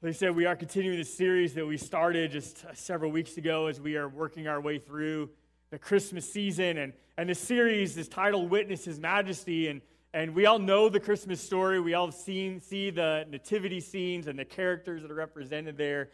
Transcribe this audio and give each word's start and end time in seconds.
Like 0.00 0.10
I 0.10 0.12
said, 0.12 0.36
we 0.36 0.46
are 0.46 0.54
continuing 0.54 0.96
the 0.96 1.04
series 1.04 1.54
that 1.54 1.66
we 1.66 1.76
started 1.76 2.30
just 2.30 2.64
uh, 2.64 2.72
several 2.72 3.10
weeks 3.10 3.36
ago 3.36 3.66
as 3.66 3.80
we 3.80 3.96
are 3.96 4.08
working 4.08 4.46
our 4.46 4.60
way 4.60 4.78
through 4.78 5.28
the 5.70 5.78
Christmas 5.80 6.32
season. 6.32 6.78
And, 6.78 6.92
and 7.16 7.28
the 7.28 7.34
series 7.34 7.98
is 7.98 8.06
titled 8.06 8.48
Witness 8.48 8.84
His 8.84 9.00
Majesty. 9.00 9.66
And, 9.66 9.80
and 10.14 10.36
we 10.36 10.46
all 10.46 10.60
know 10.60 10.88
the 10.88 11.00
Christmas 11.00 11.40
story. 11.40 11.80
We 11.80 11.94
all 11.94 12.12
seen, 12.12 12.60
see 12.60 12.90
the 12.90 13.26
nativity 13.28 13.80
scenes 13.80 14.28
and 14.28 14.38
the 14.38 14.44
characters 14.44 15.02
that 15.02 15.10
are 15.10 15.16
represented 15.16 15.76
there. 15.76 16.10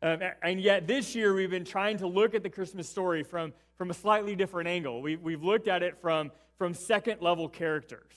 Um, 0.00 0.20
and 0.40 0.60
yet, 0.60 0.86
this 0.86 1.16
year, 1.16 1.34
we've 1.34 1.50
been 1.50 1.64
trying 1.64 1.96
to 1.98 2.06
look 2.06 2.36
at 2.36 2.44
the 2.44 2.50
Christmas 2.50 2.88
story 2.88 3.24
from, 3.24 3.52
from 3.76 3.90
a 3.90 3.94
slightly 3.94 4.36
different 4.36 4.68
angle. 4.68 5.02
We, 5.02 5.16
we've 5.16 5.42
looked 5.42 5.66
at 5.66 5.82
it 5.82 6.00
from, 6.00 6.30
from 6.56 6.72
second 6.72 7.20
level 7.20 7.48
characters, 7.48 8.12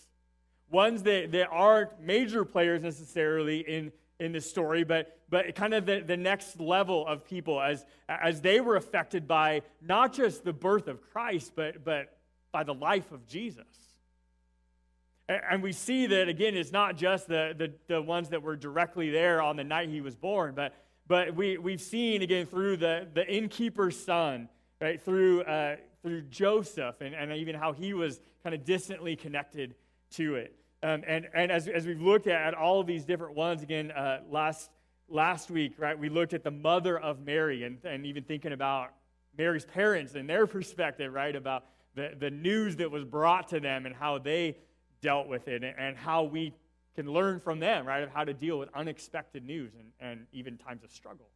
ones 0.70 1.02
that, 1.02 1.32
that 1.32 1.48
aren't 1.50 2.00
major 2.00 2.46
players 2.46 2.84
necessarily 2.84 3.62
in 3.62 3.92
in 4.20 4.32
this 4.32 4.50
story, 4.50 4.84
but, 4.84 5.20
but 5.30 5.54
kind 5.56 5.74
of 5.74 5.86
the, 5.86 6.00
the 6.00 6.18
next 6.18 6.60
level 6.60 7.06
of 7.06 7.24
people 7.24 7.62
as, 7.62 7.86
as 8.10 8.42
they 8.42 8.60
were 8.60 8.76
affected 8.76 9.28
by 9.28 9.62
not 9.82 10.14
just 10.14 10.44
the 10.44 10.54
birth 10.54 10.88
of 10.88 11.02
Christ, 11.02 11.52
but, 11.56 11.84
but 11.84 12.18
by 12.52 12.64
the 12.64 12.74
life 12.74 13.12
of 13.12 13.28
Jesus. 13.28 13.66
And, 15.30 15.62
we 15.62 15.74
see 15.74 16.08
that, 16.08 16.30
again, 16.30 16.56
it's 16.56 16.72
not 16.72 16.96
just 16.96 17.28
the, 17.28 17.54
the, 17.58 17.74
the 17.88 18.02
ones 18.02 18.30
that 18.30 18.42
were 18.42 18.56
directly 18.56 19.10
there 19.10 19.42
on 19.42 19.58
the 19.58 19.64
night 19.64 19.90
he 19.90 20.00
was 20.00 20.16
born, 20.16 20.56
but, 20.56 20.74
but 21.06 21.36
we, 21.36 21.58
we've 21.58 21.82
seen, 21.82 22.22
again, 22.22 22.46
through 22.46 22.78
the, 22.78 23.08
the 23.14 23.28
innkeeper's 23.28 24.00
son, 24.00 24.48
right, 24.82 25.02
through, 25.02 25.42
uh, 25.42 25.76
through 26.02 26.22
Joseph, 26.24 27.02
and, 27.02 27.14
and 27.14 27.34
even 27.34 27.56
how 27.56 27.74
he 27.74 27.94
was 27.94 28.22
kind 28.42 28.56
of 28.56 28.64
distantly 28.64 29.18
connected 29.18 29.76
to 30.12 30.36
it. 30.36 30.56
Um, 30.84 31.04
and 31.08 31.28
and 31.34 31.52
as, 31.52 31.68
as 31.68 31.88
we've 31.88 32.02
looked 32.02 32.28
at, 32.28 32.54
all 32.54 32.80
of 32.80 32.88
these 32.88 33.04
different 33.04 33.36
ones, 33.36 33.64
again, 33.64 33.92
uh, 33.92 34.20
last, 34.30 34.70
last 35.10 35.50
week, 35.50 35.74
right, 35.78 35.98
we 35.98 36.10
looked 36.10 36.34
at 36.34 36.44
the 36.44 36.52
mother 36.52 37.00
of 37.00 37.20
Mary 37.20 37.64
and, 37.64 37.84
and 37.84 38.06
even 38.06 38.24
thinking 38.24 38.54
about 38.54 38.94
Mary's 39.38 39.66
parents 39.66 40.14
and 40.16 40.30
their 40.30 40.46
perspective, 40.48 41.12
right, 41.12 41.36
about 41.36 41.66
the, 41.96 42.14
the 42.20 42.30
news 42.30 42.76
that 42.76 42.92
was 42.92 43.04
brought 43.04 43.48
to 43.50 43.60
them 43.60 43.86
and 43.86 43.96
how 43.96 44.20
they 44.20 44.58
dealt 45.02 45.28
with 45.28 45.48
it 45.48 45.64
and, 45.64 45.76
and 45.80 45.98
how 45.98 46.24
we 46.24 46.54
can 46.96 47.12
learn 47.12 47.40
from 47.40 47.60
them, 47.60 47.86
right, 47.86 48.04
of 48.04 48.10
how 48.12 48.24
to 48.24 48.34
deal 48.34 48.60
with 48.60 48.70
unexpected 48.76 49.44
news 49.44 49.72
and, 49.80 49.92
and 50.00 50.28
even 50.32 50.58
times 50.58 50.84
of 50.84 50.92
struggle. 50.92 51.28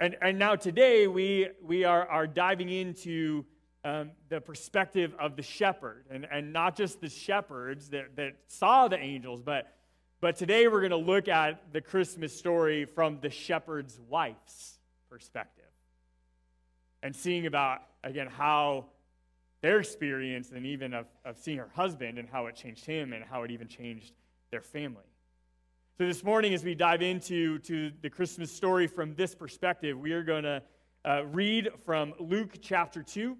And, 0.00 0.16
and 0.22 0.38
now 0.38 0.56
today 0.56 1.06
we, 1.06 1.48
we 1.62 1.84
are, 1.84 2.08
are 2.08 2.26
diving 2.26 2.70
into 2.70 3.44
um, 3.84 4.10
the 4.28 4.40
perspective 4.40 5.14
of 5.18 5.36
the 5.36 5.42
shepherd, 5.42 6.04
and, 6.10 6.26
and 6.30 6.52
not 6.52 6.76
just 6.76 7.00
the 7.00 7.08
shepherds 7.08 7.88
that, 7.90 8.16
that 8.16 8.32
saw 8.46 8.88
the 8.88 8.98
angels, 8.98 9.42
but, 9.42 9.74
but 10.20 10.36
today 10.36 10.68
we're 10.68 10.80
going 10.80 10.90
to 10.90 10.96
look 10.96 11.28
at 11.28 11.72
the 11.72 11.80
Christmas 11.80 12.36
story 12.36 12.84
from 12.84 13.18
the 13.20 13.30
shepherd's 13.30 13.98
wife's 14.08 14.78
perspective 15.08 15.64
and 17.02 17.16
seeing 17.16 17.46
about, 17.46 17.80
again, 18.04 18.26
how 18.26 18.86
their 19.62 19.80
experience 19.80 20.52
and 20.52 20.66
even 20.66 20.92
of, 20.94 21.06
of 21.24 21.38
seeing 21.38 21.58
her 21.58 21.70
husband 21.74 22.18
and 22.18 22.28
how 22.28 22.46
it 22.46 22.56
changed 22.56 22.84
him 22.84 23.12
and 23.12 23.24
how 23.24 23.42
it 23.42 23.50
even 23.50 23.68
changed 23.68 24.12
their 24.50 24.62
family. 24.62 25.04
So 25.98 26.06
this 26.06 26.24
morning, 26.24 26.54
as 26.54 26.64
we 26.64 26.74
dive 26.74 27.02
into 27.02 27.58
to 27.60 27.92
the 28.02 28.08
Christmas 28.08 28.50
story 28.50 28.86
from 28.86 29.14
this 29.14 29.34
perspective, 29.34 29.98
we 29.98 30.12
are 30.12 30.22
going 30.22 30.44
to 30.44 30.62
uh, 31.04 31.24
read 31.26 31.68
from 31.84 32.14
Luke 32.18 32.54
chapter 32.60 33.02
2 33.02 33.36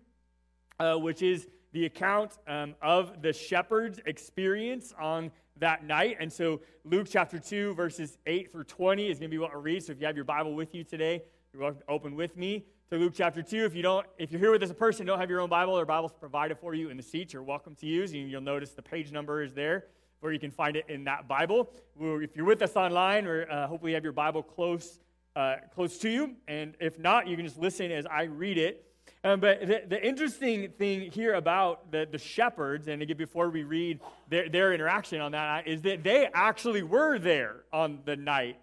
uh, 0.81 0.97
which 0.97 1.23
is 1.23 1.47
the 1.73 1.85
account 1.87 2.39
um, 2.49 2.75
of 2.83 3.23
the 3.23 3.33
shepherd's 3.33 4.01
experience 4.07 4.93
on 5.01 5.31
that 5.59 5.85
night. 5.85 6.17
And 6.19 6.33
so, 6.33 6.61
Luke 6.85 7.07
chapter 7.09 7.39
2, 7.39 7.75
verses 7.75 8.19
8 8.27 8.51
through 8.51 8.65
20 8.65 9.09
is 9.09 9.19
going 9.19 9.31
to 9.31 9.35
be 9.35 9.39
what 9.39 9.55
we 9.55 9.61
read. 9.61 9.85
So, 9.85 9.93
if 9.93 10.01
you 10.01 10.07
have 10.07 10.17
your 10.17 10.25
Bible 10.25 10.55
with 10.55 10.75
you 10.75 10.83
today, 10.83 11.23
you're 11.53 11.63
welcome 11.63 11.81
to 11.81 11.91
open 11.93 12.17
with 12.17 12.37
me 12.37 12.65
to 12.91 12.97
Luke 12.97 13.13
chapter 13.15 13.43
2. 13.43 13.65
If 13.65 13.75
you 13.75 13.83
don't, 13.83 14.07
if 14.19 14.33
you're 14.33 14.41
here 14.41 14.51
with 14.51 14.63
us 14.63 14.71
a 14.71 14.75
person, 14.75 15.07
don't 15.07 15.21
have 15.21 15.31
your 15.31 15.41
own 15.41 15.51
Bible, 15.51 15.79
or 15.79 15.85
Bible's 15.85 16.13
provided 16.19 16.59
for 16.59 16.75
you 16.75 16.89
in 16.89 16.97
the 16.97 17.03
seats, 17.03 17.33
you're 17.33 17.43
welcome 17.43 17.75
to 17.77 17.87
use. 17.87 18.13
And 18.13 18.31
you'll 18.31 18.41
notice 18.41 18.71
the 18.71 18.83
page 18.83 19.13
number 19.13 19.43
is 19.43 19.55
there 19.55 19.85
where 20.21 20.33
you 20.33 20.39
can 20.39 20.51
find 20.51 20.77
it 20.77 20.85
in 20.89 21.05
that 21.05 21.27
Bible. 21.29 21.73
If 21.99 22.37
you're 22.37 22.47
with 22.47 22.63
us 22.63 22.77
online, 22.77 23.27
or 23.27 23.51
uh, 23.51 23.67
hopefully 23.67 23.93
you 23.93 23.97
have 23.97 24.05
your 24.05 24.13
Bible 24.13 24.43
close, 24.43 24.99
uh, 25.37 25.57
close 25.75 25.99
to 25.99 26.11
you. 26.11 26.37
And 26.47 26.75
if 26.81 26.99
not, 26.99 27.27
you 27.27 27.37
can 27.37 27.45
just 27.45 27.59
listen 27.59 27.91
as 27.91 28.07
I 28.07 28.25
read 28.25 28.59
it. 28.59 28.90
Um, 29.23 29.41
but 29.41 29.61
the, 29.61 29.83
the, 29.87 30.07
interesting 30.07 30.71
thing 30.79 31.11
here 31.11 31.35
about 31.35 31.93
the, 31.93 32.09
the 32.11 32.19
shepherds, 32.19 32.89
and 32.89 33.03
again, 33.03 33.17
before 33.17 33.51
we 33.51 33.65
read 33.65 34.01
their, 34.29 34.49
their 34.49 34.73
interaction 34.73 35.21
on 35.21 35.33
that, 35.33 35.67
is 35.67 35.83
that 35.83 36.03
they 36.03 36.29
actually 36.33 36.83
were 36.83 37.19
there 37.19 37.57
on 37.73 38.01
the 38.07 38.17
night 38.17 38.57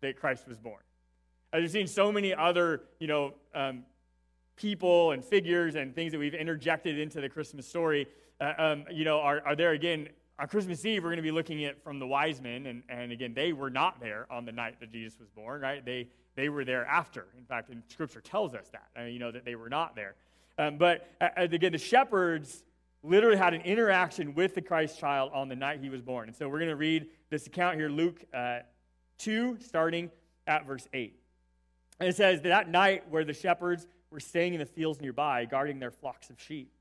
that 0.00 0.18
Christ 0.18 0.48
was 0.48 0.58
born. 0.58 0.82
As 1.52 1.62
you've 1.62 1.70
seen 1.70 1.86
so 1.86 2.10
many 2.10 2.34
other, 2.34 2.82
you 2.98 3.06
know, 3.06 3.34
um, 3.54 3.84
people 4.56 5.12
and 5.12 5.24
figures 5.24 5.76
and 5.76 5.94
things 5.94 6.12
that 6.12 6.18
we've 6.18 6.34
interjected 6.34 6.98
into 6.98 7.20
the 7.20 7.28
Christmas 7.28 7.68
story, 7.68 8.06
uh, 8.40 8.52
um, 8.58 8.84
you 8.90 9.04
know, 9.04 9.20
are, 9.20 9.40
are 9.46 9.54
there 9.54 9.72
again 9.72 10.08
on 10.40 10.48
Christmas 10.48 10.84
Eve, 10.86 11.02
we're 11.02 11.10
going 11.10 11.18
to 11.18 11.22
be 11.22 11.30
looking 11.30 11.64
at 11.66 11.84
from 11.84 11.98
the 11.98 12.06
wise 12.06 12.40
men, 12.40 12.64
and, 12.64 12.82
and 12.88 13.12
again, 13.12 13.34
they 13.34 13.52
were 13.52 13.68
not 13.68 14.00
there 14.00 14.26
on 14.30 14.46
the 14.46 14.52
night 14.52 14.80
that 14.80 14.90
Jesus 14.90 15.18
was 15.20 15.28
born, 15.28 15.60
right? 15.60 15.84
They 15.84 16.08
they 16.40 16.48
were 16.48 16.64
there 16.64 16.86
after. 16.86 17.26
In 17.36 17.44
fact, 17.44 17.68
and 17.68 17.82
Scripture 17.88 18.20
tells 18.20 18.54
us 18.54 18.68
that, 18.72 18.88
I 18.96 19.04
mean, 19.04 19.12
you 19.12 19.18
know, 19.18 19.30
that 19.30 19.44
they 19.44 19.54
were 19.54 19.68
not 19.68 19.94
there. 19.94 20.14
Um, 20.58 20.78
but 20.78 21.10
uh, 21.20 21.28
uh, 21.36 21.42
again, 21.42 21.72
the 21.72 21.78
shepherds 21.78 22.64
literally 23.02 23.36
had 23.36 23.54
an 23.54 23.60
interaction 23.62 24.34
with 24.34 24.54
the 24.54 24.62
Christ 24.62 24.98
child 24.98 25.30
on 25.34 25.48
the 25.48 25.56
night 25.56 25.80
he 25.80 25.90
was 25.90 26.02
born. 26.02 26.28
And 26.28 26.36
so 26.36 26.48
we're 26.48 26.58
going 26.58 26.70
to 26.70 26.76
read 26.76 27.06
this 27.28 27.46
account 27.46 27.76
here, 27.76 27.88
Luke 27.88 28.24
uh, 28.34 28.60
2, 29.18 29.58
starting 29.60 30.10
at 30.46 30.66
verse 30.66 30.88
8. 30.92 31.14
And 31.98 32.08
it 32.08 32.16
says, 32.16 32.40
That 32.42 32.68
night 32.68 33.04
where 33.10 33.24
the 33.24 33.34
shepherds 33.34 33.86
were 34.10 34.20
staying 34.20 34.54
in 34.54 34.60
the 34.60 34.66
fields 34.66 35.00
nearby, 35.00 35.44
guarding 35.44 35.78
their 35.78 35.90
flocks 35.90 36.30
of 36.30 36.40
sheep. 36.40 36.72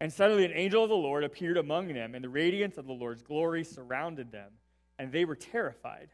And 0.00 0.12
suddenly 0.12 0.44
an 0.44 0.52
angel 0.54 0.82
of 0.82 0.88
the 0.88 0.96
Lord 0.96 1.24
appeared 1.24 1.56
among 1.56 1.88
them, 1.92 2.14
and 2.14 2.24
the 2.24 2.28
radiance 2.28 2.78
of 2.78 2.86
the 2.86 2.92
Lord's 2.92 3.22
glory 3.22 3.64
surrounded 3.64 4.32
them, 4.32 4.50
and 4.98 5.12
they 5.12 5.24
were 5.24 5.36
terrified. 5.36 6.08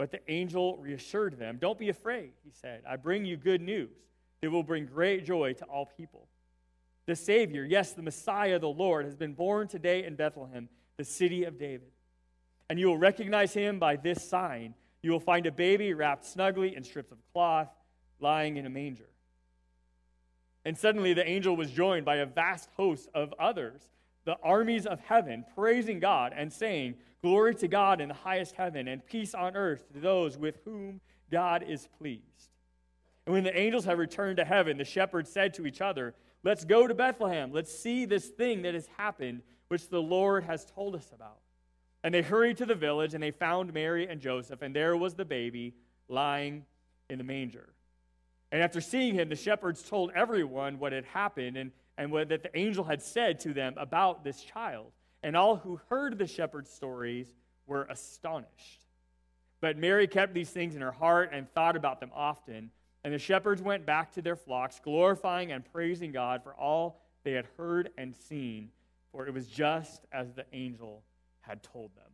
But 0.00 0.12
the 0.12 0.32
angel 0.32 0.78
reassured 0.78 1.38
them, 1.38 1.58
Don't 1.60 1.78
be 1.78 1.90
afraid, 1.90 2.32
he 2.42 2.50
said. 2.52 2.84
I 2.88 2.96
bring 2.96 3.26
you 3.26 3.36
good 3.36 3.60
news 3.60 3.90
that 4.40 4.50
will 4.50 4.62
bring 4.62 4.86
great 4.86 5.26
joy 5.26 5.52
to 5.52 5.66
all 5.66 5.84
people. 5.94 6.26
The 7.04 7.14
Savior, 7.14 7.66
yes, 7.66 7.92
the 7.92 8.00
Messiah, 8.00 8.58
the 8.58 8.66
Lord, 8.66 9.04
has 9.04 9.14
been 9.14 9.34
born 9.34 9.68
today 9.68 10.04
in 10.04 10.14
Bethlehem, 10.16 10.70
the 10.96 11.04
city 11.04 11.44
of 11.44 11.58
David. 11.58 11.90
And 12.70 12.80
you 12.80 12.86
will 12.86 12.96
recognize 12.96 13.52
him 13.52 13.78
by 13.78 13.96
this 13.96 14.26
sign. 14.26 14.72
You 15.02 15.10
will 15.10 15.20
find 15.20 15.44
a 15.44 15.52
baby 15.52 15.92
wrapped 15.92 16.24
snugly 16.24 16.74
in 16.74 16.82
strips 16.82 17.12
of 17.12 17.18
cloth, 17.34 17.68
lying 18.20 18.56
in 18.56 18.64
a 18.64 18.70
manger. 18.70 19.10
And 20.64 20.78
suddenly 20.78 21.12
the 21.12 21.28
angel 21.28 21.54
was 21.56 21.70
joined 21.70 22.06
by 22.06 22.16
a 22.16 22.26
vast 22.26 22.70
host 22.74 23.10
of 23.12 23.34
others, 23.38 23.82
the 24.24 24.38
armies 24.42 24.86
of 24.86 24.98
heaven, 25.00 25.44
praising 25.54 26.00
God 26.00 26.32
and 26.34 26.50
saying, 26.50 26.94
Glory 27.22 27.54
to 27.56 27.68
God 27.68 28.00
in 28.00 28.08
the 28.08 28.14
highest 28.14 28.54
heaven, 28.54 28.88
and 28.88 29.04
peace 29.04 29.34
on 29.34 29.54
earth 29.54 29.92
to 29.92 30.00
those 30.00 30.38
with 30.38 30.58
whom 30.64 31.00
God 31.30 31.62
is 31.62 31.88
pleased. 31.98 32.50
And 33.26 33.34
when 33.34 33.44
the 33.44 33.56
angels 33.56 33.84
had 33.84 33.98
returned 33.98 34.38
to 34.38 34.44
heaven, 34.44 34.78
the 34.78 34.84
shepherds 34.84 35.30
said 35.30 35.54
to 35.54 35.66
each 35.66 35.80
other, 35.80 36.14
Let's 36.42 36.64
go 36.64 36.86
to 36.86 36.94
Bethlehem. 36.94 37.52
Let's 37.52 37.76
see 37.76 38.06
this 38.06 38.28
thing 38.28 38.62
that 38.62 38.72
has 38.72 38.88
happened, 38.96 39.42
which 39.68 39.88
the 39.88 40.00
Lord 40.00 40.44
has 40.44 40.64
told 40.64 40.94
us 40.94 41.10
about. 41.14 41.38
And 42.02 42.14
they 42.14 42.22
hurried 42.22 42.56
to 42.58 42.66
the 42.66 42.74
village, 42.74 43.12
and 43.12 43.22
they 43.22 43.30
found 43.30 43.74
Mary 43.74 44.08
and 44.08 44.20
Joseph, 44.20 44.62
and 44.62 44.74
there 44.74 44.96
was 44.96 45.14
the 45.14 45.24
baby 45.26 45.74
lying 46.08 46.64
in 47.10 47.18
the 47.18 47.24
manger. 47.24 47.74
And 48.52 48.62
after 48.62 48.80
seeing 48.80 49.14
him, 49.14 49.28
the 49.28 49.36
shepherds 49.36 49.82
told 49.82 50.10
everyone 50.14 50.78
what 50.78 50.92
had 50.92 51.04
happened 51.04 51.56
and, 51.56 51.72
and 51.98 52.10
what 52.10 52.30
that 52.30 52.42
the 52.42 52.58
angel 52.58 52.84
had 52.84 53.02
said 53.02 53.38
to 53.40 53.52
them 53.52 53.74
about 53.76 54.24
this 54.24 54.42
child. 54.42 54.92
And 55.22 55.36
all 55.36 55.56
who 55.56 55.80
heard 55.88 56.18
the 56.18 56.26
shepherd's 56.26 56.70
stories 56.70 57.28
were 57.66 57.84
astonished. 57.84 58.86
But 59.60 59.76
Mary 59.76 60.06
kept 60.06 60.32
these 60.32 60.50
things 60.50 60.74
in 60.74 60.80
her 60.80 60.92
heart 60.92 61.30
and 61.32 61.50
thought 61.52 61.76
about 61.76 62.00
them 62.00 62.10
often. 62.14 62.70
And 63.04 63.12
the 63.12 63.18
shepherds 63.18 63.62
went 63.62 63.86
back 63.86 64.12
to 64.12 64.22
their 64.22 64.36
flocks, 64.36 64.80
glorifying 64.82 65.52
and 65.52 65.64
praising 65.72 66.12
God 66.12 66.42
for 66.42 66.54
all 66.54 67.02
they 67.24 67.32
had 67.32 67.46
heard 67.56 67.90
and 67.98 68.14
seen, 68.14 68.70
for 69.12 69.26
it 69.26 69.34
was 69.34 69.46
just 69.46 70.06
as 70.12 70.32
the 70.32 70.44
angel 70.52 71.02
had 71.40 71.62
told 71.62 71.94
them. 71.94 72.04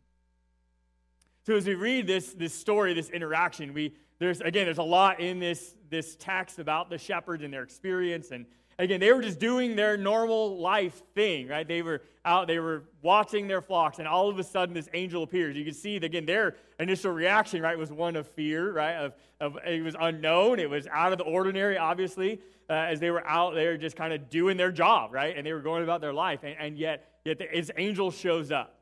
So 1.44 1.54
as 1.54 1.66
we 1.66 1.74
read 1.74 2.06
this, 2.06 2.32
this 2.32 2.54
story, 2.54 2.92
this 2.92 3.10
interaction, 3.10 3.72
we 3.72 3.94
there's 4.18 4.40
again, 4.40 4.64
there's 4.64 4.78
a 4.78 4.82
lot 4.82 5.20
in 5.20 5.38
this, 5.38 5.74
this 5.90 6.16
text 6.16 6.58
about 6.58 6.88
the 6.88 6.98
shepherds 6.98 7.42
and 7.42 7.52
their 7.52 7.62
experience 7.62 8.30
and 8.30 8.46
Again, 8.78 9.00
they 9.00 9.10
were 9.10 9.22
just 9.22 9.38
doing 9.38 9.74
their 9.74 9.96
normal 9.96 10.58
life 10.58 11.02
thing, 11.14 11.48
right? 11.48 11.66
They 11.66 11.80
were 11.80 12.02
out, 12.26 12.46
they 12.46 12.58
were 12.58 12.84
watching 13.00 13.48
their 13.48 13.62
flocks, 13.62 13.98
and 13.98 14.06
all 14.06 14.28
of 14.28 14.38
a 14.38 14.44
sudden 14.44 14.74
this 14.74 14.88
angel 14.92 15.22
appears. 15.22 15.56
You 15.56 15.64
can 15.64 15.72
see, 15.72 15.96
again, 15.96 16.26
their 16.26 16.56
initial 16.78 17.10
reaction, 17.12 17.62
right, 17.62 17.78
was 17.78 17.90
one 17.90 18.16
of 18.16 18.28
fear, 18.28 18.72
right? 18.72 18.96
Of, 18.96 19.14
of 19.40 19.56
it 19.66 19.82
was 19.82 19.96
unknown, 19.98 20.58
it 20.58 20.68
was 20.68 20.86
out 20.88 21.12
of 21.12 21.18
the 21.18 21.24
ordinary, 21.24 21.78
obviously, 21.78 22.38
uh, 22.68 22.74
as 22.74 23.00
they 23.00 23.10
were 23.10 23.26
out 23.26 23.54
there 23.54 23.78
just 23.78 23.96
kind 23.96 24.12
of 24.12 24.28
doing 24.28 24.58
their 24.58 24.72
job, 24.72 25.14
right? 25.14 25.34
And 25.34 25.46
they 25.46 25.54
were 25.54 25.62
going 25.62 25.82
about 25.82 26.02
their 26.02 26.12
life, 26.12 26.40
and, 26.42 26.54
and 26.58 26.76
yet, 26.76 27.20
yet 27.24 27.38
the, 27.38 27.46
his 27.50 27.72
angel 27.78 28.10
shows 28.10 28.52
up. 28.52 28.78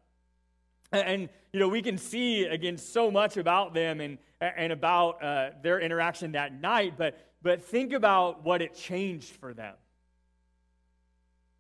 And, 0.91 1.29
you 1.53 1.61
know, 1.61 1.69
we 1.69 1.83
can 1.83 1.99
see, 1.99 2.47
again, 2.47 2.79
so 2.79 3.13
much 3.13 3.37
about 3.37 3.75
them 3.75 4.01
and, 4.01 4.19
and 4.41 4.73
about 4.73 5.23
uh, 5.23 5.51
their 5.63 5.79
interaction 5.79 6.33
that 6.33 6.53
night, 6.53 6.95
but, 6.99 7.17
but 7.43 7.65
think 7.65 7.93
about 7.93 8.45
what 8.45 8.61
it 8.61 8.75
changed 8.75 9.37
for 9.37 9.55
them. 9.55 9.75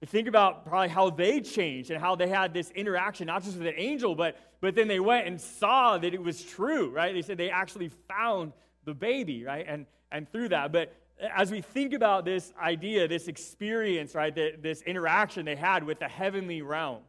Think 0.06 0.28
about 0.28 0.66
probably 0.66 0.88
how 0.88 1.10
they 1.10 1.40
changed 1.40 1.90
and 1.90 2.00
how 2.00 2.16
they 2.16 2.28
had 2.28 2.52
this 2.52 2.70
interaction, 2.70 3.26
not 3.26 3.44
just 3.44 3.56
with 3.56 3.66
an 3.66 3.74
angel, 3.76 4.14
but, 4.14 4.36
but 4.60 4.74
then 4.74 4.88
they 4.88 5.00
went 5.00 5.26
and 5.26 5.40
saw 5.40 5.98
that 5.98 6.14
it 6.14 6.22
was 6.22 6.42
true, 6.42 6.90
right? 6.90 7.14
They 7.14 7.22
said 7.22 7.38
they 7.38 7.50
actually 7.50 7.90
found 8.08 8.52
the 8.84 8.94
baby, 8.94 9.44
right? 9.44 9.64
And, 9.68 9.86
and 10.10 10.30
through 10.30 10.50
that. 10.50 10.72
But 10.72 10.94
as 11.20 11.50
we 11.50 11.60
think 11.60 11.92
about 11.92 12.24
this 12.24 12.52
idea, 12.60 13.06
this 13.06 13.28
experience, 13.28 14.14
right, 14.14 14.34
this 14.34 14.82
interaction 14.82 15.44
they 15.44 15.56
had 15.56 15.84
with 15.84 16.00
the 16.00 16.08
heavenly 16.08 16.62
realms 16.62 17.04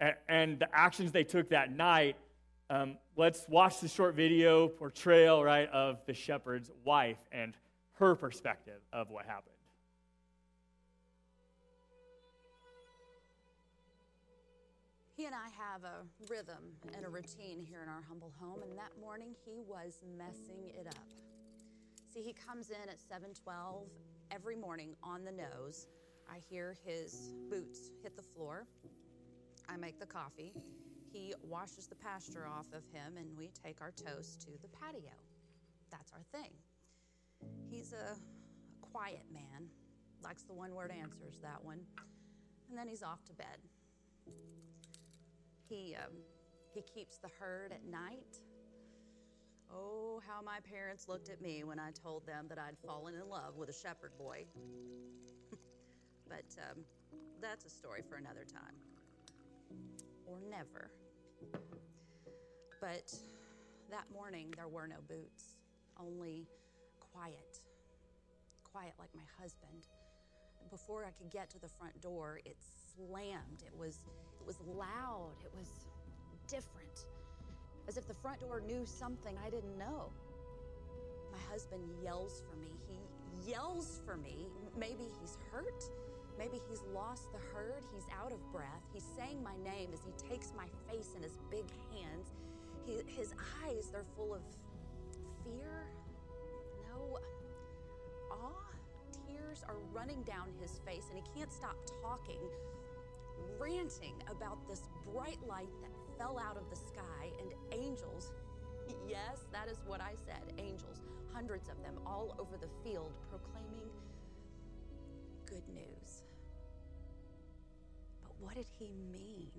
and, 0.00 0.14
and 0.28 0.58
the 0.58 0.68
actions 0.72 1.12
they 1.12 1.24
took 1.24 1.50
that 1.50 1.74
night, 1.74 2.16
um, 2.68 2.98
let's 3.16 3.46
watch 3.48 3.80
the 3.80 3.88
short 3.88 4.14
video 4.14 4.68
portrayal, 4.68 5.42
right, 5.44 5.68
of 5.70 5.98
the 6.06 6.14
shepherd's 6.14 6.70
wife 6.84 7.18
and 7.30 7.54
her 7.94 8.14
perspective 8.14 8.80
of 8.92 9.10
what 9.10 9.24
happened. 9.24 9.55
He 15.16 15.24
and 15.24 15.34
I 15.34 15.48
have 15.56 15.82
a 15.84 16.04
rhythm 16.28 16.76
and 16.94 17.06
a 17.06 17.08
routine 17.08 17.58
here 17.58 17.80
in 17.82 17.88
our 17.88 18.02
humble 18.06 18.34
home, 18.38 18.60
and 18.62 18.76
that 18.76 18.92
morning 19.00 19.34
he 19.46 19.62
was 19.66 20.02
messing 20.18 20.68
it 20.78 20.86
up. 20.86 21.08
See, 22.12 22.20
he 22.20 22.34
comes 22.34 22.68
in 22.68 22.88
at 22.90 23.00
7:12 23.00 23.88
every 24.30 24.56
morning 24.56 24.94
on 25.02 25.24
the 25.24 25.32
nose. 25.32 25.86
I 26.30 26.38
hear 26.50 26.76
his 26.84 27.32
boots 27.48 27.92
hit 28.02 28.14
the 28.14 28.22
floor. 28.22 28.66
I 29.70 29.78
make 29.78 29.98
the 29.98 30.06
coffee. 30.06 30.52
He 31.10 31.32
washes 31.42 31.86
the 31.86 31.94
pasture 31.94 32.46
off 32.46 32.66
of 32.74 32.84
him, 32.92 33.16
and 33.16 33.34
we 33.38 33.48
take 33.48 33.80
our 33.80 33.92
toast 33.92 34.42
to 34.42 34.50
the 34.60 34.68
patio. 34.68 35.14
That's 35.90 36.12
our 36.12 36.24
thing. 36.30 36.52
He's 37.70 37.94
a 37.94 38.18
quiet 38.82 39.24
man, 39.32 39.70
likes 40.22 40.42
the 40.42 40.52
one 40.52 40.74
word 40.74 40.90
answers, 40.90 41.38
that 41.40 41.64
one. 41.64 41.80
And 42.68 42.76
then 42.76 42.86
he's 42.86 43.02
off 43.02 43.24
to 43.24 43.32
bed. 43.32 43.62
He, 45.68 45.96
um, 45.96 46.12
he 46.74 46.82
keeps 46.82 47.18
the 47.18 47.28
herd 47.38 47.72
at 47.72 47.84
night. 47.84 48.38
Oh, 49.72 50.20
how 50.26 50.42
my 50.42 50.58
parents 50.60 51.08
looked 51.08 51.28
at 51.28 51.40
me 51.40 51.64
when 51.64 51.78
I 51.78 51.90
told 51.90 52.26
them 52.26 52.46
that 52.48 52.58
I'd 52.58 52.78
fallen 52.86 53.14
in 53.14 53.28
love 53.28 53.56
with 53.56 53.68
a 53.68 53.72
shepherd 53.72 54.12
boy. 54.16 54.44
but 56.28 56.56
um, 56.70 56.84
that's 57.40 57.64
a 57.64 57.70
story 57.70 58.02
for 58.08 58.16
another 58.16 58.44
time. 58.44 58.76
Or 60.26 60.38
never. 60.48 60.90
But 62.80 63.12
that 63.90 64.04
morning, 64.12 64.52
there 64.56 64.68
were 64.68 64.86
no 64.86 64.96
boots, 65.08 65.56
only 65.98 66.46
quiet. 67.00 67.58
Quiet 68.64 68.94
like 68.98 69.10
my 69.14 69.22
husband. 69.40 69.88
Before 70.70 71.04
I 71.04 71.10
could 71.10 71.30
get 71.30 71.50
to 71.50 71.58
the 71.58 71.68
front 71.68 72.00
door, 72.00 72.40
it 72.44 72.56
slammed. 72.96 73.62
It 73.66 73.78
was 73.78 74.00
it 74.40 74.46
was 74.46 74.56
loud. 74.76 75.36
It 75.44 75.52
was 75.56 75.68
different. 76.48 77.06
As 77.88 77.96
if 77.96 78.06
the 78.06 78.14
front 78.14 78.40
door 78.40 78.60
knew 78.60 78.84
something 78.84 79.36
I 79.44 79.50
didn't 79.50 79.78
know. 79.78 80.10
My 81.32 81.38
husband 81.50 81.82
yells 82.02 82.42
for 82.48 82.56
me. 82.56 82.70
He 82.88 83.50
yells 83.50 84.00
for 84.04 84.16
me. 84.16 84.46
Maybe 84.78 85.04
he's 85.20 85.38
hurt. 85.52 85.84
Maybe 86.38 86.60
he's 86.68 86.82
lost 86.92 87.32
the 87.32 87.38
herd. 87.54 87.82
He's 87.94 88.04
out 88.20 88.32
of 88.32 88.40
breath. 88.52 88.82
He's 88.92 89.06
saying 89.16 89.42
my 89.42 89.56
name 89.64 89.90
as 89.92 90.00
he 90.04 90.12
takes 90.28 90.52
my 90.56 90.66
face 90.90 91.12
in 91.16 91.22
his 91.22 91.38
big 91.50 91.64
hands. 91.92 92.34
He, 92.84 93.00
his 93.06 93.34
eyes, 93.64 93.88
they're 93.90 94.04
full 94.16 94.34
of 94.34 94.42
fear. 95.44 95.86
No, 96.88 97.18
awe. 98.30 98.52
Tears 99.26 99.64
are 99.68 99.76
running 99.92 100.22
down 100.22 100.48
his 100.60 100.80
face, 100.84 101.04
and 101.10 101.18
he 101.18 101.38
can't 101.38 101.52
stop 101.52 101.76
talking 102.02 102.40
ranting 103.58 104.14
about 104.30 104.66
this 104.68 104.82
bright 105.12 105.38
light 105.46 105.70
that 105.82 105.90
fell 106.18 106.38
out 106.38 106.56
of 106.56 106.68
the 106.70 106.76
sky 106.76 107.30
and 107.40 107.52
angels. 107.72 108.32
Yes, 109.08 109.46
that 109.52 109.68
is 109.68 109.78
what 109.84 110.00
I 110.00 110.14
said 110.14 110.52
angels, 110.58 111.00
hundreds 111.32 111.68
of 111.68 111.76
them 111.82 111.94
all 112.06 112.36
over 112.38 112.56
the 112.56 112.68
field 112.84 113.12
proclaiming 113.28 113.90
good 115.44 115.66
news. 115.74 116.22
But 118.22 118.32
what 118.38 118.54
did 118.54 118.66
he 118.78 118.92
mean? 119.12 119.50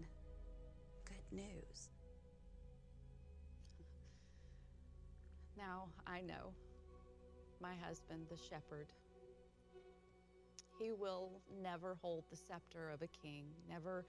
Good 1.06 1.38
news. 1.38 1.90
Now 5.58 5.88
I 6.06 6.22
know 6.22 6.54
my 7.60 7.74
husband, 7.86 8.28
the 8.30 8.38
shepherd, 8.38 8.88
he 10.80 10.92
will 10.92 11.32
never 11.62 11.98
hold 12.02 12.26
the 12.30 12.36
scepter 12.36 12.90
of 12.90 13.02
a 13.02 13.08
king, 13.08 13.46
never 13.70 14.06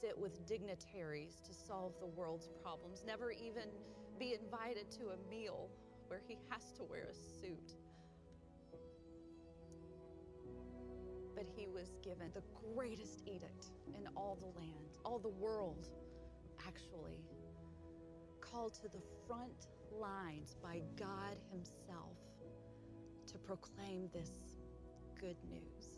sit 0.00 0.16
with 0.16 0.46
dignitaries 0.46 1.40
to 1.46 1.52
solve 1.52 1.92
the 2.00 2.06
world's 2.06 2.48
problems, 2.62 3.04
never 3.06 3.30
even 3.30 3.68
be 4.18 4.34
invited 4.34 4.90
to 4.90 5.10
a 5.10 5.30
meal 5.30 5.68
where 6.08 6.20
he 6.26 6.38
has 6.48 6.72
to 6.72 6.82
wear 6.82 7.08
a 7.10 7.14
suit. 7.14 7.76
But 11.34 11.44
he 11.56 11.68
was 11.68 11.96
given 12.02 12.30
the 12.34 12.42
greatest 12.74 13.22
edict 13.26 13.66
in 13.88 14.06
all 14.16 14.36
the 14.40 14.58
land, 14.58 14.98
all 15.04 15.18
the 15.18 15.28
world, 15.28 15.88
actually, 16.66 17.24
called 18.40 18.74
to 18.74 18.88
the 18.88 19.02
front 19.26 19.68
lines 19.92 20.56
by 20.62 20.82
God 20.98 21.36
Himself 21.50 22.16
to 23.26 23.38
proclaim 23.38 24.08
this 24.12 24.30
good 25.20 25.36
news. 25.48 25.89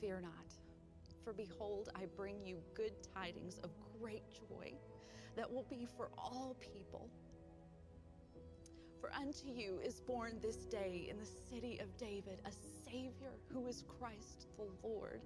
Fear 0.00 0.22
not, 0.22 0.54
for 1.24 1.34
behold, 1.34 1.90
I 1.94 2.06
bring 2.16 2.44
you 2.44 2.56
good 2.74 2.92
tidings 3.14 3.58
of 3.62 3.70
great 4.00 4.22
joy 4.32 4.72
that 5.36 5.50
will 5.50 5.66
be 5.68 5.86
for 5.96 6.10
all 6.16 6.56
people. 6.60 7.10
For 9.00 9.12
unto 9.12 9.48
you 9.48 9.78
is 9.84 10.00
born 10.00 10.38
this 10.40 10.64
day 10.64 11.06
in 11.10 11.18
the 11.18 11.26
city 11.26 11.78
of 11.80 11.96
David 11.98 12.40
a 12.46 12.50
Savior 12.88 13.32
who 13.52 13.66
is 13.66 13.84
Christ 13.98 14.46
the 14.56 14.66
Lord. 14.86 15.20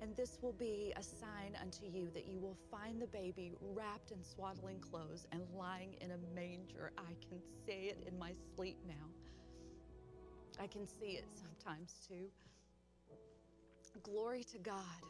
And 0.00 0.16
this 0.16 0.38
will 0.42 0.52
be 0.52 0.92
a 0.96 1.02
sign 1.02 1.56
unto 1.60 1.84
you 1.84 2.08
that 2.14 2.26
you 2.26 2.38
will 2.38 2.56
find 2.70 3.00
the 3.00 3.08
baby 3.08 3.52
wrapped 3.60 4.12
in 4.12 4.22
swaddling 4.22 4.80
clothes 4.80 5.26
and 5.32 5.42
lying 5.56 5.94
in 6.00 6.12
a 6.12 6.34
manger. 6.34 6.92
I 6.98 7.14
can 7.28 7.40
say 7.66 7.86
it 7.90 8.04
in 8.06 8.18
my 8.18 8.32
sleep 8.54 8.78
now. 8.86 8.94
I 10.60 10.66
can 10.66 10.86
see 10.86 11.12
it 11.12 11.24
sometimes 11.34 11.94
too. 12.08 12.30
Glory 14.02 14.44
to 14.44 14.58
God 14.58 15.02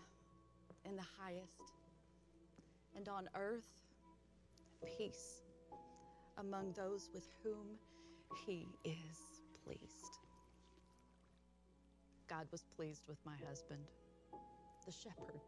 in 0.85 0.97
the 0.97 1.03
highest, 1.21 1.73
and 2.97 3.09
on 3.09 3.29
earth, 3.35 3.69
peace 4.97 5.43
among 6.39 6.73
those 6.73 7.11
with 7.13 7.29
whom 7.43 7.79
He 8.47 8.67
is 8.85 9.43
pleased. 9.65 10.19
God 12.29 12.47
was 12.51 12.65
pleased 12.77 13.03
with 13.09 13.19
my 13.25 13.37
husband, 13.47 13.85
the 14.87 14.93
shepherd. 14.93 15.41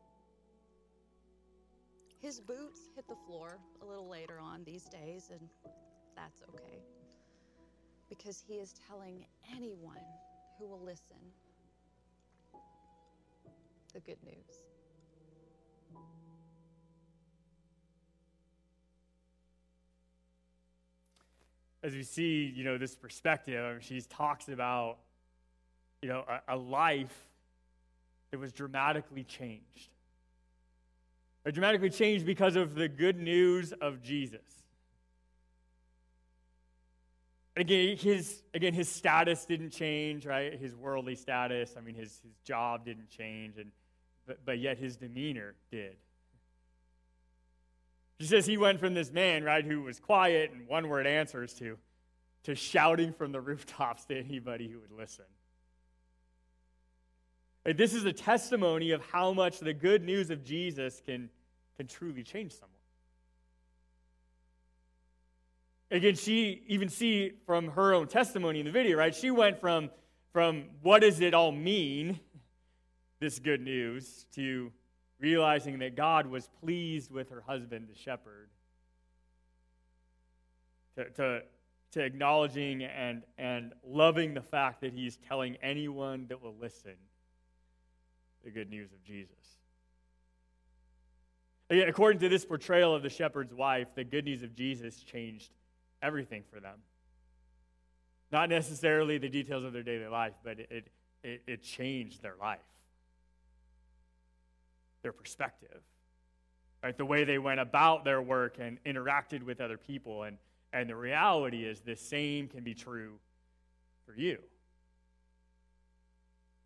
His 2.21 2.41
boots 2.41 2.81
hit 2.95 3.09
the 3.09 3.17
floor 3.27 3.59
a 3.83 3.87
little 3.87 4.09
later 4.09 4.39
on 4.39 4.65
these 4.65 4.85
days, 4.85 5.31
and 5.31 5.49
that's 6.15 6.43
okay 6.43 6.83
because 8.11 8.43
he 8.47 8.55
is 8.55 8.75
telling 8.89 9.25
anyone 9.55 10.05
who 10.59 10.67
will 10.67 10.83
listen 10.83 11.17
the 13.93 14.01
good 14.01 14.19
news. 14.25 14.35
As 21.83 21.95
we 21.95 22.03
see, 22.03 22.53
you 22.55 22.63
know, 22.63 22.77
this 22.77 22.95
perspective, 22.95 23.83
she 23.83 24.01
talks 24.03 24.49
about, 24.49 24.99
you 26.03 26.09
know, 26.09 26.25
a, 26.29 26.55
a 26.55 26.57
life 26.57 27.29
that 28.31 28.39
was 28.39 28.53
dramatically 28.53 29.25
changed. 29.25 29.91
Dramatically 31.51 31.91
changed 31.91 32.27
because 32.27 32.55
of 32.55 32.75
the 32.75 32.87
good 32.87 33.19
news 33.19 33.73
of 33.73 34.03
Jesus 34.03 34.61
again, 37.61 37.97
his 37.97 38.43
again 38.55 38.75
his 38.75 38.89
status 38.89 39.45
didn't 39.45 39.71
change, 39.71 40.27
right? 40.27 40.59
His 40.59 40.75
worldly 40.75 41.15
status. 41.15 41.75
I 41.77 41.81
mean, 41.81 41.95
his 41.95 42.21
his 42.23 42.35
job 42.45 42.85
didn't 42.85 43.11
change, 43.11 43.59
and 43.59 43.71
but, 44.31 44.39
but 44.45 44.59
yet 44.61 44.79
his 44.79 44.95
demeanor 44.95 45.57
did. 45.73 45.97
She 48.21 48.27
says 48.29 48.47
he 48.47 48.57
went 48.57 48.79
from 48.79 48.95
this 48.95 49.11
man, 49.11 49.43
right, 49.43 49.65
who 49.65 49.83
was 49.83 49.99
quiet 49.99 50.53
and 50.53 50.69
one 50.69 50.89
word 50.89 51.05
answers 51.05 51.53
to, 51.55 51.77
to 52.45 52.55
shouting 52.55 53.13
from 53.13 53.33
the 53.33 53.41
rooftops 53.49 54.05
to 54.05 54.17
anybody 54.17 54.69
who 54.69 54.79
would 54.79 54.93
listen. 54.93 55.25
This 57.65 57.93
is 57.93 58.05
a 58.05 58.13
testimony 58.13 58.93
of 58.93 59.03
how 59.11 59.33
much 59.33 59.59
the 59.59 59.75
good 59.75 60.05
news 60.05 60.31
of 60.31 60.45
Jesus 60.45 61.03
can, 61.05 61.29
can 61.77 61.89
truly 61.89 62.23
change 62.23 62.53
someone. 62.53 62.71
Again, 65.91 66.15
she 66.15 66.63
even 66.69 66.89
see 66.89 67.33
from 67.47 67.67
her 67.73 67.95
own 67.95 68.07
testimony 68.07 68.61
in 68.61 68.67
the 68.67 68.71
video, 68.71 68.97
right? 68.97 69.13
She 69.13 69.33
went 69.33 69.61
from 69.61 69.91
from 70.33 70.67
what 70.83 71.01
does 71.01 71.21
it 71.21 71.35
all 71.35 71.53
mean, 71.53 72.21
this 73.21 73.39
good 73.39 73.61
news, 73.61 74.27
to 74.35 74.73
realizing 75.19 75.79
that 75.81 75.95
God 75.95 76.27
was 76.27 76.49
pleased 76.63 77.11
with 77.11 77.31
her 77.31 77.43
husband, 77.47 77.89
the 77.93 77.99
shepherd, 77.99 78.49
to, 80.97 81.11
to, 81.11 81.43
to 81.93 82.01
acknowledging 82.01 82.83
and, 82.85 83.23
and 83.39 83.73
loving 83.87 84.35
the 84.35 84.43
fact 84.43 84.81
that 84.81 84.93
he's 84.93 85.19
telling 85.29 85.57
anyone 85.63 86.27
that 86.29 86.43
will 86.43 86.55
listen 86.61 86.95
the 88.45 88.51
good 88.51 88.71
news 88.71 88.93
of 88.93 89.03
Jesus. 89.05 89.35
Again, 91.69 91.89
according 91.89 92.21
to 92.21 92.29
this 92.29 92.45
portrayal 92.45 92.95
of 92.95 93.03
the 93.03 93.11
shepherd's 93.11 93.55
wife, 93.55 93.89
the 93.95 94.03
good 94.03 94.25
news 94.25 94.43
of 94.43 94.55
Jesus 94.55 95.03
changed 95.03 95.53
everything 96.03 96.43
for 96.53 96.59
them. 96.59 96.79
Not 98.33 98.49
necessarily 98.49 99.19
the 99.19 99.29
details 99.29 99.65
of 99.65 99.73
their 99.73 99.83
daily 99.83 100.07
life, 100.07 100.35
but 100.43 100.59
it, 100.59 100.89
it, 101.23 101.43
it 101.47 101.63
changed 101.63 102.23
their 102.23 102.35
life, 102.41 102.59
their 105.03 105.13
perspective, 105.13 105.81
right? 106.83 106.97
The 106.97 107.05
way 107.05 107.25
they 107.25 107.39
went 107.39 107.61
about 107.61 108.05
their 108.05 108.21
work 108.21 108.57
and 108.59 108.83
interacted 108.85 109.43
with 109.43 109.61
other 109.61 109.79
people. 109.79 110.25
And, 110.25 110.39
and 110.73 110.89
the 110.89 110.97
reality 110.97 111.65
is, 111.65 111.81
the 111.81 111.97
same 111.97 112.49
can 112.49 112.63
be 112.63 112.75
true 112.75 113.19
for 114.07 114.15
you. 114.15 114.39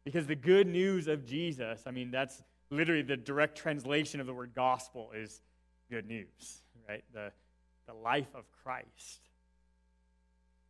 Because 0.04 0.26
the 0.26 0.36
good 0.36 0.66
news 0.66 1.08
of 1.08 1.24
Jesus, 1.24 1.82
I 1.86 1.90
mean, 1.90 2.10
that's 2.10 2.42
literally 2.70 3.02
the 3.02 3.16
direct 3.16 3.56
translation 3.56 4.20
of 4.20 4.26
the 4.26 4.34
word 4.34 4.52
gospel 4.54 5.10
is 5.14 5.40
good 5.90 6.06
news, 6.06 6.62
right? 6.88 7.04
The, 7.12 7.32
the 7.86 7.94
life 7.94 8.34
of 8.34 8.44
Christ. 8.62 9.20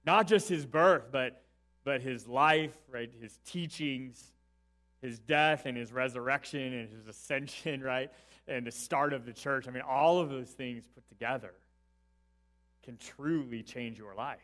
Not 0.06 0.26
just 0.26 0.48
his 0.48 0.66
birth, 0.66 1.04
but, 1.10 1.42
but 1.82 2.02
his 2.02 2.28
life, 2.28 2.76
right? 2.90 3.10
His 3.20 3.38
teachings, 3.46 4.33
his 5.04 5.18
death 5.18 5.66
and 5.66 5.76
his 5.76 5.92
resurrection 5.92 6.72
and 6.72 6.88
his 6.88 7.06
ascension, 7.06 7.82
right? 7.82 8.10
And 8.48 8.66
the 8.66 8.72
start 8.72 9.12
of 9.12 9.26
the 9.26 9.32
church. 9.32 9.68
I 9.68 9.70
mean, 9.70 9.82
all 9.86 10.18
of 10.18 10.30
those 10.30 10.48
things 10.48 10.84
put 10.94 11.06
together 11.08 11.52
can 12.82 12.96
truly 12.96 13.62
change 13.62 13.98
your 13.98 14.14
life. 14.14 14.40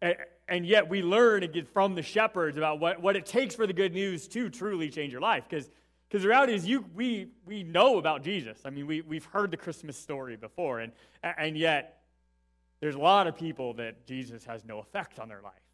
And, 0.00 0.16
and 0.48 0.66
yet 0.66 0.88
we 0.88 1.02
learn 1.02 1.42
again 1.42 1.66
from 1.72 1.94
the 1.94 2.02
shepherds 2.02 2.56
about 2.56 2.78
what, 2.78 3.00
what 3.00 3.16
it 3.16 3.26
takes 3.26 3.54
for 3.54 3.66
the 3.66 3.72
good 3.72 3.94
news 3.94 4.28
to 4.28 4.48
truly 4.48 4.90
change 4.90 5.12
your 5.12 5.20
life. 5.20 5.44
Because 5.48 5.70
because 6.08 6.22
the 6.22 6.28
reality 6.28 6.54
is 6.54 6.66
you 6.66 6.86
we 6.94 7.28
we 7.44 7.62
know 7.62 7.98
about 7.98 8.22
jesus 8.22 8.62
i 8.64 8.70
mean 8.70 8.86
we, 8.86 9.02
we've 9.02 9.26
heard 9.26 9.50
the 9.50 9.58
christmas 9.58 9.94
story 9.94 10.36
before 10.36 10.80
and 10.80 10.90
and 11.22 11.54
yet 11.54 12.00
there's 12.80 12.94
a 12.94 12.98
lot 12.98 13.26
of 13.26 13.36
people 13.36 13.74
that 13.74 14.06
jesus 14.06 14.42
has 14.42 14.64
no 14.64 14.78
effect 14.78 15.18
on 15.18 15.28
their 15.28 15.42
life 15.42 15.67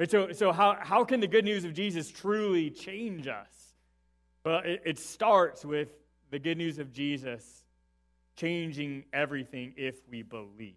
right, 0.00 0.10
so 0.10 0.32
so 0.32 0.52
how, 0.52 0.76
how 0.80 1.04
can 1.04 1.20
the 1.20 1.28
good 1.28 1.44
news 1.44 1.64
of 1.64 1.72
jesus 1.72 2.10
truly 2.10 2.70
change 2.70 3.28
us 3.28 3.74
well 4.44 4.60
it, 4.64 4.82
it 4.84 4.98
starts 4.98 5.64
with 5.64 5.90
the 6.30 6.38
good 6.38 6.58
news 6.58 6.78
of 6.78 6.92
jesus 6.92 7.64
changing 8.36 9.04
everything 9.12 9.72
if 9.76 9.96
we 10.10 10.22
believe 10.22 10.74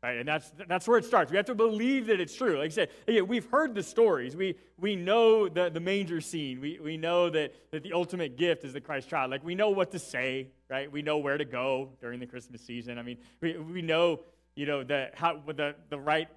Right? 0.00 0.18
And 0.18 0.28
that's, 0.28 0.52
that's 0.68 0.86
where 0.86 0.98
it 0.98 1.04
starts. 1.04 1.32
We 1.32 1.36
have 1.38 1.46
to 1.46 1.56
believe 1.56 2.06
that 2.06 2.20
it's 2.20 2.34
true. 2.34 2.58
Like 2.58 2.66
I 2.66 2.74
said, 2.74 2.90
again, 3.08 3.26
we've 3.26 3.46
heard 3.46 3.74
the 3.74 3.82
stories. 3.82 4.36
We, 4.36 4.54
we 4.78 4.94
know 4.94 5.48
the, 5.48 5.70
the 5.70 5.80
manger 5.80 6.20
scene. 6.20 6.60
We, 6.60 6.78
we 6.80 6.96
know 6.96 7.28
that, 7.30 7.52
that 7.72 7.82
the 7.82 7.92
ultimate 7.92 8.36
gift 8.36 8.62
is 8.62 8.72
the 8.72 8.80
Christ 8.80 9.08
child. 9.08 9.32
Like, 9.32 9.42
we 9.42 9.56
know 9.56 9.70
what 9.70 9.90
to 9.90 9.98
say, 9.98 10.50
right? 10.70 10.90
We 10.90 11.02
know 11.02 11.18
where 11.18 11.36
to 11.36 11.44
go 11.44 11.90
during 12.00 12.20
the 12.20 12.26
Christmas 12.26 12.60
season. 12.60 12.96
I 12.96 13.02
mean, 13.02 13.18
we, 13.40 13.56
we 13.56 13.82
know, 13.82 14.20
you 14.54 14.66
know, 14.66 14.84
the, 14.84 15.10
how, 15.14 15.42
the, 15.44 15.74
the 15.90 15.98
right 15.98 16.28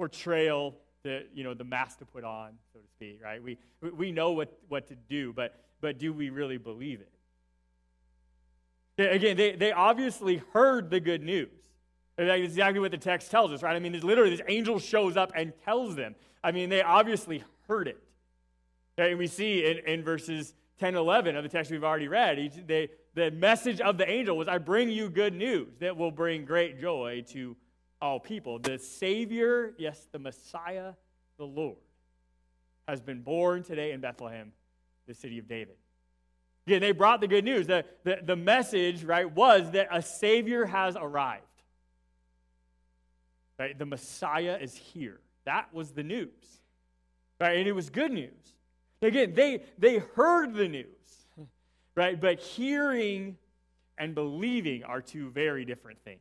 portrayal, 0.00 0.74
the, 1.02 1.26
you 1.34 1.44
know, 1.44 1.52
the 1.52 1.62
mask 1.62 1.98
to 1.98 2.06
put 2.06 2.24
on, 2.24 2.52
so 2.72 2.78
to 2.78 2.86
speak, 2.88 3.20
right? 3.22 3.42
We, 3.42 3.58
we 3.82 4.12
know 4.12 4.32
what, 4.32 4.50
what 4.70 4.88
to 4.88 4.94
do, 4.94 5.34
but, 5.34 5.60
but 5.82 5.98
do 5.98 6.10
we 6.10 6.30
really 6.30 6.56
believe 6.56 7.02
it? 7.02 7.10
Again, 9.14 9.36
they, 9.36 9.52
they 9.52 9.72
obviously 9.72 10.42
heard 10.54 10.88
the 10.88 11.00
good 11.00 11.22
news. 11.22 11.50
That's 12.16 12.42
exactly 12.42 12.80
what 12.80 12.92
the 12.92 12.96
text 12.96 13.30
tells 13.30 13.52
us, 13.52 13.62
right? 13.62 13.76
I 13.76 13.78
mean, 13.78 13.92
literally 14.00 14.30
this 14.30 14.40
angel 14.48 14.78
shows 14.78 15.18
up 15.18 15.32
and 15.34 15.52
tells 15.66 15.96
them. 15.96 16.14
I 16.42 16.50
mean, 16.50 16.70
they 16.70 16.80
obviously 16.80 17.44
heard 17.68 17.86
it. 17.86 18.02
And 18.96 19.18
we 19.18 19.26
see 19.26 19.66
in, 19.66 19.80
in 19.86 20.02
verses 20.02 20.54
10 20.78 20.88
and 20.88 20.96
11 20.96 21.36
of 21.36 21.42
the 21.42 21.50
text 21.50 21.70
we've 21.70 21.84
already 21.84 22.08
read, 22.08 22.38
he, 22.38 22.48
they, 22.48 22.88
the 23.14 23.30
message 23.32 23.82
of 23.82 23.98
the 23.98 24.08
angel 24.10 24.34
was, 24.34 24.48
I 24.48 24.56
bring 24.56 24.88
you 24.88 25.10
good 25.10 25.34
news 25.34 25.68
that 25.80 25.94
will 25.94 26.10
bring 26.10 26.46
great 26.46 26.80
joy 26.80 27.22
to 27.32 27.54
all 28.00 28.20
people. 28.20 28.58
The 28.58 28.78
Savior, 28.78 29.74
yes, 29.78 30.06
the 30.12 30.18
Messiah, 30.18 30.92
the 31.38 31.44
Lord, 31.44 31.76
has 32.88 33.00
been 33.00 33.20
born 33.20 33.62
today 33.62 33.92
in 33.92 34.00
Bethlehem, 34.00 34.52
the 35.06 35.14
city 35.14 35.38
of 35.38 35.48
David. 35.48 35.76
Again, 36.66 36.80
they 36.80 36.92
brought 36.92 37.20
the 37.20 37.28
good 37.28 37.44
news. 37.44 37.66
The, 37.66 37.84
the, 38.04 38.18
the 38.22 38.36
message, 38.36 39.04
right, 39.04 39.30
was 39.30 39.70
that 39.72 39.88
a 39.90 40.02
Savior 40.02 40.66
has 40.66 40.96
arrived. 40.96 41.44
Right? 43.58 43.78
The 43.78 43.86
Messiah 43.86 44.58
is 44.60 44.74
here. 44.74 45.20
That 45.44 45.72
was 45.74 45.92
the 45.92 46.02
news. 46.02 46.28
Right? 47.40 47.58
And 47.58 47.68
it 47.68 47.72
was 47.72 47.90
good 47.90 48.12
news. 48.12 48.54
Again, 49.02 49.34
they, 49.34 49.62
they 49.78 49.98
heard 49.98 50.54
the 50.54 50.68
news. 50.68 50.86
Right? 51.94 52.20
But 52.20 52.40
hearing 52.40 53.36
and 53.98 54.14
believing 54.14 54.84
are 54.84 55.02
two 55.02 55.30
very 55.30 55.64
different 55.64 55.98
things. 56.04 56.20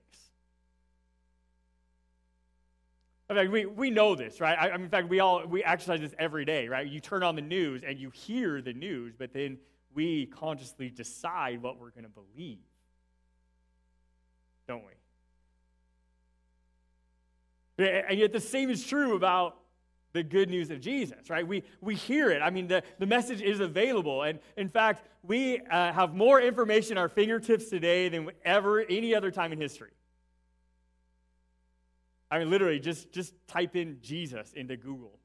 In 3.29 3.35
fact, 3.35 3.51
we, 3.51 3.65
we 3.65 3.91
know 3.91 4.15
this, 4.15 4.41
right? 4.41 4.57
I, 4.57 4.73
in 4.75 4.89
fact, 4.89 5.07
we 5.07 5.19
all 5.19 5.45
we 5.45 5.63
exercise 5.63 5.99
this 5.99 6.15
every 6.17 6.45
day, 6.45 6.67
right? 6.67 6.87
You 6.87 6.99
turn 6.99 7.21
on 7.21 7.35
the 7.35 7.43
news 7.43 7.83
and 7.85 7.99
you 7.99 8.09
hear 8.09 8.59
the 8.61 8.73
news, 8.73 9.13
but 9.17 9.33
then 9.33 9.59
we 9.93 10.25
consciously 10.27 10.89
decide 10.89 11.61
what 11.61 11.79
we're 11.79 11.91
going 11.91 12.05
to 12.05 12.09
believe, 12.09 12.57
don't 14.67 14.83
we? 14.83 14.93
And 17.87 18.17
yet 18.19 18.33
the 18.33 18.39
same 18.39 18.69
is 18.69 18.83
true 18.85 19.15
about 19.15 19.57
the 20.11 20.23
good 20.23 20.49
news 20.49 20.71
of 20.71 20.81
Jesus, 20.81 21.29
right? 21.29 21.47
We, 21.47 21.63
we 21.81 21.93
hear 21.93 22.31
it. 22.31 22.41
I 22.41 22.49
mean, 22.49 22.67
the, 22.67 22.83
the 22.97 23.05
message 23.05 23.41
is 23.41 23.59
available. 23.59 24.23
And 24.23 24.39
in 24.57 24.67
fact, 24.67 25.05
we 25.23 25.59
uh, 25.59 25.93
have 25.93 26.15
more 26.15 26.41
information 26.41 26.97
at 26.97 27.01
our 27.01 27.09
fingertips 27.09 27.69
today 27.69 28.09
than 28.09 28.31
ever 28.43 28.81
any 28.89 29.13
other 29.13 29.29
time 29.29 29.53
in 29.53 29.61
history. 29.61 29.91
I 32.31 32.39
mean, 32.39 32.49
literally, 32.49 32.79
just, 32.79 33.11
just 33.11 33.33
type 33.47 33.75
in 33.75 33.97
Jesus 34.01 34.53
into 34.53 34.77
Google, 34.77 35.17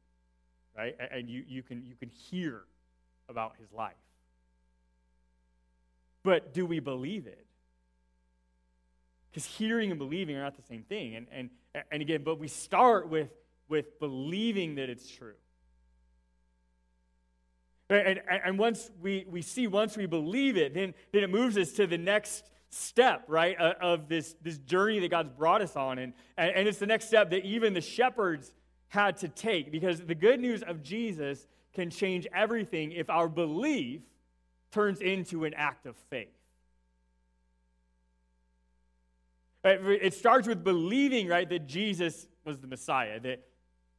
right? 0.76 0.94
And 1.10 1.28
you, 1.28 1.44
you, 1.46 1.62
can, 1.62 1.84
you 1.84 1.94
can 1.94 2.08
hear 2.08 2.62
about 3.28 3.52
his 3.58 3.70
life. 3.72 3.92
But 6.22 6.54
do 6.54 6.64
we 6.64 6.80
believe 6.80 7.26
it? 7.26 7.46
Because 9.30 9.44
hearing 9.44 9.90
and 9.90 9.98
believing 9.98 10.36
are 10.36 10.42
not 10.42 10.56
the 10.56 10.62
same 10.62 10.82
thing. 10.82 11.16
And, 11.16 11.26
and, 11.30 11.50
and 11.90 12.00
again, 12.00 12.22
but 12.24 12.38
we 12.38 12.48
start 12.48 13.10
with, 13.10 13.28
with 13.68 13.98
believing 13.98 14.76
that 14.76 14.88
it's 14.88 15.08
true. 15.08 15.34
And, 17.90 18.20
and, 18.30 18.40
and 18.46 18.58
once 18.58 18.90
we, 19.02 19.26
we 19.28 19.42
see, 19.42 19.66
once 19.66 19.96
we 19.96 20.06
believe 20.06 20.56
it, 20.56 20.72
then, 20.72 20.94
then 21.12 21.22
it 21.22 21.30
moves 21.30 21.58
us 21.58 21.72
to 21.72 21.86
the 21.86 21.98
next 21.98 22.44
step, 22.74 23.24
right, 23.28 23.58
uh, 23.58 23.74
of 23.80 24.08
this, 24.08 24.34
this 24.42 24.58
journey 24.58 24.98
that 25.00 25.10
God's 25.10 25.30
brought 25.30 25.62
us 25.62 25.76
on. 25.76 25.98
And, 25.98 26.12
and 26.36 26.68
it's 26.68 26.78
the 26.78 26.86
next 26.86 27.06
step 27.06 27.30
that 27.30 27.44
even 27.44 27.72
the 27.74 27.80
shepherds 27.80 28.52
had 28.88 29.16
to 29.18 29.28
take 29.28 29.72
because 29.72 30.00
the 30.00 30.14
good 30.14 30.40
news 30.40 30.62
of 30.62 30.82
Jesus 30.82 31.46
can 31.72 31.90
change 31.90 32.26
everything 32.34 32.92
if 32.92 33.10
our 33.10 33.28
belief 33.28 34.02
turns 34.70 35.00
into 35.00 35.44
an 35.44 35.54
act 35.54 35.86
of 35.86 35.96
faith. 36.10 36.28
It 39.64 40.12
starts 40.12 40.46
with 40.46 40.62
believing, 40.62 41.26
right, 41.26 41.48
that 41.48 41.66
Jesus 41.66 42.26
was 42.44 42.58
the 42.58 42.66
Messiah, 42.66 43.18
that, 43.20 43.46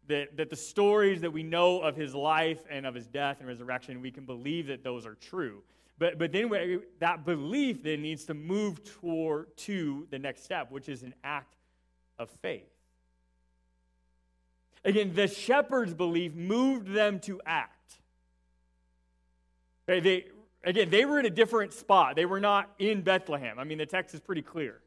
that, 0.08 0.38
that 0.38 0.50
the 0.52 0.56
stories 0.56 1.22
that 1.22 1.32
we 1.32 1.42
know 1.42 1.80
of 1.80 1.96
his 1.96 2.14
life 2.14 2.60
and 2.70 2.86
of 2.86 2.94
his 2.94 3.08
death 3.08 3.38
and 3.40 3.48
resurrection, 3.48 4.00
we 4.00 4.12
can 4.12 4.26
believe 4.26 4.68
that 4.68 4.84
those 4.84 5.08
are 5.08 5.16
true. 5.16 5.64
But, 5.98 6.20
but 6.20 6.32
then 6.32 6.50
we, 6.50 6.80
that 7.00 7.26
belief 7.26 7.84
then 7.84 8.02
needs 8.02 8.26
to 8.26 8.34
move 8.34 8.84
toward 8.84 9.56
to 9.58 10.08
the 10.12 10.20
next 10.20 10.44
step, 10.44 10.72
which 10.72 10.90
is 10.90 11.04
an 11.04 11.14
act 11.24 11.56
of 12.20 12.30
faith. 12.42 12.70
Again, 14.84 15.14
the 15.16 15.28
shepherd's 15.28 15.94
belief 15.94 16.34
moved 16.36 16.94
them 16.94 17.20
to 17.22 17.42
act. 17.46 17.96
They, 19.88 20.00
they, 20.00 20.26
again, 20.64 20.90
they 20.90 21.06
were 21.06 21.20
in 21.20 21.26
a 21.26 21.32
different 21.32 21.74
spot. 21.74 22.16
They 22.16 22.26
were 22.26 22.40
not 22.40 22.70
in 22.78 23.02
Bethlehem. 23.02 23.58
I 23.58 23.64
mean, 23.64 23.78
the 23.78 23.86
text 23.86 24.14
is 24.14 24.20
pretty 24.20 24.42
clear. 24.42 24.82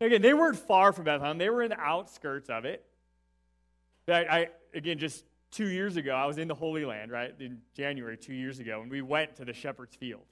Again, 0.00 0.20
they 0.20 0.34
weren't 0.34 0.58
far 0.58 0.92
from 0.92 1.04
Bethlehem, 1.04 1.38
they 1.38 1.48
were 1.48 1.62
in 1.62 1.70
the 1.70 1.80
outskirts 1.80 2.50
of 2.50 2.64
it. 2.64 2.84
I, 4.08 4.12
I, 4.12 4.48
again, 4.74 4.98
just 4.98 5.24
two 5.54 5.68
years 5.68 5.96
ago, 5.96 6.12
I 6.12 6.26
was 6.26 6.38
in 6.38 6.48
the 6.48 6.54
Holy 6.54 6.84
Land, 6.84 7.12
right, 7.12 7.32
in 7.38 7.58
January 7.76 8.16
two 8.16 8.34
years 8.34 8.58
ago, 8.58 8.82
and 8.82 8.90
we 8.90 9.02
went 9.02 9.36
to 9.36 9.44
the 9.44 9.52
Shepherd's 9.52 9.94
Field, 9.94 10.24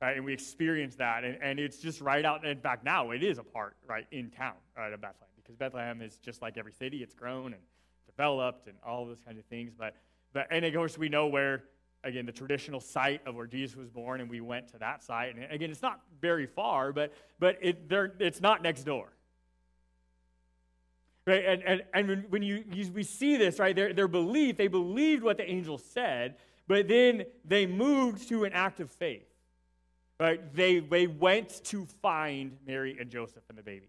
right, 0.00 0.16
and 0.16 0.24
we 0.24 0.32
experienced 0.32 0.98
that. 0.98 1.24
And, 1.24 1.36
and 1.42 1.58
it's 1.58 1.78
just 1.78 2.00
right 2.00 2.24
out, 2.24 2.44
in 2.44 2.60
fact, 2.60 2.84
now 2.84 3.10
it 3.10 3.24
is 3.24 3.38
a 3.38 3.42
part, 3.42 3.76
right, 3.88 4.06
in 4.12 4.30
town, 4.30 4.54
right, 4.76 4.92
of 4.92 5.00
Bethlehem, 5.00 5.28
because 5.36 5.56
Bethlehem 5.56 6.00
is 6.00 6.18
just 6.18 6.40
like 6.40 6.56
every 6.56 6.72
city. 6.72 7.02
It's 7.02 7.14
grown 7.14 7.52
and 7.52 7.62
developed 8.06 8.68
and 8.68 8.76
all 8.86 9.04
those 9.04 9.20
kinds 9.26 9.38
of 9.38 9.44
things. 9.46 9.72
But, 9.76 9.96
but 10.32 10.46
and 10.50 10.64
of 10.64 10.72
course, 10.72 10.96
we 10.96 11.08
know 11.08 11.26
where, 11.26 11.64
again, 12.04 12.24
the 12.24 12.32
traditional 12.32 12.80
site 12.80 13.26
of 13.26 13.34
where 13.34 13.48
Jesus 13.48 13.74
was 13.76 13.88
born, 13.88 14.20
and 14.20 14.30
we 14.30 14.40
went 14.40 14.68
to 14.68 14.78
that 14.78 15.02
site. 15.02 15.34
And 15.34 15.50
again, 15.50 15.70
it's 15.70 15.82
not 15.82 16.00
very 16.20 16.46
far, 16.46 16.92
but, 16.92 17.12
but 17.40 17.58
it, 17.60 17.88
there, 17.88 18.14
it's 18.20 18.40
not 18.40 18.62
next 18.62 18.84
door. 18.84 19.14
Right? 21.26 21.44
And, 21.44 21.62
and, 21.62 21.82
and 21.94 22.24
when 22.30 22.42
you, 22.42 22.64
you, 22.70 22.90
we 22.92 23.02
see 23.02 23.36
this, 23.36 23.58
right, 23.58 23.74
their, 23.74 23.92
their 23.92 24.08
belief, 24.08 24.56
they 24.56 24.68
believed 24.68 25.22
what 25.22 25.38
the 25.38 25.50
angel 25.50 25.78
said, 25.78 26.36
but 26.66 26.88
then 26.88 27.24
they 27.44 27.66
moved 27.66 28.28
to 28.28 28.44
an 28.44 28.52
act 28.52 28.80
of 28.80 28.90
faith. 28.90 29.26
Right? 30.20 30.54
They, 30.54 30.80
they 30.80 31.06
went 31.06 31.64
to 31.64 31.86
find 32.02 32.56
Mary 32.66 32.96
and 33.00 33.10
Joseph 33.10 33.42
and 33.48 33.58
the 33.58 33.62
baby. 33.62 33.88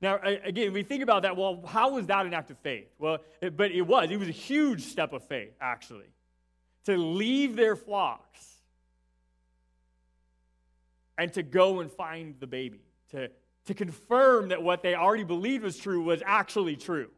Now, 0.00 0.18
again, 0.22 0.72
we 0.72 0.82
think 0.82 1.02
about 1.02 1.22
that. 1.22 1.36
Well, 1.36 1.62
how 1.64 1.92
was 1.92 2.06
that 2.06 2.26
an 2.26 2.34
act 2.34 2.50
of 2.50 2.58
faith? 2.58 2.88
Well, 2.98 3.18
it, 3.40 3.56
but 3.56 3.70
it 3.70 3.82
was. 3.82 4.10
It 4.10 4.16
was 4.16 4.28
a 4.28 4.32
huge 4.32 4.82
step 4.82 5.12
of 5.12 5.22
faith, 5.22 5.52
actually, 5.60 6.08
to 6.86 6.96
leave 6.96 7.54
their 7.54 7.76
flocks 7.76 8.56
and 11.16 11.32
to 11.34 11.44
go 11.44 11.78
and 11.78 11.90
find 11.92 12.34
the 12.40 12.48
baby, 12.48 12.80
to, 13.12 13.30
to 13.66 13.74
confirm 13.74 14.48
that 14.48 14.62
what 14.62 14.82
they 14.82 14.94
already 14.94 15.24
believed 15.24 15.64
was 15.64 15.76
true 15.76 16.02
was 16.02 16.22
actually 16.26 16.76
true. 16.76 17.10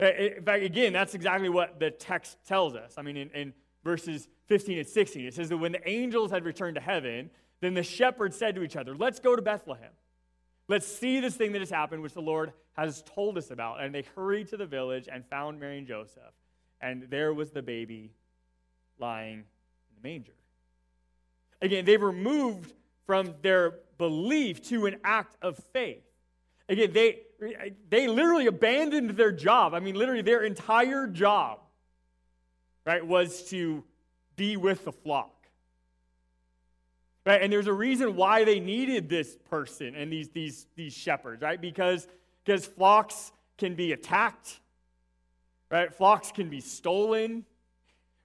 Eh, 0.00 0.04
eh, 0.04 0.28
in 0.36 0.42
fact, 0.42 0.62
again, 0.62 0.92
that's 0.92 1.14
exactly 1.14 1.48
what 1.48 1.78
the 1.80 1.90
text 1.90 2.38
tells 2.46 2.74
us. 2.74 2.94
I 2.96 3.02
mean, 3.02 3.16
in, 3.16 3.30
in, 3.30 3.54
verses 3.84 4.28
15 4.46 4.78
and 4.78 4.88
16, 4.88 5.26
it 5.26 5.34
says 5.34 5.48
that 5.48 5.58
when 5.58 5.70
the 5.70 5.88
angels 5.88 6.32
had 6.32 6.44
returned 6.44 6.74
to 6.74 6.80
heaven, 6.80 7.30
then 7.60 7.72
the 7.72 7.84
shepherds 7.84 8.36
said 8.36 8.56
to 8.56 8.62
each 8.62 8.76
other, 8.76 8.96
Let's 8.96 9.20
go 9.20 9.36
to 9.36 9.42
Bethlehem. 9.42 9.92
Let's 10.68 10.86
see 10.86 11.20
this 11.20 11.36
thing 11.36 11.52
that 11.52 11.60
has 11.60 11.70
happened, 11.70 12.02
which 12.02 12.12
the 12.12 12.20
Lord 12.20 12.52
has 12.72 13.02
told 13.02 13.38
us 13.38 13.50
about. 13.52 13.80
And 13.80 13.94
they 13.94 14.04
hurried 14.16 14.48
to 14.48 14.56
the 14.56 14.66
village 14.66 15.08
and 15.10 15.24
found 15.26 15.60
Mary 15.60 15.78
and 15.78 15.86
Joseph. 15.86 16.34
And 16.80 17.06
there 17.08 17.32
was 17.32 17.52
the 17.52 17.62
baby 17.62 18.10
lying 18.98 19.38
in 19.38 20.02
the 20.02 20.08
manger. 20.08 20.32
Again, 21.62 21.84
they 21.84 21.96
were 21.96 22.12
moved 22.12 22.72
from 23.06 23.34
their 23.42 23.78
belief 23.98 24.62
to 24.68 24.86
an 24.86 24.96
act 25.04 25.36
of 25.40 25.58
faith. 25.72 26.02
Again, 26.68 26.92
they, 26.92 27.20
they 27.88 28.08
literally 28.08 28.46
abandoned 28.46 29.10
their 29.10 29.32
job. 29.32 29.72
I 29.74 29.80
mean, 29.80 29.94
literally, 29.94 30.22
their 30.22 30.42
entire 30.42 31.06
job, 31.06 31.60
right, 32.84 33.06
was 33.06 33.44
to 33.50 33.84
be 34.34 34.56
with 34.56 34.84
the 34.84 34.92
flock. 34.92 35.32
Right? 37.24 37.42
And 37.42 37.52
there's 37.52 37.66
a 37.66 37.72
reason 37.72 38.14
why 38.16 38.44
they 38.44 38.60
needed 38.60 39.08
this 39.08 39.36
person 39.50 39.94
and 39.96 40.12
these, 40.12 40.28
these, 40.30 40.66
these 40.76 40.92
shepherds, 40.92 41.42
right? 41.42 41.60
Because, 41.60 42.06
because 42.44 42.66
flocks 42.66 43.32
can 43.58 43.74
be 43.74 43.92
attacked, 43.92 44.60
right? 45.70 45.92
Flocks 45.92 46.30
can 46.30 46.48
be 46.48 46.60
stolen, 46.60 47.44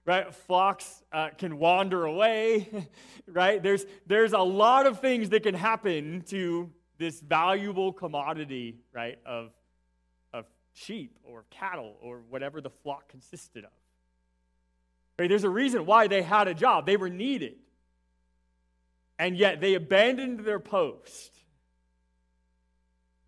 right? 0.04 0.34
Flocks 0.34 1.02
uh, 1.12 1.30
can 1.36 1.58
wander 1.58 2.04
away, 2.04 2.68
right? 3.26 3.62
There's, 3.62 3.84
there's 4.06 4.32
a 4.32 4.40
lot 4.40 4.86
of 4.86 5.00
things 5.00 5.30
that 5.30 5.42
can 5.42 5.54
happen 5.54 6.22
to 6.28 6.70
this 6.98 7.20
valuable 7.20 7.92
commodity, 7.92 8.76
right, 8.92 9.18
of, 9.24 9.50
of 10.32 10.46
sheep 10.72 11.18
or 11.24 11.44
cattle 11.50 11.96
or 12.00 12.20
whatever 12.28 12.60
the 12.60 12.70
flock 12.70 13.08
consisted 13.08 13.64
of. 13.64 13.70
Right? 15.18 15.28
There's 15.28 15.44
a 15.44 15.50
reason 15.50 15.86
why 15.86 16.08
they 16.08 16.22
had 16.22 16.48
a 16.48 16.54
job, 16.54 16.86
they 16.86 16.96
were 16.96 17.10
needed. 17.10 17.54
And 19.18 19.36
yet 19.36 19.60
they 19.60 19.74
abandoned 19.74 20.40
their 20.40 20.58
post 20.58 21.30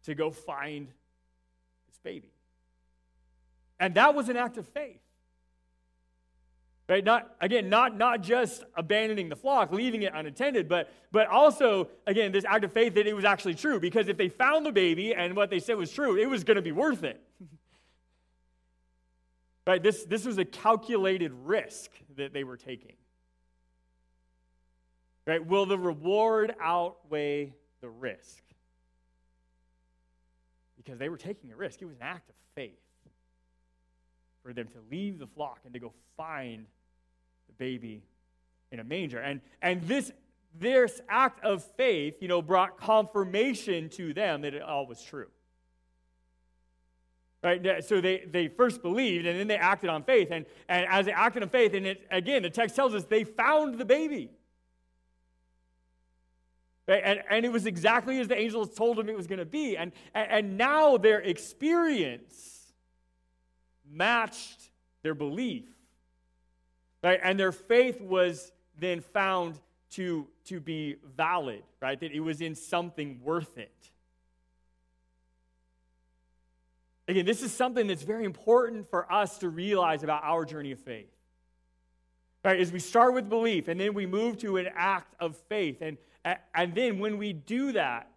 to 0.04 0.14
go 0.14 0.30
find 0.30 0.88
this 1.86 1.98
baby. 2.02 2.32
And 3.78 3.94
that 3.94 4.14
was 4.14 4.28
an 4.28 4.36
act 4.36 4.56
of 4.56 4.66
faith. 4.68 5.03
Right? 6.86 7.02
Not 7.02 7.34
again, 7.40 7.70
not, 7.70 7.96
not 7.96 8.20
just 8.20 8.62
abandoning 8.76 9.30
the 9.30 9.36
flock, 9.36 9.72
leaving 9.72 10.02
it 10.02 10.12
unattended, 10.14 10.68
but 10.68 10.92
but 11.12 11.28
also, 11.28 11.88
again, 12.06 12.30
this 12.30 12.44
act 12.44 12.64
of 12.64 12.72
faith 12.72 12.94
that 12.94 13.06
it 13.06 13.14
was 13.14 13.24
actually 13.24 13.54
true. 13.54 13.80
Because 13.80 14.08
if 14.08 14.18
they 14.18 14.28
found 14.28 14.66
the 14.66 14.72
baby 14.72 15.14
and 15.14 15.34
what 15.34 15.48
they 15.48 15.60
said 15.60 15.78
was 15.78 15.90
true, 15.90 16.18
it 16.18 16.28
was 16.28 16.44
going 16.44 16.56
to 16.56 16.62
be 16.62 16.72
worth 16.72 17.02
it. 17.02 17.22
right? 19.66 19.82
This 19.82 20.04
this 20.04 20.26
was 20.26 20.36
a 20.36 20.44
calculated 20.44 21.32
risk 21.32 21.90
that 22.16 22.34
they 22.34 22.44
were 22.44 22.58
taking. 22.58 22.96
Right? 25.26 25.44
Will 25.44 25.64
the 25.64 25.78
reward 25.78 26.54
outweigh 26.60 27.54
the 27.80 27.88
risk? 27.88 28.42
Because 30.76 30.98
they 30.98 31.08
were 31.08 31.16
taking 31.16 31.50
a 31.50 31.56
risk. 31.56 31.80
It 31.80 31.86
was 31.86 31.96
an 31.96 32.02
act 32.02 32.28
of 32.28 32.34
faith 32.54 32.78
for 34.42 34.52
them 34.52 34.68
to 34.68 34.78
leave 34.90 35.18
the 35.18 35.26
flock 35.26 35.60
and 35.64 35.72
to 35.72 35.80
go 35.80 35.94
find 36.16 36.66
baby 37.58 38.02
in 38.70 38.80
a 38.80 38.84
manger. 38.84 39.18
And, 39.18 39.40
and 39.62 39.82
this, 39.82 40.12
this 40.58 41.00
act 41.08 41.44
of 41.44 41.64
faith, 41.76 42.16
you 42.20 42.28
know, 42.28 42.42
brought 42.42 42.78
confirmation 42.78 43.88
to 43.90 44.12
them 44.12 44.42
that 44.42 44.54
it 44.54 44.62
all 44.62 44.86
was 44.86 45.02
true. 45.02 45.28
Right? 47.42 47.84
So 47.84 48.00
they, 48.00 48.24
they 48.26 48.48
first 48.48 48.80
believed 48.80 49.26
and 49.26 49.38
then 49.38 49.48
they 49.48 49.56
acted 49.56 49.90
on 49.90 50.02
faith. 50.02 50.28
And, 50.30 50.46
and 50.68 50.86
as 50.88 51.06
they 51.06 51.12
acted 51.12 51.42
on 51.42 51.50
faith, 51.50 51.74
and 51.74 51.86
it, 51.86 52.06
again, 52.10 52.42
the 52.42 52.50
text 52.50 52.74
tells 52.74 52.94
us 52.94 53.04
they 53.04 53.24
found 53.24 53.78
the 53.78 53.84
baby. 53.84 54.30
Right? 56.88 57.02
And, 57.04 57.22
and 57.28 57.44
it 57.44 57.52
was 57.52 57.66
exactly 57.66 58.18
as 58.18 58.28
the 58.28 58.38
angels 58.38 58.74
told 58.74 58.96
them 58.96 59.08
it 59.08 59.16
was 59.16 59.26
going 59.26 59.38
to 59.40 59.44
be. 59.44 59.76
And, 59.76 59.92
and, 60.14 60.30
and 60.30 60.56
now 60.56 60.96
their 60.96 61.20
experience 61.20 62.72
matched 63.90 64.70
their 65.02 65.14
belief. 65.14 65.64
Right? 67.04 67.20
And 67.22 67.38
their 67.38 67.52
faith 67.52 68.00
was 68.00 68.50
then 68.80 69.02
found 69.02 69.60
to, 69.90 70.26
to 70.46 70.58
be 70.58 70.96
valid, 71.16 71.62
right? 71.80 72.00
That 72.00 72.12
it 72.12 72.20
was 72.20 72.40
in 72.40 72.54
something 72.54 73.20
worth 73.22 73.58
it. 73.58 73.70
Again, 77.06 77.26
this 77.26 77.42
is 77.42 77.52
something 77.52 77.86
that's 77.86 78.02
very 78.02 78.24
important 78.24 78.88
for 78.88 79.12
us 79.12 79.36
to 79.38 79.50
realize 79.50 80.02
about 80.02 80.24
our 80.24 80.46
journey 80.46 80.72
of 80.72 80.80
faith. 80.80 81.10
Right? 82.42 82.58
As 82.58 82.72
we 82.72 82.78
start 82.78 83.12
with 83.12 83.28
belief 83.28 83.68
and 83.68 83.78
then 83.78 83.92
we 83.92 84.06
move 84.06 84.38
to 84.38 84.56
an 84.56 84.68
act 84.74 85.14
of 85.20 85.36
faith. 85.48 85.82
And, 85.82 85.98
and 86.54 86.74
then 86.74 86.98
when 86.98 87.18
we 87.18 87.34
do 87.34 87.72
that, 87.72 88.08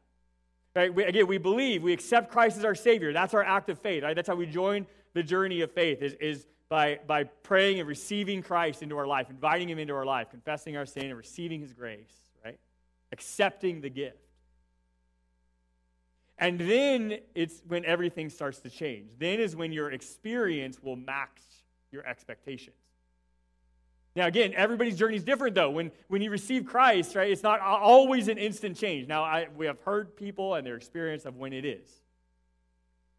right, 0.74 0.94
we, 0.94 1.04
again, 1.04 1.28
we 1.28 1.38
believe, 1.38 1.84
we 1.84 1.92
accept 1.92 2.32
Christ 2.32 2.58
as 2.58 2.64
our 2.64 2.76
Savior. 2.76 3.12
That's 3.12 3.34
our 3.34 3.44
act 3.44 3.70
of 3.70 3.80
faith. 3.80 4.04
Right? 4.04 4.16
That's 4.16 4.30
how 4.30 4.36
we 4.36 4.46
join 4.46 4.88
the 5.14 5.24
journey 5.24 5.60
of 5.62 5.72
faith 5.72 6.02
is, 6.02 6.14
is 6.22 6.48
by, 6.70 7.00
by 7.08 7.24
praying 7.24 7.80
and 7.80 7.88
receiving 7.88 8.42
Christ 8.42 8.84
into 8.84 8.98
our 8.98 9.08
life, 9.08 9.30
inviting 9.30 9.70
Him 9.70 9.80
into 9.80 9.94
our 9.94 10.06
life, 10.06 10.30
confessing 10.30 10.76
our 10.76 10.86
sin 10.86 11.06
and 11.06 11.18
receiving 11.18 11.62
His 11.62 11.74
grace, 11.74 12.12
right? 12.44 12.60
Accepting 13.12 13.82
the 13.82 13.90
gift. 13.90 14.18
And 16.38 16.60
then 16.60 17.20
it's 17.34 17.64
when 17.68 17.84
everything 17.86 18.30
starts 18.30 18.60
to 18.60 18.70
change. 18.70 19.10
Then 19.18 19.40
is 19.40 19.56
when 19.56 19.72
your 19.72 19.92
experience 19.92 20.82
will 20.82 20.96
max 20.96 21.42
your 21.92 22.06
expectations. 22.06 22.76
Now, 24.16 24.26
again, 24.26 24.54
everybody's 24.56 24.98
journey 24.98 25.16
is 25.16 25.24
different, 25.24 25.56
though. 25.56 25.70
When, 25.70 25.92
when 26.08 26.22
you 26.22 26.32
receive 26.32 26.66
Christ, 26.66 27.16
right, 27.16 27.32
it's 27.32 27.44
not 27.44 27.60
always 27.62 28.28
an 28.28 28.38
instant 28.38 28.76
change. 28.76 29.08
Now, 29.08 29.24
I, 29.24 29.48
we 29.56 29.68
have 29.68 29.80
heard 29.82 30.16
people 30.16 30.56
and 30.56 30.66
their 30.66 30.76
experience 30.76 31.26
of 31.26 31.38
when 31.38 31.54
it 31.54 31.66
is. 31.66 31.88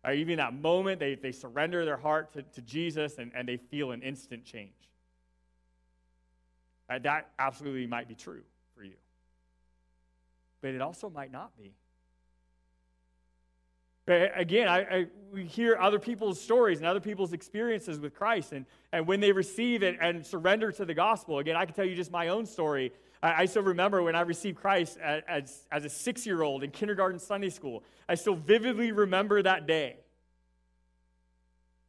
Or 0.08 0.14
even 0.14 0.38
that 0.38 0.54
moment, 0.54 1.00
they, 1.00 1.16
they 1.16 1.32
surrender 1.32 1.84
their 1.84 1.98
heart 1.98 2.32
to, 2.32 2.42
to 2.42 2.62
Jesus 2.62 3.18
and, 3.18 3.30
and 3.34 3.46
they 3.46 3.58
feel 3.58 3.90
an 3.90 4.00
instant 4.00 4.42
change. 4.42 4.72
Right? 6.88 7.02
That 7.02 7.28
absolutely 7.38 7.86
might 7.86 8.08
be 8.08 8.14
true 8.14 8.40
for 8.74 8.82
you. 8.82 8.94
But 10.62 10.70
it 10.70 10.80
also 10.80 11.10
might 11.10 11.30
not 11.30 11.54
be. 11.58 11.74
But 14.06 14.32
again, 14.34 14.66
I, 14.66 14.78
I, 14.80 15.06
we 15.30 15.44
hear 15.44 15.76
other 15.78 15.98
people's 15.98 16.40
stories 16.40 16.78
and 16.78 16.86
other 16.86 17.00
people's 17.00 17.34
experiences 17.34 18.00
with 18.00 18.14
Christ. 18.14 18.52
And, 18.52 18.64
and 18.94 19.06
when 19.06 19.20
they 19.20 19.32
receive 19.32 19.82
it 19.82 19.98
and 20.00 20.24
surrender 20.24 20.72
to 20.72 20.86
the 20.86 20.94
gospel, 20.94 21.38
again, 21.38 21.56
I 21.56 21.66
can 21.66 21.74
tell 21.74 21.84
you 21.84 21.94
just 21.94 22.10
my 22.10 22.28
own 22.28 22.46
story. 22.46 22.92
I, 23.22 23.42
I 23.42 23.44
still 23.46 23.62
remember 23.62 24.02
when 24.02 24.14
I 24.14 24.22
received 24.22 24.58
Christ 24.58 24.98
as, 24.98 25.66
as, 25.70 25.84
a 25.84 25.88
six 25.88 26.26
year 26.26 26.42
old 26.42 26.62
in 26.62 26.70
kindergarten 26.70 27.18
Sunday 27.18 27.50
school. 27.50 27.82
I 28.08 28.14
still 28.14 28.34
vividly 28.34 28.92
remember 28.92 29.42
that 29.42 29.66
day. 29.66 29.96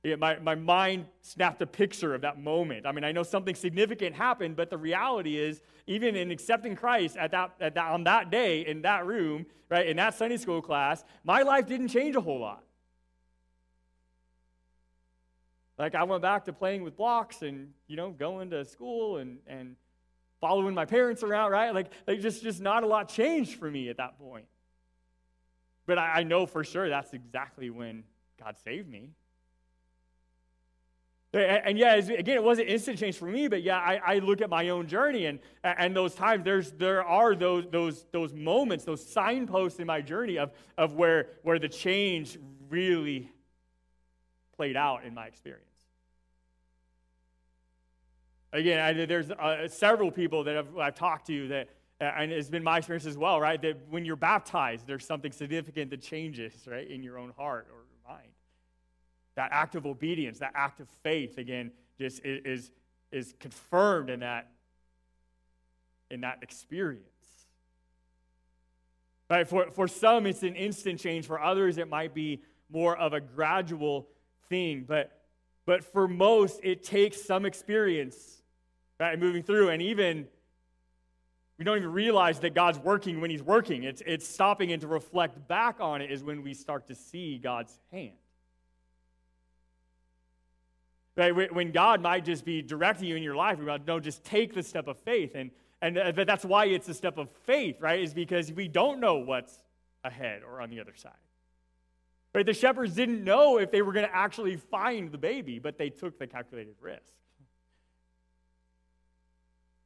Yeah, 0.03 0.15
my, 0.15 0.39
my 0.39 0.55
mind 0.55 1.07
snapped 1.21 1.61
a 1.61 1.67
picture 1.67 2.15
of 2.15 2.21
that 2.21 2.41
moment. 2.41 2.85
I 2.85 2.93
mean, 2.93 3.03
I 3.03 3.11
know 3.11 3.23
something 3.23 3.53
significant 3.53 4.15
happened, 4.15 4.55
but 4.55 4.69
the 4.69 4.77
reality 4.77 5.37
is, 5.37 5.61
even 5.87 6.15
in 6.15 6.31
accepting 6.31 6.75
Christ 6.75 7.17
at 7.17 7.31
that, 7.31 7.51
at 7.59 7.75
that, 7.75 7.91
on 7.91 8.05
that 8.05 8.31
day 8.31 8.65
in 8.65 8.81
that 8.83 9.05
room, 9.05 9.45
right, 9.67 9.85
in 9.85 9.97
that 9.97 10.13
Sunday 10.13 10.37
school 10.37 10.61
class, 10.61 11.03
my 11.25 11.41
life 11.41 11.67
didn't 11.67 11.89
change 11.89 12.15
a 12.15 12.21
whole 12.21 12.39
lot. 12.39 12.63
Like 15.77 15.95
I 15.95 16.03
went 16.03 16.21
back 16.21 16.45
to 16.45 16.53
playing 16.53 16.83
with 16.83 16.95
blocks 16.95 17.41
and, 17.41 17.71
you 17.87 17.97
know, 17.97 18.11
going 18.11 18.49
to 18.51 18.63
school 18.63 19.17
and, 19.17 19.39
and 19.47 19.75
following 20.41 20.73
my 20.73 20.86
parents 20.86 21.23
around, 21.23 21.52
right? 21.52 21.73
Like, 21.73 21.91
like 22.08 22.21
just, 22.21 22.43
just 22.43 22.62
not 22.62 22.84
a 22.84 22.88
lot 22.88 23.10
changed 23.10 23.60
for 23.60 23.69
me 23.69 23.89
at 23.89 23.97
that 23.97 24.17
point. 24.17 24.45
But 25.86 25.97
I, 25.97 26.19
I 26.19 26.23
know 26.23 26.45
for 26.45 26.63
sure 26.63 26.88
that's 26.89 27.13
exactly 27.13 27.69
when 27.69 28.04
God 28.41 28.56
saved 28.63 28.89
me. 28.89 29.10
And 31.32 31.78
yeah, 31.78 31.93
again, 31.93 32.38
it 32.38 32.43
wasn't 32.43 32.69
instant 32.69 32.97
change 32.97 33.15
for 33.15 33.25
me, 33.25 33.47
but 33.47 33.62
yeah, 33.62 33.78
I, 33.78 34.02
I, 34.04 34.19
look 34.19 34.41
at 34.41 34.49
my 34.49 34.69
own 34.69 34.88
journey 34.88 35.28
and, 35.28 35.38
and 35.63 35.95
those 35.95 36.15
times, 36.15 36.43
there's, 36.43 36.71
there 36.71 37.04
are 37.04 37.36
those, 37.36 37.65
those, 37.71 38.08
those 38.12 38.34
moments, 38.34 38.84
those 38.84 39.06
signposts 39.06 39.80
in 39.80 39.86
my 39.86 40.02
journey 40.02 40.39
of, 40.39 40.52
of 40.75 40.93
where, 40.93 41.28
where 41.43 41.60
the 41.60 41.69
change 41.69 42.39
really 42.67 43.32
played 44.56 44.75
out 44.75 45.04
in 45.06 45.13
my 45.13 45.28
experience. 45.28 45.69
Again, 48.51 48.79
I, 48.79 49.05
there's 49.05 49.29
uh, 49.31 49.67
several 49.67 50.12
people 50.12 50.43
that 50.45 50.57
I've, 50.57 50.77
I've 50.77 50.95
talked 50.95 51.27
to 51.27 51.47
that, 51.49 51.69
and 51.99 52.31
it's 52.31 52.49
been 52.49 52.63
my 52.63 52.77
experience 52.77 53.05
as 53.05 53.17
well, 53.17 53.39
right? 53.39 53.62
That 53.62 53.77
when 53.89 54.05
you're 54.05 54.15
baptized, 54.15 54.88
there's 54.88 55.05
something 55.05 55.31
significant 55.31 55.91
that 55.91 56.01
changes, 56.01 56.53
right, 56.65 56.89
in 56.89 57.03
your 57.03 57.19
own 57.19 57.31
heart 57.38 57.67
or 57.71 58.12
mind. 58.12 58.29
That 59.35 59.49
act 59.51 59.75
of 59.75 59.85
obedience, 59.85 60.39
that 60.39 60.51
act 60.55 60.79
of 60.79 60.89
faith, 61.03 61.38
again, 61.38 61.71
just 61.99 62.21
is, 62.25 62.71
is 63.12 63.33
confirmed 63.39 64.09
in 64.09 64.21
that, 64.21 64.49
in 66.09 66.21
that 66.21 66.39
experience. 66.41 67.05
Right? 69.29 69.47
For, 69.47 69.69
for 69.71 69.88
some, 69.88 70.25
it's 70.25 70.41
an 70.41 70.55
instant 70.55 70.99
change. 70.99 71.27
For 71.27 71.39
others, 71.39 71.77
it 71.77 71.88
might 71.88 72.15
be 72.15 72.41
more 72.71 72.97
of 72.97 73.13
a 73.13 73.21
gradual 73.21 74.07
thing. 74.49 74.85
But, 74.88 75.21
but 75.65 75.83
for 75.83 76.07
most, 76.07 76.59
it 76.63 76.83
takes 76.83 77.23
some 77.23 77.45
experience, 77.45 78.38
right? 78.99 79.17
Moving 79.17 79.43
through. 79.43 79.69
And 79.69 79.81
even, 79.81 80.27
we 81.57 81.65
don't 81.65 81.77
even 81.77 81.91
realize 81.91 82.39
that 82.39 82.53
God's 82.53 82.79
working 82.79 83.21
when 83.21 83.29
He's 83.29 83.43
working. 83.43 83.83
It's, 83.83 84.01
it's 84.05 84.27
stopping 84.27 84.71
and 84.71 84.81
to 84.81 84.88
reflect 84.88 85.47
back 85.47 85.77
on 85.79 86.01
it 86.01 86.12
is 86.12 86.23
when 86.23 86.43
we 86.43 86.53
start 86.53 86.88
to 86.88 86.95
see 86.95 87.38
God's 87.38 87.79
hand. 87.91 88.13
Right? 91.15 91.53
When 91.53 91.71
God 91.71 92.01
might 92.01 92.23
just 92.23 92.45
be 92.45 92.62
directing 92.62 93.07
you 93.09 93.17
in 93.17 93.23
your 93.23 93.35
life, 93.35 93.59
about, 93.59 93.85
no, 93.85 93.99
just 93.99 94.23
take 94.23 94.53
the 94.53 94.63
step 94.63 94.88
of 94.88 94.97
faith. 94.99 95.33
And, 95.35 95.51
and 95.81 95.97
uh, 95.97 96.23
that's 96.23 96.45
why 96.45 96.65
it's 96.65 96.88
a 96.88 96.93
step 96.93 97.17
of 97.17 97.29
faith, 97.45 97.75
right? 97.81 97.99
Is 97.99 98.13
because 98.13 98.53
we 98.53 98.69
don't 98.69 99.01
know 99.01 99.15
what's 99.15 99.59
ahead 100.05 100.43
or 100.43 100.62
on 100.62 100.69
the 100.69 100.79
other 100.79 100.95
side. 100.95 101.12
Right? 102.33 102.45
The 102.45 102.53
shepherds 102.53 102.93
didn't 102.93 103.23
know 103.23 103.57
if 103.57 103.69
they 103.69 103.81
were 103.81 103.91
going 103.91 104.05
to 104.05 104.15
actually 104.15 104.55
find 104.55 105.12
the 105.12 105.17
baby, 105.17 105.59
but 105.59 105.77
they 105.77 105.89
took 105.89 106.19
the 106.19 106.27
calculated 106.27 106.75
risk. 106.79 107.12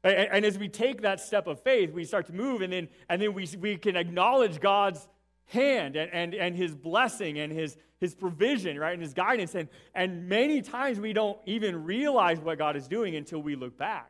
And, 0.04 0.30
and 0.32 0.46
as 0.46 0.58
we 0.58 0.68
take 0.68 1.02
that 1.02 1.20
step 1.20 1.48
of 1.48 1.62
faith, 1.62 1.92
we 1.92 2.04
start 2.04 2.26
to 2.28 2.34
move, 2.34 2.62
and 2.62 2.74
then, 2.74 2.90
and 3.10 3.22
then 3.22 3.34
we, 3.34 3.48
we 3.60 3.78
can 3.78 3.96
acknowledge 3.96 4.60
God's 4.60 5.08
hand 5.46 5.96
and, 5.96 6.12
and, 6.12 6.34
and 6.34 6.56
his 6.56 6.76
blessing 6.76 7.40
and 7.40 7.52
his, 7.52 7.78
his 8.00 8.14
provision, 8.14 8.78
right, 8.78 8.94
and 8.94 9.02
his 9.02 9.14
guidance. 9.14 9.56
And, 9.56 9.70
and 9.96 10.28
many 10.28 10.62
times 10.62 11.00
we 11.00 11.14
don't 11.14 11.38
even 11.46 11.84
realize 11.86 12.40
what 12.40 12.58
God 12.58 12.76
is 12.76 12.88
doing 12.88 13.16
until 13.16 13.42
we 13.42 13.56
look 13.56 13.78
back. 13.78 14.10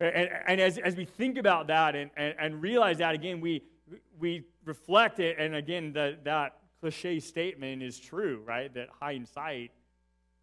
And, 0.00 0.28
and 0.46 0.60
as, 0.60 0.78
as 0.78 0.96
we 0.96 1.04
think 1.04 1.38
about 1.38 1.68
that 1.68 1.94
and, 1.96 2.10
and, 2.16 2.34
and 2.38 2.62
realize 2.62 2.98
that, 2.98 3.14
again, 3.14 3.40
we, 3.40 3.62
we 4.18 4.44
reflect 4.64 5.20
it, 5.20 5.36
and 5.38 5.54
again, 5.54 5.92
the, 5.92 6.18
that 6.24 6.58
cliche 6.80 7.20
statement 7.20 7.82
is 7.82 7.98
true, 7.98 8.42
right? 8.46 8.72
That 8.74 8.88
hindsight 9.00 9.70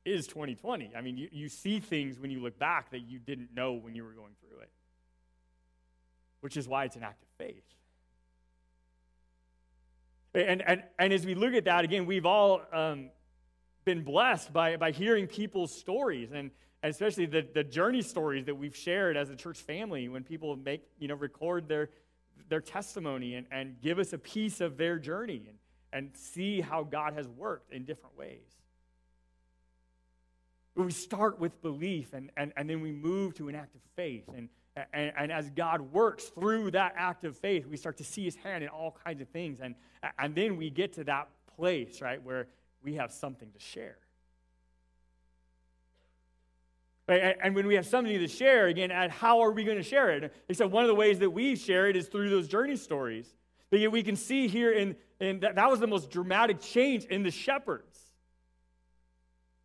is 0.06 0.28
2020. 0.28 0.92
I 0.96 1.02
mean, 1.02 1.18
you, 1.18 1.30
you 1.32 1.50
see 1.50 1.80
things 1.80 2.20
when 2.20 2.32
you 2.32 2.42
look 2.42 2.58
back 2.58 2.92
that 2.92 3.02
you 3.02 3.20
didn't 3.20 3.50
know 3.56 3.74
when 3.74 3.96
you 3.96 4.04
were 4.04 4.14
going 4.14 4.34
through 4.40 4.60
it, 4.62 4.72
which 6.42 6.58
is 6.58 6.68
why 6.68 6.86
it's 6.86 6.96
an 6.96 7.04
act 7.04 7.22
of 7.24 7.30
faith. 7.38 7.64
And, 10.34 10.62
and, 10.66 10.84
and 10.98 11.12
as 11.14 11.26
we 11.26 11.36
look 11.36 11.54
at 11.54 11.66
that, 11.66 11.84
again, 11.84 12.06
we've 12.06 12.26
all 12.26 12.62
um, 12.72 13.10
been 13.84 14.04
blessed 14.04 14.54
by, 14.54 14.78
by 14.78 14.92
hearing 14.92 15.28
people's 15.28 15.74
stories 15.78 16.32
and, 16.32 16.52
especially 16.84 17.26
the, 17.26 17.48
the 17.54 17.64
journey 17.64 18.02
stories 18.02 18.46
that 18.46 18.56
we've 18.56 18.76
shared 18.76 19.16
as 19.16 19.30
a 19.30 19.36
church 19.36 19.60
family 19.60 20.10
when 20.10 20.24
people 20.24 20.56
make, 20.56 20.82
you 21.00 21.08
know, 21.08 21.16
record 21.16 21.68
their, 21.68 21.90
their 22.50 22.62
testimony 22.62 23.36
and, 23.36 23.46
and 23.52 23.80
give 23.82 24.00
us 24.00 24.14
a 24.14 24.18
piece 24.18 24.62
of 24.62 24.78
their 24.78 24.98
journey 24.98 25.44
and, 25.48 25.58
and 25.94 26.18
see 26.18 26.62
how 26.62 26.84
God 26.84 27.14
has 27.14 27.28
worked 27.28 27.72
in 27.72 27.86
different 27.86 28.18
ways. 28.18 28.61
But 30.76 30.86
we 30.86 30.92
start 30.92 31.40
with 31.40 31.62
belief 31.62 32.14
and, 32.14 32.32
and, 32.38 32.54
and 32.56 32.70
then 32.70 32.82
we 32.82 32.92
move 32.92 33.36
to 33.36 33.50
an 33.50 33.56
act 33.56 33.76
of 33.76 33.82
faith. 33.96 34.24
And, 34.36 34.50
and, 34.94 35.12
and, 35.18 35.32
as 35.32 35.50
God 35.50 35.82
works 35.82 36.26
through 36.26 36.72
that 36.72 36.94
act 36.96 37.26
of 37.26 37.38
faith, 37.38 37.68
we 37.68 37.76
start 37.76 37.98
to 37.98 38.06
see 38.06 38.24
his 38.24 38.36
hand 38.38 38.64
in 38.64 38.70
all 38.70 38.98
kinds 39.04 39.22
of 39.22 39.28
things. 39.30 39.60
And, 39.62 39.76
and 40.18 40.34
then 40.34 40.56
we 40.56 40.70
get 40.70 40.94
to 40.94 41.04
that 41.04 41.28
place, 41.58 42.02
right, 42.02 42.24
where 42.24 42.48
we 42.82 42.96
have 42.96 43.12
something 43.12 43.52
to 43.52 43.60
share. 43.60 43.98
Right? 47.10 47.36
And 47.44 47.54
when 47.54 47.68
we 47.68 47.76
have 47.76 47.86
something 47.86 48.18
to 48.18 48.28
share, 48.28 48.68
again, 48.68 48.90
how 49.10 49.42
are 49.42 49.52
we 49.52 49.66
going 49.66 49.78
to 49.78 49.84
share 49.84 50.12
it? 50.12 50.34
He 50.48 50.54
said 50.54 50.72
one 50.72 50.86
of 50.86 50.88
the 50.88 50.96
ways 50.96 51.20
that 51.20 51.30
we 51.30 51.58
share 51.58 51.90
it 51.90 51.98
is 51.98 52.08
through 52.08 52.30
those 52.30 52.48
journey 52.48 52.78
stories. 52.78 53.36
But 53.70 53.80
yet 53.80 53.92
we 53.92 54.04
can 54.04 54.16
see 54.16 54.48
here 54.48 54.72
in, 54.72 54.96
in 55.20 55.42
that, 55.42 55.56
that 55.56 55.70
was 55.70 55.82
the 55.82 55.88
most 55.88 56.10
dramatic 56.10 56.62
change 56.62 57.06
in 57.06 57.24
the 57.24 57.32
shepherds. 57.32 58.11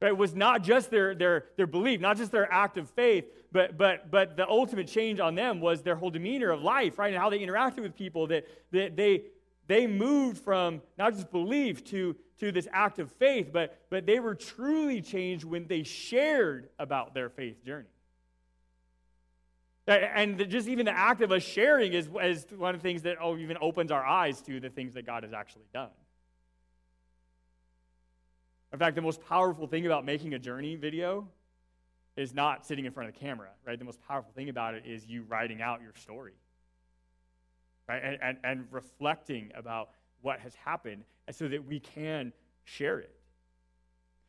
Right? 0.00 0.08
It 0.08 0.18
was 0.18 0.34
not 0.34 0.62
just 0.62 0.90
their, 0.90 1.14
their, 1.14 1.46
their 1.56 1.66
belief, 1.66 2.00
not 2.00 2.16
just 2.16 2.30
their 2.30 2.52
act 2.52 2.76
of 2.76 2.90
faith, 2.90 3.24
but, 3.50 3.78
but, 3.78 4.10
but 4.10 4.36
the 4.36 4.46
ultimate 4.46 4.88
change 4.88 5.20
on 5.20 5.34
them 5.34 5.60
was 5.60 5.82
their 5.82 5.96
whole 5.96 6.10
demeanor 6.10 6.50
of 6.50 6.62
life, 6.62 6.98
right? 6.98 7.12
And 7.12 7.16
how 7.16 7.30
they 7.30 7.38
interacted 7.38 7.80
with 7.80 7.96
people, 7.96 8.26
that, 8.26 8.46
that 8.72 8.96
they, 8.96 9.22
they 9.66 9.86
moved 9.86 10.38
from 10.38 10.82
not 10.98 11.14
just 11.14 11.30
belief 11.30 11.84
to, 11.86 12.14
to 12.40 12.52
this 12.52 12.68
act 12.72 12.98
of 12.98 13.10
faith, 13.12 13.50
but, 13.52 13.78
but 13.88 14.04
they 14.04 14.20
were 14.20 14.34
truly 14.34 15.00
changed 15.00 15.44
when 15.44 15.66
they 15.66 15.82
shared 15.82 16.68
about 16.78 17.14
their 17.14 17.30
faith 17.30 17.64
journey. 17.64 17.88
And 19.88 20.50
just 20.50 20.68
even 20.68 20.84
the 20.84 20.96
act 20.96 21.22
of 21.22 21.30
us 21.30 21.44
sharing 21.44 21.92
is, 21.92 22.08
is 22.22 22.46
one 22.56 22.74
of 22.74 22.82
the 22.82 22.88
things 22.88 23.02
that 23.02 23.18
oh, 23.20 23.36
even 23.36 23.56
opens 23.60 23.92
our 23.92 24.04
eyes 24.04 24.42
to 24.42 24.58
the 24.58 24.68
things 24.68 24.94
that 24.94 25.06
God 25.06 25.22
has 25.22 25.32
actually 25.32 25.66
done. 25.72 25.90
In 28.76 28.78
fact, 28.78 28.94
the 28.94 29.00
most 29.00 29.26
powerful 29.26 29.66
thing 29.66 29.86
about 29.86 30.04
making 30.04 30.34
a 30.34 30.38
journey 30.38 30.76
video 30.76 31.26
is 32.14 32.34
not 32.34 32.66
sitting 32.66 32.84
in 32.84 32.92
front 32.92 33.08
of 33.08 33.14
the 33.14 33.18
camera, 33.18 33.48
right? 33.66 33.78
The 33.78 33.86
most 33.86 34.02
powerful 34.06 34.32
thing 34.34 34.50
about 34.50 34.74
it 34.74 34.82
is 34.84 35.06
you 35.06 35.22
writing 35.22 35.62
out 35.62 35.80
your 35.80 35.94
story, 35.94 36.34
right? 37.88 38.02
And, 38.04 38.18
and, 38.20 38.36
and 38.44 38.66
reflecting 38.70 39.50
about 39.54 39.92
what 40.20 40.40
has 40.40 40.54
happened 40.56 41.04
so 41.30 41.48
that 41.48 41.64
we 41.66 41.80
can 41.80 42.34
share 42.64 42.98
it. 42.98 43.16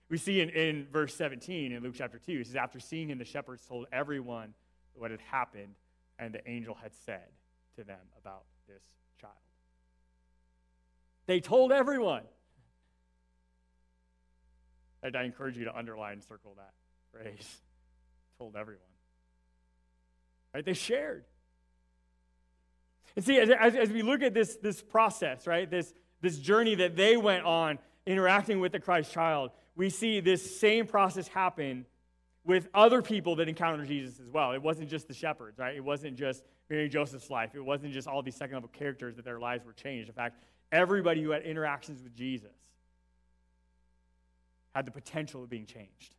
We 0.07 0.17
see 0.17 0.39
in, 0.39 0.47
in 0.51 0.88
verse 0.93 1.13
17 1.15 1.73
in 1.73 1.83
Luke 1.83 1.95
chapter 1.97 2.17
2, 2.17 2.31
it 2.31 2.47
says, 2.47 2.55
After 2.55 2.79
seeing 2.79 3.10
him, 3.10 3.17
the 3.17 3.25
shepherds 3.25 3.65
told 3.67 3.88
everyone 3.91 4.53
what 4.93 5.12
had 5.12 5.19
happened 5.19 5.75
and 6.19 6.33
the 6.33 6.49
angel 6.49 6.73
had 6.81 6.93
said 7.05 7.27
to 7.75 7.83
them 7.83 7.99
about 8.17 8.45
this 8.65 8.83
child. 9.19 9.33
They 11.25 11.41
told 11.41 11.73
everyone. 11.73 12.23
I 15.15 15.24
encourage 15.24 15.58
you 15.58 15.65
to 15.65 15.78
underline 15.78 16.22
circle 16.22 16.56
that 16.58 16.74
phrase. 17.12 17.58
Told 18.39 18.56
everyone. 18.56 18.82
Right? 20.54 20.65
They 20.65 20.74
shared. 20.74 21.24
And 23.15 23.26
see, 23.26 23.39
as, 23.39 23.50
as, 23.50 23.76
as, 23.76 23.89
we 23.89 24.04
look 24.04 24.22
at 24.22 24.34
this, 24.34 24.58
this 24.58 24.82
process, 24.82 25.48
right, 25.48 25.70
this, 25.70 25.93
this 26.22 26.38
journey 26.38 26.76
that 26.76 26.96
they 26.96 27.17
went 27.17 27.46
on 27.46 27.80
interacting 28.06 28.60
with 28.60 28.72
the 28.72 28.80
Christ 28.80 29.12
child, 29.12 29.52
we 29.76 29.89
see 29.89 30.20
this 30.20 30.60
same 30.60 30.86
process 30.86 31.28
happen 31.28 31.86
with 32.46 32.70
other 32.74 33.02
people 33.02 33.36
that 33.36 33.50
encountered 33.50 33.88
Jesus 33.88 34.20
as 34.20 34.30
well. 34.30 34.54
It 34.54 34.62
wasn't 34.62 34.89
just 34.89 35.08
the 35.08 35.13
shepherds, 35.13 35.58
right? 35.58 35.76
It 35.76 35.84
wasn't 35.84 36.15
just 36.15 36.43
Mary 36.70 36.84
and 36.84 36.91
Joseph's 36.91 37.30
life. 37.30 37.56
It 37.56 37.62
wasn't 37.62 37.93
just 37.93 38.08
all 38.08 38.22
these 38.22 38.36
second 38.36 38.56
level 38.56 38.70
characters 38.70 39.15
that 39.17 39.26
their 39.26 39.39
lives 39.39 39.65
were 39.65 39.74
changed. 39.74 40.10
In 40.10 40.15
fact, 40.15 40.41
everybody 40.72 41.22
who 41.22 41.32
had 41.32 41.43
interactions 41.43 42.02
with 42.02 42.15
Jesus 42.15 42.56
had 44.78 44.86
the 44.86 44.92
potential 44.92 45.44
of 45.44 45.50
being 45.50 45.66
changed. 45.66 46.16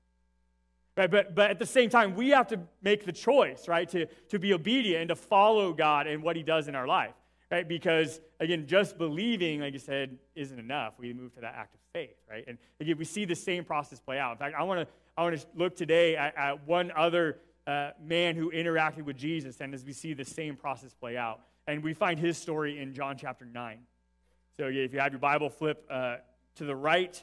Right? 0.97 1.11
But, 1.11 1.35
but 1.35 1.51
at 1.51 1.59
the 1.61 1.67
same 1.67 1.91
time, 1.91 2.17
we 2.17 2.31
have 2.31 2.49
to 2.49 2.59
make 2.83 3.07
the 3.07 3.13
choice, 3.13 3.69
right, 3.69 3.89
to, 3.91 4.07
to 4.31 4.39
be 4.39 4.53
obedient 4.53 5.03
and 5.03 5.09
to 5.11 5.17
follow 5.17 5.73
God 5.73 6.09
and 6.09 6.23
what 6.25 6.35
He 6.35 6.43
does 6.43 6.67
in 6.67 6.75
our 6.75 6.89
life. 6.89 7.15
Right? 7.53 7.67
Because, 7.67 8.21
again, 8.41 8.67
just 8.67 8.99
believing, 8.99 9.61
like 9.61 9.75
I 9.75 9.79
said, 9.79 10.19
isn't 10.35 10.59
enough. 10.59 10.95
We 10.99 11.13
move 11.13 11.33
to 11.35 11.41
that 11.41 11.55
act 11.57 11.75
of 11.75 11.81
faith, 11.93 12.17
right? 12.29 12.45
And 12.47 12.59
again, 12.81 12.99
we 12.99 13.05
see 13.05 13.25
the 13.25 13.37
same 13.37 13.65
process 13.65 14.01
play 14.01 14.19
out. 14.19 14.33
In 14.33 14.39
fact, 14.39 14.55
I 14.59 14.65
want 14.65 14.81
to 14.81 14.95
I 15.17 15.23
want 15.23 15.41
to 15.41 15.47
look 15.57 15.75
today 15.75 16.17
at, 16.17 16.37
at 16.37 16.67
one 16.67 16.93
other 16.95 17.39
uh, 17.67 17.91
man 18.01 18.37
who 18.37 18.51
interacted 18.51 19.03
with 19.03 19.17
Jesus, 19.17 19.61
and 19.61 19.75
as 19.75 19.85
we 19.85 19.93
see 19.93 20.15
the 20.15 20.25
same 20.25 20.57
process 20.57 20.95
play 20.95 21.17
out. 21.17 21.41
And 21.67 21.83
we 21.83 21.93
find 21.93 22.19
his 22.19 22.39
story 22.39 22.79
in 22.79 22.93
John 22.93 23.17
chapter 23.17 23.45
9. 23.45 23.79
So 24.57 24.67
if 24.67 24.93
you 24.93 25.01
have 25.01 25.13
your 25.13 25.21
Bible, 25.21 25.51
flip 25.51 25.85
uh, 25.91 26.17
to 26.57 26.65
the 26.65 26.75
right 26.75 27.23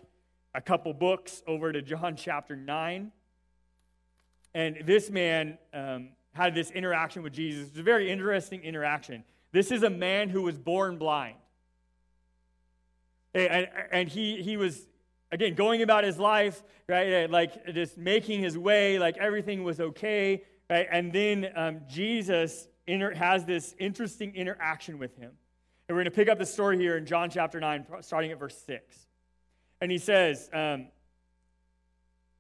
a 0.56 0.62
couple 0.62 0.94
books 0.94 1.44
over 1.46 1.72
to 1.72 1.82
John 1.82 2.16
chapter 2.18 2.56
9. 2.56 3.12
And 4.54 4.78
this 4.86 5.10
man 5.10 5.58
um, 5.74 6.10
had 6.34 6.56
this 6.56 6.72
interaction 6.72 7.24
with 7.24 7.34
Jesus. 7.34 7.70
It's 7.70 7.78
a 7.78 7.84
very 7.84 8.10
interesting 8.10 8.62
interaction. 8.62 9.24
This 9.52 9.70
is 9.70 9.84
a 9.84 9.90
man 9.90 10.30
who 10.30 10.42
was 10.44 10.58
born 10.58 10.98
blind. 10.98 11.36
And, 13.34 13.68
and 13.92 14.08
he, 14.08 14.42
he 14.42 14.56
was, 14.56 14.88
again, 15.30 15.56
going 15.56 15.82
about 15.82 16.06
his 16.06 16.18
life, 16.18 16.64
right? 16.88 17.30
Like 17.30 17.74
just 17.74 17.98
making 17.98 18.42
his 18.42 18.58
way, 18.58 18.98
like 18.98 19.18
everything 19.18 19.66
was 19.66 19.82
okay, 19.82 20.44
right? 20.70 20.88
And 20.90 21.12
then 21.12 21.50
um, 21.54 21.82
Jesus 21.90 22.70
inter- 22.88 23.14
has 23.14 23.44
this 23.44 23.76
interesting 23.78 24.34
interaction 24.36 25.00
with 25.00 25.18
him. 25.18 25.32
And 25.88 25.96
we're 25.96 26.04
going 26.04 26.06
to 26.06 26.16
pick 26.16 26.30
up 26.30 26.40
the 26.40 26.46
story 26.46 26.78
here 26.78 26.96
in 26.96 27.06
John 27.06 27.30
chapter 27.30 27.60
9, 27.60 27.86
starting 28.02 28.32
at 28.32 28.40
verse 28.40 28.58
6. 28.66 29.06
And 29.82 29.92
he 29.92 29.98
says, 29.98 30.50
um, 30.54 30.88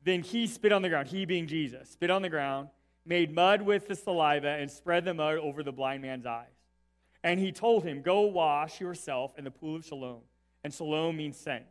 Then 0.04 0.22
he 0.22 0.48
spit 0.48 0.72
on 0.72 0.82
the 0.82 0.90
ground, 0.90 1.08
he 1.08 1.26
being 1.26 1.48
Jesus, 1.48 1.90
spit 1.90 2.10
on 2.10 2.22
the 2.22 2.30
ground, 2.30 2.70
made 3.06 3.34
mud 3.34 3.62
with 3.62 3.88
the 3.88 3.96
saliva, 3.96 4.50
and 4.50 4.70
spread 4.70 5.06
the 5.06 5.14
mud 5.14 5.38
over 5.38 5.64
the 5.64 5.72
blind 5.72 6.02
man's 6.02 6.26
eyes. 6.26 6.48
And 7.24 7.40
he 7.40 7.52
told 7.52 7.84
him, 7.84 8.02
Go 8.02 8.22
wash 8.22 8.80
yourself 8.80 9.34
in 9.38 9.44
the 9.44 9.52
pool 9.52 9.76
of 9.78 9.86
Siloam. 9.86 10.22
And 10.64 10.74
Siloam 10.74 11.18
means 11.18 11.38
sent. 11.38 11.66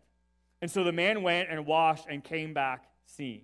And 0.60 0.70
so 0.70 0.84
the 0.84 0.92
man 0.92 1.22
went 1.22 1.48
and 1.50 1.66
washed 1.66 2.06
and 2.08 2.22
came 2.22 2.54
back 2.54 2.86
seeing. 3.06 3.42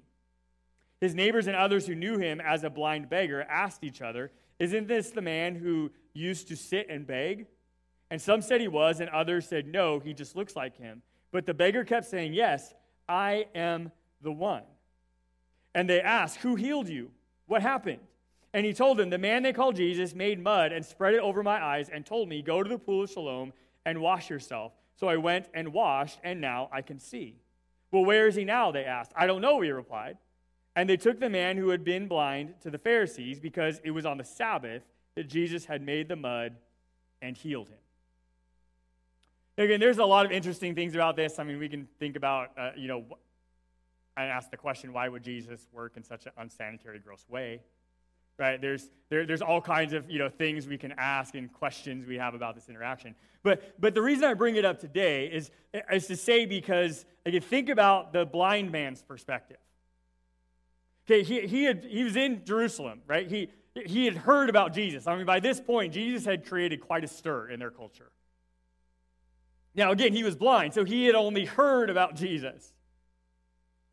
His 1.01 1.15
neighbors 1.15 1.47
and 1.47 1.57
others 1.57 1.87
who 1.87 1.95
knew 1.95 2.19
him 2.19 2.41
as 2.41 2.63
a 2.63 2.71
blind 2.71 3.09
beggar 3.09 3.43
asked 3.43 3.85
each 3.85 4.03
other, 4.03 4.33
Isn't 4.59 4.87
this 4.87 5.11
the 5.11 5.23
man 5.23 5.55
who 5.55 5.91
used 6.13 6.49
to 6.49 6.57
sit 6.57 6.89
and 6.91 7.07
beg? 7.07 7.47
And 8.11 8.21
some 8.21 8.43
said 8.43 8.61
he 8.61 8.69
was, 8.69 9.01
and 9.01 9.09
others 9.11 9.47
said, 9.47 9.67
No, 9.67 9.99
he 9.99 10.13
just 10.13 10.35
looks 10.37 10.57
like 10.57 10.77
him. 10.77 11.03
But 11.33 11.47
the 11.47 11.55
beggar 11.55 11.85
kept 11.85 12.07
saying, 12.07 12.35
Yes, 12.35 12.75
I 13.09 13.47
am 13.55 13.93
the 14.23 14.33
one. 14.33 14.63
And 15.75 15.89
they 15.89 16.01
asked, 16.01 16.39
Who 16.39 16.57
healed 16.57 16.89
you? 16.89 17.11
What 17.47 17.63
happened? 17.63 18.01
And 18.53 18.67
he 18.67 18.73
told 18.73 18.99
them, 18.99 19.11
The 19.11 19.19
man 19.19 19.43
they 19.43 19.53
called 19.53 19.77
Jesus 19.77 20.15
made 20.15 20.43
mud 20.43 20.73
and 20.73 20.85
spread 20.85 21.15
it 21.15 21.21
over 21.21 21.43
my 21.43 21.63
eyes 21.63 21.89
and 21.89 22.05
told 22.05 22.29
me, 22.29 22.43
Go 22.43 22.63
to 22.63 22.69
the 22.69 22.79
pool 22.79 23.05
of 23.05 23.11
Siloam 23.11 23.53
and 23.85 24.01
wash 24.01 24.31
yourself. 24.31 24.73
So 24.97 25.09
I 25.09 25.17
went 25.17 25.49
and 25.55 25.73
washed, 25.73 26.19
and 26.23 26.41
now 26.41 26.69
I 26.73 26.83
can 26.83 26.99
see. 26.99 27.37
Well, 27.91 28.05
where 28.05 28.27
is 28.27 28.35
he 28.35 28.45
now? 28.45 28.71
They 28.71 28.85
asked. 28.85 29.13
I 29.17 29.27
don't 29.27 29.41
know, 29.41 29.61
he 29.61 29.71
replied. 29.71 30.19
And 30.77 30.89
they 30.89 30.97
took 30.97 31.19
the 31.19 31.31
man 31.31 31.57
who 31.57 31.71
had 31.71 31.85
been 31.85 32.07
blind 32.07 32.55
to 32.63 32.71
the 32.71 32.79
Pharisees 32.79 33.41
because 33.41 33.81
it 33.83 33.91
was 33.91 34.07
on 34.07 34.19
the 34.19 34.25
Sabbath 34.25 34.83
that 35.17 35.29
Jesus 35.29 35.65
had 35.65 35.83
made 35.83 36.09
the 36.09 36.17
mud 36.17 36.55
and 37.21 37.37
healed 37.37 37.69
him. 37.69 37.79
Again, 39.61 39.79
there's 39.79 39.99
a 39.99 40.05
lot 40.07 40.25
of 40.25 40.33
interesting 40.33 40.75
things 40.75 40.95
about 40.95 41.17
this. 41.17 41.39
I 41.39 41.45
mean, 41.45 41.59
we 41.59 41.69
can 41.69 41.87
think 41.99 42.17
about, 42.17 42.49
uh, 42.59 42.71
you 42.79 42.89
know, 42.89 43.05
I 44.17 44.25
ask 44.25 44.51
the 44.51 44.57
question, 44.57 44.91
why 44.91 45.07
would 45.07 45.23
Jesus 45.23 45.69
work 45.71 45.99
in 45.99 46.03
such 46.03 46.25
an 46.25 46.33
unsanitary, 46.39 46.99
gross 46.99 47.27
way? 47.29 47.61
Right? 48.39 48.59
There's, 48.59 48.89
there, 49.11 49.27
there's 49.27 49.43
all 49.43 49.61
kinds 49.61 49.93
of, 49.93 50.11
you 50.11 50.19
know, 50.19 50.31
things 50.31 50.67
we 50.67 50.79
can 50.79 50.95
ask 50.97 51.35
and 51.35 51.53
questions 51.53 52.07
we 52.07 52.17
have 52.17 52.33
about 52.33 52.55
this 52.55 52.71
interaction. 52.71 53.15
But, 53.43 53.79
but 53.79 53.93
the 53.93 54.01
reason 54.01 54.25
I 54.25 54.33
bring 54.33 54.57
it 54.57 54.65
up 54.65 54.81
today 54.81 55.27
is, 55.27 55.51
is 55.93 56.07
to 56.07 56.17
say 56.17 56.47
because, 56.47 57.05
again, 57.27 57.43
think 57.43 57.69
about 57.69 58.15
the 58.15 58.25
blind 58.25 58.73
man's 58.73 59.03
perspective. 59.03 59.59
Okay, 61.07 61.23
he, 61.23 61.47
he, 61.47 61.65
had, 61.65 61.85
he 61.85 62.03
was 62.03 62.17
in 62.17 62.47
Jerusalem, 62.47 63.03
right? 63.07 63.29
He, 63.29 63.51
he 63.75 64.07
had 64.07 64.17
heard 64.17 64.49
about 64.49 64.73
Jesus. 64.73 65.07
I 65.07 65.17
mean, 65.17 65.27
by 65.27 65.39
this 65.39 65.61
point, 65.61 65.93
Jesus 65.93 66.25
had 66.25 66.47
created 66.47 66.81
quite 66.81 67.05
a 67.05 67.09
stir 67.09 67.51
in 67.51 67.61
their 67.61 67.71
culture. 67.71 68.11
Now, 69.75 69.93
again, 69.93 70.13
he 70.13 70.25
was 70.25 70.37
blind, 70.37 70.75
so 70.75 70.85
he 70.85 71.07
had 71.07 71.15
only 71.15 71.45
heard 71.45 71.91
about 71.91 72.17
Jesus. 72.17 72.73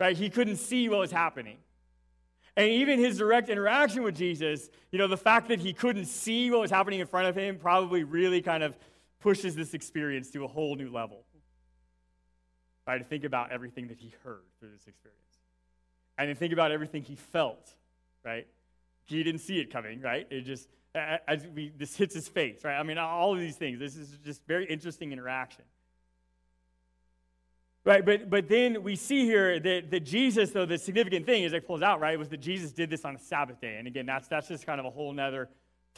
Right? 0.00 0.16
He 0.16 0.30
couldn't 0.30 0.56
see 0.56 0.88
what 0.88 0.98
was 1.00 1.12
happening. 1.12 1.58
And 2.56 2.68
even 2.68 2.98
his 2.98 3.18
direct 3.18 3.48
interaction 3.48 4.02
with 4.02 4.16
Jesus, 4.16 4.68
you 4.90 4.98
know, 4.98 5.06
the 5.06 5.16
fact 5.16 5.48
that 5.48 5.60
he 5.60 5.72
couldn't 5.72 6.06
see 6.06 6.50
what 6.50 6.60
was 6.60 6.70
happening 6.70 6.98
in 6.98 7.06
front 7.06 7.28
of 7.28 7.36
him 7.36 7.56
probably 7.56 8.02
really 8.02 8.42
kind 8.42 8.62
of 8.62 8.76
pushes 9.20 9.54
this 9.54 9.74
experience 9.74 10.30
to 10.30 10.44
a 10.44 10.48
whole 10.48 10.74
new 10.74 10.90
level. 10.90 11.24
Right? 12.86 12.98
To 12.98 13.04
think 13.04 13.24
about 13.24 13.52
everything 13.52 13.88
that 13.88 13.98
he 13.98 14.12
heard 14.24 14.42
through 14.58 14.70
this 14.70 14.86
experience. 14.86 15.18
And 16.16 16.28
then 16.28 16.34
think 16.34 16.52
about 16.52 16.72
everything 16.72 17.02
he 17.02 17.14
felt, 17.14 17.72
right? 18.24 18.46
He 19.04 19.22
didn't 19.22 19.40
see 19.40 19.60
it 19.60 19.72
coming, 19.72 20.00
right? 20.00 20.26
It 20.30 20.40
just, 20.40 20.68
as 21.26 21.46
we, 21.46 21.72
this 21.76 21.96
hits 21.96 22.14
his 22.14 22.28
face, 22.28 22.64
right? 22.64 22.78
I 22.78 22.82
mean, 22.82 22.98
all 22.98 23.32
of 23.32 23.40
these 23.40 23.56
things. 23.56 23.78
This 23.78 23.96
is 23.96 24.18
just 24.24 24.46
very 24.46 24.66
interesting 24.66 25.12
interaction. 25.12 25.64
Right, 27.84 28.04
but, 28.04 28.28
but 28.28 28.48
then 28.48 28.82
we 28.82 28.96
see 28.96 29.24
here 29.24 29.58
that, 29.60 29.90
that 29.90 30.00
Jesus, 30.00 30.50
though, 30.50 30.66
the 30.66 30.76
significant 30.76 31.24
thing 31.24 31.44
as 31.44 31.54
it 31.54 31.66
pulls 31.66 31.80
out, 31.80 32.00
right, 32.00 32.18
was 32.18 32.28
that 32.28 32.36
Jesus 32.38 32.72
did 32.72 32.90
this 32.90 33.04
on 33.04 33.16
a 33.16 33.18
Sabbath 33.18 33.60
day. 33.60 33.76
And 33.78 33.86
again, 33.86 34.04
that's, 34.04 34.28
that's 34.28 34.48
just 34.48 34.66
kind 34.66 34.78
of 34.78 34.84
a 34.84 34.90
whole 34.90 35.12
nother 35.12 35.48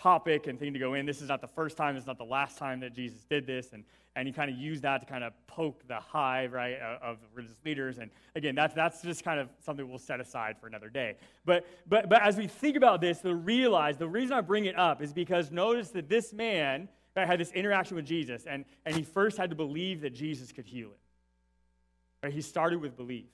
topic 0.00 0.46
and 0.46 0.58
thing 0.58 0.72
to 0.72 0.78
go 0.78 0.94
in. 0.94 1.06
This 1.06 1.20
is 1.20 1.28
not 1.28 1.40
the 1.40 1.48
first 1.48 1.76
time, 1.76 1.96
it's 1.96 2.06
not 2.06 2.18
the 2.18 2.24
last 2.24 2.58
time 2.58 2.80
that 2.80 2.94
Jesus 2.94 3.24
did 3.24 3.46
this. 3.46 3.72
And, 3.72 3.84
and 4.16 4.26
he 4.26 4.32
kind 4.32 4.50
of 4.50 4.56
used 4.56 4.82
that 4.82 5.00
to 5.00 5.06
kind 5.06 5.22
of 5.22 5.32
poke 5.46 5.86
the 5.86 5.96
hive, 5.96 6.52
right, 6.52 6.78
of 7.02 7.18
religious 7.34 7.56
leaders. 7.64 7.98
And 7.98 8.10
again, 8.34 8.54
that's, 8.54 8.74
that's 8.74 9.02
just 9.02 9.22
kind 9.24 9.38
of 9.38 9.48
something 9.64 9.88
we'll 9.88 9.98
set 9.98 10.20
aside 10.20 10.56
for 10.60 10.66
another 10.66 10.88
day. 10.88 11.16
But, 11.44 11.66
but, 11.88 12.08
but 12.08 12.22
as 12.22 12.36
we 12.36 12.46
think 12.46 12.76
about 12.76 13.00
this, 13.00 13.20
to 13.20 13.34
realize 13.34 13.98
the 13.98 14.08
reason 14.08 14.32
I 14.32 14.40
bring 14.40 14.64
it 14.64 14.76
up 14.78 15.02
is 15.02 15.12
because 15.12 15.50
notice 15.50 15.90
that 15.90 16.08
this 16.08 16.32
man 16.32 16.88
right, 17.16 17.26
had 17.26 17.38
this 17.38 17.52
interaction 17.52 17.96
with 17.96 18.06
Jesus, 18.06 18.46
and, 18.46 18.64
and 18.84 18.96
he 18.96 19.02
first 19.02 19.36
had 19.36 19.50
to 19.50 19.56
believe 19.56 20.00
that 20.00 20.14
Jesus 20.14 20.50
could 20.52 20.66
heal 20.66 20.88
him. 20.88 20.94
Right? 22.22 22.32
He 22.32 22.42
started 22.42 22.80
with 22.80 22.96
belief. 22.96 23.28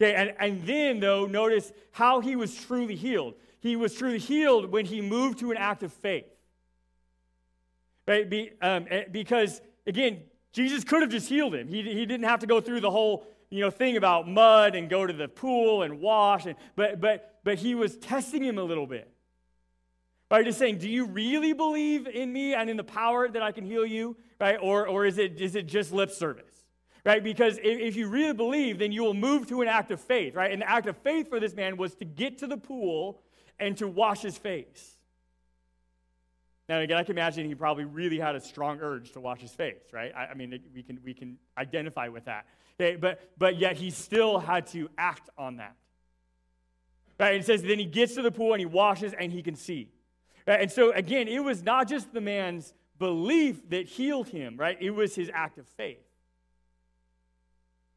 Okay, 0.00 0.14
and, 0.14 0.34
and 0.38 0.66
then, 0.66 1.00
though, 1.00 1.26
notice 1.26 1.72
how 1.92 2.20
he 2.20 2.36
was 2.36 2.54
truly 2.54 2.96
healed. 2.96 3.34
He 3.60 3.76
was 3.76 3.94
truly 3.94 4.18
healed 4.18 4.72
when 4.72 4.84
he 4.84 5.00
moved 5.00 5.38
to 5.40 5.50
an 5.52 5.56
act 5.56 5.82
of 5.82 5.92
faith. 5.92 6.26
Right? 8.08 8.28
Be, 8.28 8.50
um, 8.60 8.86
eh, 8.90 9.04
because, 9.10 9.60
again, 9.86 10.22
Jesus 10.52 10.82
could 10.84 11.02
have 11.02 11.10
just 11.10 11.28
healed 11.28 11.54
him. 11.54 11.68
He, 11.68 11.82
he 11.82 12.04
didn't 12.06 12.24
have 12.24 12.40
to 12.40 12.46
go 12.46 12.60
through 12.60 12.80
the 12.80 12.90
whole 12.90 13.24
you 13.50 13.60
know, 13.60 13.70
thing 13.70 13.96
about 13.96 14.28
mud 14.28 14.74
and 14.74 14.88
go 14.88 15.06
to 15.06 15.12
the 15.12 15.28
pool 15.28 15.82
and 15.82 16.00
wash. 16.00 16.46
And, 16.46 16.56
but, 16.74 17.00
but, 17.00 17.38
but 17.44 17.58
he 17.58 17.74
was 17.74 17.96
testing 17.96 18.42
him 18.42 18.58
a 18.58 18.64
little 18.64 18.86
bit. 18.86 19.12
By 20.28 20.42
just 20.42 20.58
saying, 20.58 20.78
do 20.78 20.88
you 20.88 21.06
really 21.06 21.52
believe 21.52 22.06
in 22.06 22.32
me 22.32 22.54
and 22.54 22.70
in 22.70 22.78
the 22.78 22.84
power 22.84 23.28
that 23.28 23.42
I 23.42 23.52
can 23.52 23.64
heal 23.64 23.84
you? 23.84 24.16
Right? 24.40 24.58
Or, 24.60 24.88
or 24.88 25.04
is, 25.04 25.18
it, 25.18 25.40
is 25.40 25.54
it 25.54 25.66
just 25.66 25.92
lip 25.92 26.10
service? 26.10 26.51
Right? 27.04 27.22
Because 27.22 27.58
if, 27.62 27.96
you 27.96 28.08
really 28.08 28.32
believe, 28.32 28.78
then 28.78 28.92
you 28.92 29.02
will 29.02 29.14
move 29.14 29.48
to 29.48 29.62
an 29.62 29.68
act 29.68 29.90
of 29.90 30.00
faith, 30.00 30.34
right? 30.34 30.52
And 30.52 30.62
the 30.62 30.70
act 30.70 30.86
of 30.86 30.96
faith 30.98 31.28
for 31.28 31.40
this 31.40 31.54
man 31.54 31.76
was 31.76 31.94
to 31.96 32.04
get 32.04 32.38
to 32.38 32.46
the 32.46 32.56
pool 32.56 33.20
and 33.58 33.76
to 33.78 33.88
wash 33.88 34.22
his 34.22 34.38
face. 34.38 34.96
Now, 36.68 36.78
again, 36.78 36.96
I 36.96 37.02
can 37.02 37.16
imagine 37.16 37.46
he 37.46 37.54
probably 37.54 37.84
really 37.84 38.18
had 38.18 38.36
a 38.36 38.40
strong 38.40 38.78
urge 38.80 39.12
to 39.12 39.20
wash 39.20 39.40
his 39.40 39.52
face, 39.52 39.82
right? 39.92 40.12
I, 40.16 40.26
I 40.26 40.34
mean, 40.34 40.58
we 40.74 40.82
can, 40.82 41.00
we 41.04 41.12
can 41.12 41.36
identify 41.58 42.08
with 42.08 42.24
that. 42.26 42.46
Okay, 42.80 42.96
but, 42.96 43.20
but 43.36 43.56
yet 43.56 43.76
he 43.76 43.90
still 43.90 44.38
had 44.38 44.66
to 44.68 44.88
act 44.96 45.28
on 45.36 45.56
that. 45.56 45.76
Right? 47.18 47.34
It 47.34 47.44
says, 47.44 47.62
then 47.62 47.78
he 47.78 47.84
gets 47.84 48.14
to 48.14 48.22
the 48.22 48.30
pool 48.30 48.52
and 48.52 48.60
he 48.60 48.66
washes 48.66 49.12
and 49.12 49.30
he 49.30 49.42
can 49.42 49.54
see. 49.54 49.90
Right? 50.46 50.60
And 50.60 50.70
so, 50.70 50.92
again, 50.92 51.28
it 51.28 51.42
was 51.42 51.62
not 51.62 51.88
just 51.88 52.12
the 52.12 52.20
man's 52.20 52.72
belief 52.98 53.68
that 53.70 53.86
healed 53.86 54.28
him, 54.28 54.56
right? 54.56 54.76
It 54.80 54.90
was 54.90 55.14
his 55.14 55.30
act 55.34 55.58
of 55.58 55.66
faith. 55.66 55.98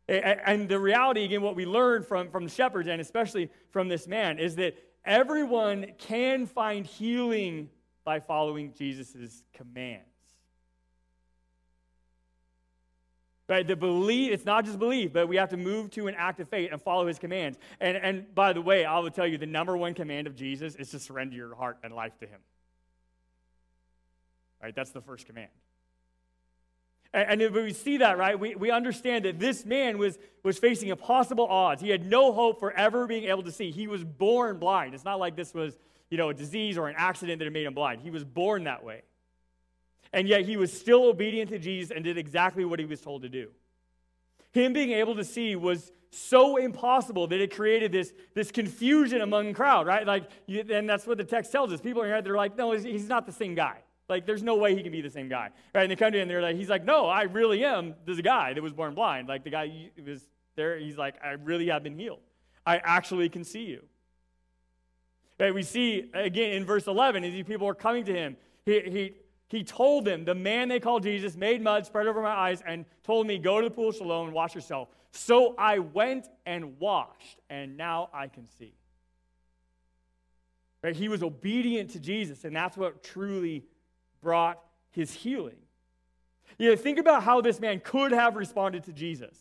And 0.08 0.70
the 0.70 0.80
reality, 0.80 1.24
again, 1.24 1.42
what 1.42 1.56
we 1.56 1.66
learned 1.66 2.06
from, 2.06 2.30
from 2.30 2.48
shepherds 2.48 2.88
and 2.88 3.02
especially 3.02 3.50
from 3.72 3.88
this 3.88 4.08
man 4.08 4.38
is 4.38 4.56
that 4.58 4.78
everyone 5.04 5.94
can 5.98 6.46
find 6.46 6.86
healing 6.86 7.70
by 8.04 8.20
following 8.20 8.74
Jesus' 8.78 9.44
commands. 9.54 10.06
Right? 13.48 13.68
The 13.68 13.76
belief, 13.76 14.32
it's 14.32 14.46
not 14.46 14.66
just 14.66 14.80
belief, 14.80 15.14
but 15.14 15.28
we 15.28 15.36
have 15.36 15.50
to 15.50 15.58
move 15.58 15.92
to 15.92 16.08
an 16.08 16.16
act 16.16 16.40
of 16.40 16.50
faith 16.50 16.70
and 16.72 16.82
follow 16.82 17.06
his 17.06 17.20
commands. 17.20 17.60
And, 17.80 17.96
and 17.98 18.34
by 18.34 18.54
the 18.54 18.62
way, 18.62 18.86
I 18.86 18.98
will 19.00 19.12
tell 19.12 19.28
you 19.28 19.38
the 19.38 19.46
number 19.46 19.78
one 19.78 19.94
command 19.94 20.26
of 20.26 20.36
Jesus 20.36 20.76
is 20.76 20.90
to 20.92 21.00
surrender 21.00 21.36
your 21.36 21.56
heart 21.56 21.78
and 21.84 21.94
life 21.94 22.18
to 22.20 22.26
him. 22.26 22.40
Right? 24.62 24.76
That's 24.76 24.92
the 24.92 25.02
first 25.02 25.28
command. 25.28 25.50
And, 27.16 27.42
and 27.42 27.54
we 27.54 27.72
see 27.72 27.98
that, 27.98 28.18
right, 28.18 28.38
we, 28.38 28.56
we 28.56 28.72
understand 28.72 29.24
that 29.24 29.40
this 29.40 29.66
man 29.66 29.98
was, 29.98 30.20
was 30.44 30.60
facing 30.60 30.90
impossible 30.90 31.48
odds. 31.48 31.82
He 31.82 31.90
had 31.90 32.06
no 32.06 32.34
hope 32.34 32.60
for 32.60 32.74
ever 32.74 33.08
being 33.08 33.24
able 33.24 33.44
to 33.44 33.54
see. 33.54 33.72
He 33.72 33.88
was 33.88 34.04
born 34.04 34.60
blind. 34.60 34.94
It's 34.94 35.06
not 35.06 35.18
like 35.18 35.38
this 35.38 35.54
was, 35.54 35.78
you 36.10 36.18
know, 36.18 36.30
a 36.30 36.34
disease 36.34 36.78
or 36.78 36.90
an 36.90 36.96
accident 36.98 37.40
that 37.40 37.50
made 37.54 37.66
him 37.66 37.74
blind. 37.74 38.02
He 38.02 38.12
was 38.12 38.26
born 38.26 38.66
that 38.66 38.84
way. 38.84 39.04
And 40.12 40.28
yet 40.28 40.46
he 40.46 40.58
was 40.58 40.78
still 40.78 41.06
obedient 41.06 41.50
to 41.52 41.58
Jesus 41.58 41.90
and 41.96 42.04
did 42.04 42.18
exactly 42.18 42.66
what 42.66 42.80
he 42.80 42.86
was 42.86 43.00
told 43.00 43.22
to 43.22 43.30
do. 43.30 43.50
Him 44.52 44.74
being 44.74 44.92
able 44.92 45.16
to 45.16 45.24
see 45.24 45.56
was 45.56 45.94
so 46.12 46.58
impossible 46.58 47.28
that 47.28 47.40
it 47.40 47.56
created 47.56 47.94
this, 47.94 48.14
this 48.34 48.52
confusion 48.52 49.22
among 49.22 49.48
the 49.48 49.54
crowd, 49.54 49.88
right? 49.88 50.06
Like, 50.06 50.30
you, 50.48 50.66
and 50.70 50.90
that's 50.90 51.08
what 51.08 51.18
the 51.18 51.24
text 51.24 51.54
tells 51.54 51.72
us. 51.72 51.80
People 51.80 52.02
are 52.02 52.08
here, 52.08 52.22
they're 52.22 52.36
like, 52.36 52.58
no, 52.58 52.74
he's 52.74 53.08
not 53.08 53.26
the 53.26 53.32
same 53.32 53.56
guy. 53.56 53.85
Like, 54.08 54.26
there's 54.26 54.44
no 54.44 54.56
way 54.56 54.76
he 54.76 54.84
can 54.84 54.92
be 54.92 55.02
the 55.02 55.10
same 55.10 55.30
guy. 55.30 55.50
Right? 55.74 55.82
And 55.84 55.92
they 55.92 55.96
come 55.96 56.12
to 56.12 56.18
him 56.18 56.24
and 56.24 56.32
they're 56.32 56.42
like, 56.42 56.56
he's 56.56 56.70
like, 56.70 56.86
no, 56.86 57.08
I 57.08 57.24
really 57.24 57.64
am 57.66 57.96
this 58.06 58.20
a 58.20 58.22
guy 58.22 58.54
that 58.54 58.62
was 58.62 58.74
born 58.74 58.94
blind. 58.94 59.28
Like, 59.28 59.44
the 59.44 59.50
guy 59.50 59.90
was 60.06 60.22
There, 60.56 60.78
he's 60.78 60.98
like, 60.98 61.16
I 61.24 61.32
really 61.32 61.68
have 61.68 61.84
been 61.84 61.98
healed. 61.98 62.20
I 62.66 62.78
actually 62.78 63.30
can 63.30 63.44
see 63.44 63.64
you. 63.64 63.84
Right, 65.40 65.54
we 65.54 65.64
see 65.64 66.10
again 66.14 66.54
in 66.54 66.66
verse 66.66 66.88
11, 66.88 67.24
as 67.26 67.34
these 67.34 67.44
people 67.44 67.68
are 67.68 67.76
coming 67.76 68.06
to 68.06 68.14
him, 68.14 68.38
he, 68.66 68.80
he, 68.80 69.14
he 69.50 69.64
told 69.64 70.06
them, 70.06 70.24
the 70.24 70.34
man 70.34 70.70
they 70.70 70.80
called 70.80 71.04
Jesus 71.04 71.36
made 71.36 71.62
mud, 71.62 71.86
spread 71.86 72.08
over 72.08 72.22
my 72.22 72.30
eyes, 72.30 72.64
and 72.66 72.86
told 73.04 73.28
me, 73.28 73.38
Go 73.38 73.60
to 73.60 73.68
the 73.68 73.74
pool 73.74 73.90
of 73.90 73.96
Siloam 73.96 74.28
and 74.28 74.34
wash 74.34 74.56
yourself. 74.56 74.88
So 75.12 75.56
I 75.58 75.80
went 75.80 76.28
and 76.46 76.80
washed, 76.80 77.40
and 77.50 77.78
now 77.78 78.10
I 78.14 78.28
can 78.28 78.48
see. 78.58 78.74
Right? 80.84 80.96
He 80.96 81.10
was 81.10 81.24
obedient 81.24 81.92
to 81.92 82.00
Jesus, 82.00 82.46
and 82.46 82.56
that's 82.56 82.78
what 82.78 83.04
truly 83.04 83.66
brought 84.26 84.60
his 84.92 85.14
healing. 85.14 85.56
You 86.58 86.72
know, 86.72 86.76
think 86.76 87.00
about 87.00 87.24
how 87.24 87.40
this 87.40 87.62
man 87.62 87.80
could 87.80 88.12
have 88.12 88.36
responded 88.36 88.84
to 88.84 88.92
Jesus. 88.92 89.38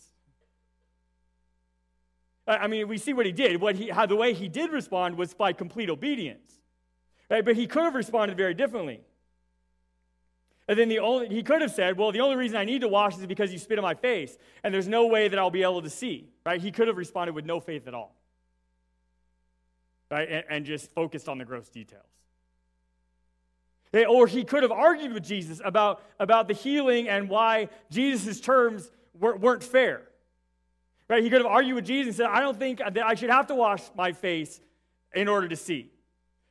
I 2.47 2.67
mean, 2.67 2.87
we 2.89 2.99
see 2.99 3.13
what 3.13 3.25
he 3.25 3.33
did. 3.33 3.61
What 3.61 3.75
he, 3.75 3.89
how 3.89 4.07
the 4.07 4.17
way 4.17 4.35
he 4.35 4.49
did 4.49 4.71
respond 4.71 5.17
was 5.17 5.35
by 5.35 5.53
complete 5.53 5.91
obedience. 5.91 6.61
Right? 7.31 7.45
But 7.45 7.57
he 7.57 7.67
could 7.67 7.85
have 7.85 7.95
responded 7.95 8.37
very 8.37 8.53
differently. 8.53 9.01
And 10.69 10.79
then 10.79 10.89
the 10.89 10.99
only, 10.99 11.29
he 11.29 11.43
could 11.43 11.63
have 11.63 11.73
said, 11.73 11.97
well, 11.97 12.13
the 12.13 12.21
only 12.21 12.37
reason 12.37 12.57
I 12.57 12.65
need 12.65 12.83
to 12.83 12.89
wash 12.89 13.17
is 13.17 13.27
because 13.27 13.53
you 13.53 13.59
spit 13.59 13.79
in 13.79 13.83
my 13.83 13.95
face, 13.95 14.37
and 14.63 14.73
there's 14.73 14.89
no 14.89 15.07
way 15.07 15.29
that 15.29 15.39
I'll 15.39 15.51
be 15.51 15.63
able 15.63 15.83
to 15.83 15.91
see. 15.91 16.29
Right? 16.45 16.61
He 16.61 16.71
could 16.71 16.89
have 16.89 16.97
responded 16.97 17.35
with 17.35 17.47
no 17.47 17.59
faith 17.61 17.89
at 17.89 17.95
all 17.95 18.15
right? 20.15 20.29
And, 20.31 20.45
and 20.49 20.67
just 20.67 20.93
focused 20.93 21.29
on 21.29 21.39
the 21.39 21.45
gross 21.45 21.69
details. 21.69 22.05
Eh, 23.95 24.05
or 24.05 24.27
he 24.27 24.43
could 24.43 24.65
have 24.65 24.73
argued 24.73 25.13
with 25.13 25.23
Jesus 25.23 25.61
about, 25.65 26.03
about 26.19 26.49
the 26.49 26.55
healing 26.55 27.09
and 27.09 27.29
why 27.29 27.69
Jesus' 27.91 28.41
terms 28.41 28.91
weren't 29.19 29.63
fair. 29.63 30.03
Right? 31.09 31.23
He 31.23 31.31
could 31.31 31.41
have 31.41 31.51
argued 31.51 31.77
with 31.77 31.87
Jesus 31.87 32.09
and 32.09 32.17
said, 32.17 32.27
I 32.27 32.41
don't 32.41 32.59
think 32.59 32.79
that 32.79 32.99
I 32.99 33.15
should 33.15 33.31
have 33.31 33.47
to 33.47 33.55
wash 33.55 33.83
my 33.97 34.13
face 34.13 34.61
in 35.15 35.29
order 35.29 35.49
to 35.49 35.57
see. 35.57 35.93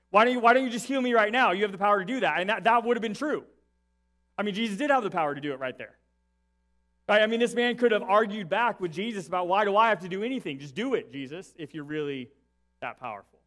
Why 0.10 0.24
don't 0.24 0.34
you, 0.34 0.40
why 0.40 0.54
don't 0.54 0.64
you 0.64 0.70
just 0.70 0.86
heal 0.86 1.02
me 1.02 1.14
right 1.14 1.32
now? 1.32 1.52
You 1.52 1.64
have 1.64 1.72
the 1.74 1.78
power 1.78 2.00
to 2.00 2.06
do 2.06 2.22
that. 2.22 2.40
And 2.40 2.50
that, 2.50 2.64
that 2.64 2.86
would 2.86 2.96
have 2.96 3.02
been 3.02 3.14
true. 3.14 3.44
I 4.38 4.44
mean, 4.44 4.54
Jesus 4.54 4.78
did 4.78 4.90
have 4.90 5.04
the 5.04 5.12
power 5.12 5.36
to 5.36 5.42
do 5.42 5.52
it 5.52 5.60
right 5.60 5.78
there. 5.78 5.98
Right? 7.10 7.22
I 7.22 7.28
mean, 7.28 7.42
this 7.42 7.54
man 7.54 7.76
could 7.76 7.92
have 7.92 8.04
argued 8.04 8.48
back 8.48 8.80
with 8.80 8.94
Jesus 8.94 9.28
about 9.28 9.50
why 9.50 9.66
do 9.66 9.76
I 9.76 9.90
have 9.90 10.00
to 10.00 10.08
do 10.08 10.24
anything? 10.24 10.60
Just 10.60 10.76
do 10.76 10.94
it, 10.94 11.12
Jesus, 11.12 11.54
if 11.58 11.74
you're 11.74 11.84
really 11.84 12.30
that 12.80 13.00
powerful. 13.00 13.40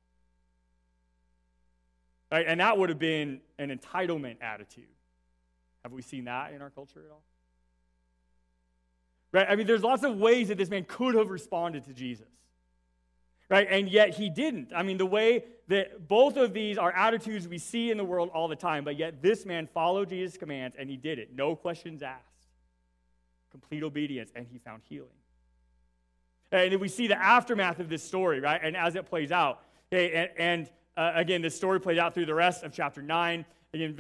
Right? 2.30 2.46
And 2.46 2.60
that 2.60 2.76
would 2.76 2.88
have 2.88 2.98
been 2.98 3.40
an 3.58 3.76
entitlement 3.76 4.36
attitude. 4.40 4.84
Have 5.82 5.92
we 5.92 6.02
seen 6.02 6.24
that 6.24 6.52
in 6.52 6.62
our 6.62 6.70
culture 6.70 7.00
at 7.04 7.10
all? 7.10 7.22
Right? 9.32 9.46
I 9.48 9.54
mean, 9.56 9.66
there's 9.66 9.82
lots 9.82 10.02
of 10.02 10.16
ways 10.16 10.48
that 10.48 10.58
this 10.58 10.68
man 10.68 10.84
could 10.84 11.14
have 11.14 11.30
responded 11.30 11.84
to 11.84 11.92
Jesus. 11.92 12.26
Right? 13.48 13.68
And 13.70 13.88
yet 13.88 14.14
he 14.14 14.28
didn't. 14.28 14.72
I 14.74 14.82
mean, 14.82 14.96
the 14.96 15.06
way 15.06 15.44
that 15.68 16.08
both 16.08 16.36
of 16.36 16.52
these 16.52 16.78
are 16.78 16.90
attitudes 16.92 17.46
we 17.46 17.58
see 17.58 17.90
in 17.90 17.96
the 17.96 18.04
world 18.04 18.30
all 18.34 18.48
the 18.48 18.56
time, 18.56 18.82
but 18.82 18.96
yet 18.96 19.22
this 19.22 19.46
man 19.46 19.68
followed 19.72 20.08
Jesus' 20.08 20.36
commands 20.36 20.74
and 20.78 20.90
he 20.90 20.96
did 20.96 21.20
it. 21.20 21.30
No 21.34 21.54
questions 21.54 22.02
asked. 22.02 22.22
Complete 23.52 23.84
obedience, 23.84 24.32
and 24.34 24.46
he 24.50 24.58
found 24.58 24.82
healing. 24.88 25.08
And 26.52 26.78
we 26.80 26.88
see 26.88 27.06
the 27.06 27.18
aftermath 27.18 27.78
of 27.78 27.88
this 27.88 28.02
story, 28.02 28.40
right? 28.40 28.60
And 28.62 28.76
as 28.76 28.96
it 28.96 29.06
plays 29.06 29.32
out. 29.32 29.62
Okay, 29.92 30.12
and, 30.12 30.30
and 30.36 30.70
uh, 30.96 31.12
again, 31.14 31.42
this 31.42 31.54
story 31.54 31.80
played 31.80 31.98
out 31.98 32.14
through 32.14 32.26
the 32.26 32.34
rest 32.34 32.62
of 32.62 32.72
chapter 32.72 33.02
9, 33.02 33.44
again, 33.74 33.96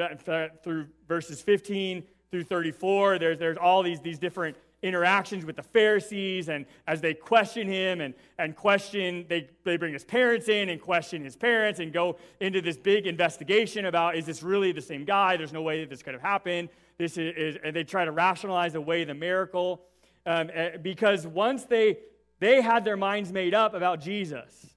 through 0.62 0.86
verses 1.08 1.42
15 1.42 2.02
through 2.30 2.44
34. 2.44 3.18
There's, 3.18 3.38
there's 3.38 3.56
all 3.56 3.82
these, 3.82 4.00
these 4.00 4.18
different 4.18 4.56
interactions 4.82 5.44
with 5.44 5.56
the 5.56 5.62
Pharisees, 5.62 6.48
and 6.48 6.66
as 6.86 7.00
they 7.00 7.14
question 7.14 7.66
him 7.66 8.00
and, 8.00 8.14
and 8.38 8.54
question, 8.54 9.26
they, 9.28 9.48
they 9.64 9.76
bring 9.76 9.92
his 9.92 10.04
parents 10.04 10.48
in 10.48 10.68
and 10.68 10.80
question 10.80 11.24
his 11.24 11.36
parents 11.36 11.80
and 11.80 11.92
go 11.92 12.16
into 12.40 12.60
this 12.60 12.76
big 12.76 13.06
investigation 13.06 13.86
about 13.86 14.16
is 14.16 14.26
this 14.26 14.42
really 14.42 14.72
the 14.72 14.82
same 14.82 15.04
guy? 15.04 15.36
There's 15.36 15.52
no 15.52 15.62
way 15.62 15.80
that 15.80 15.90
this 15.90 16.02
could 16.02 16.14
have 16.14 16.22
happened. 16.22 16.68
This 16.98 17.18
is, 17.18 17.34
is 17.36 17.56
and 17.64 17.74
they 17.74 17.84
try 17.84 18.04
to 18.04 18.12
rationalize 18.12 18.74
away 18.74 19.04
the 19.04 19.14
miracle 19.14 19.82
um, 20.24 20.50
eh, 20.52 20.76
because 20.76 21.26
once 21.26 21.64
they 21.64 21.98
they 22.38 22.60
had 22.60 22.84
their 22.84 22.96
minds 22.96 23.32
made 23.32 23.54
up 23.54 23.72
about 23.72 24.00
Jesus, 24.00 24.75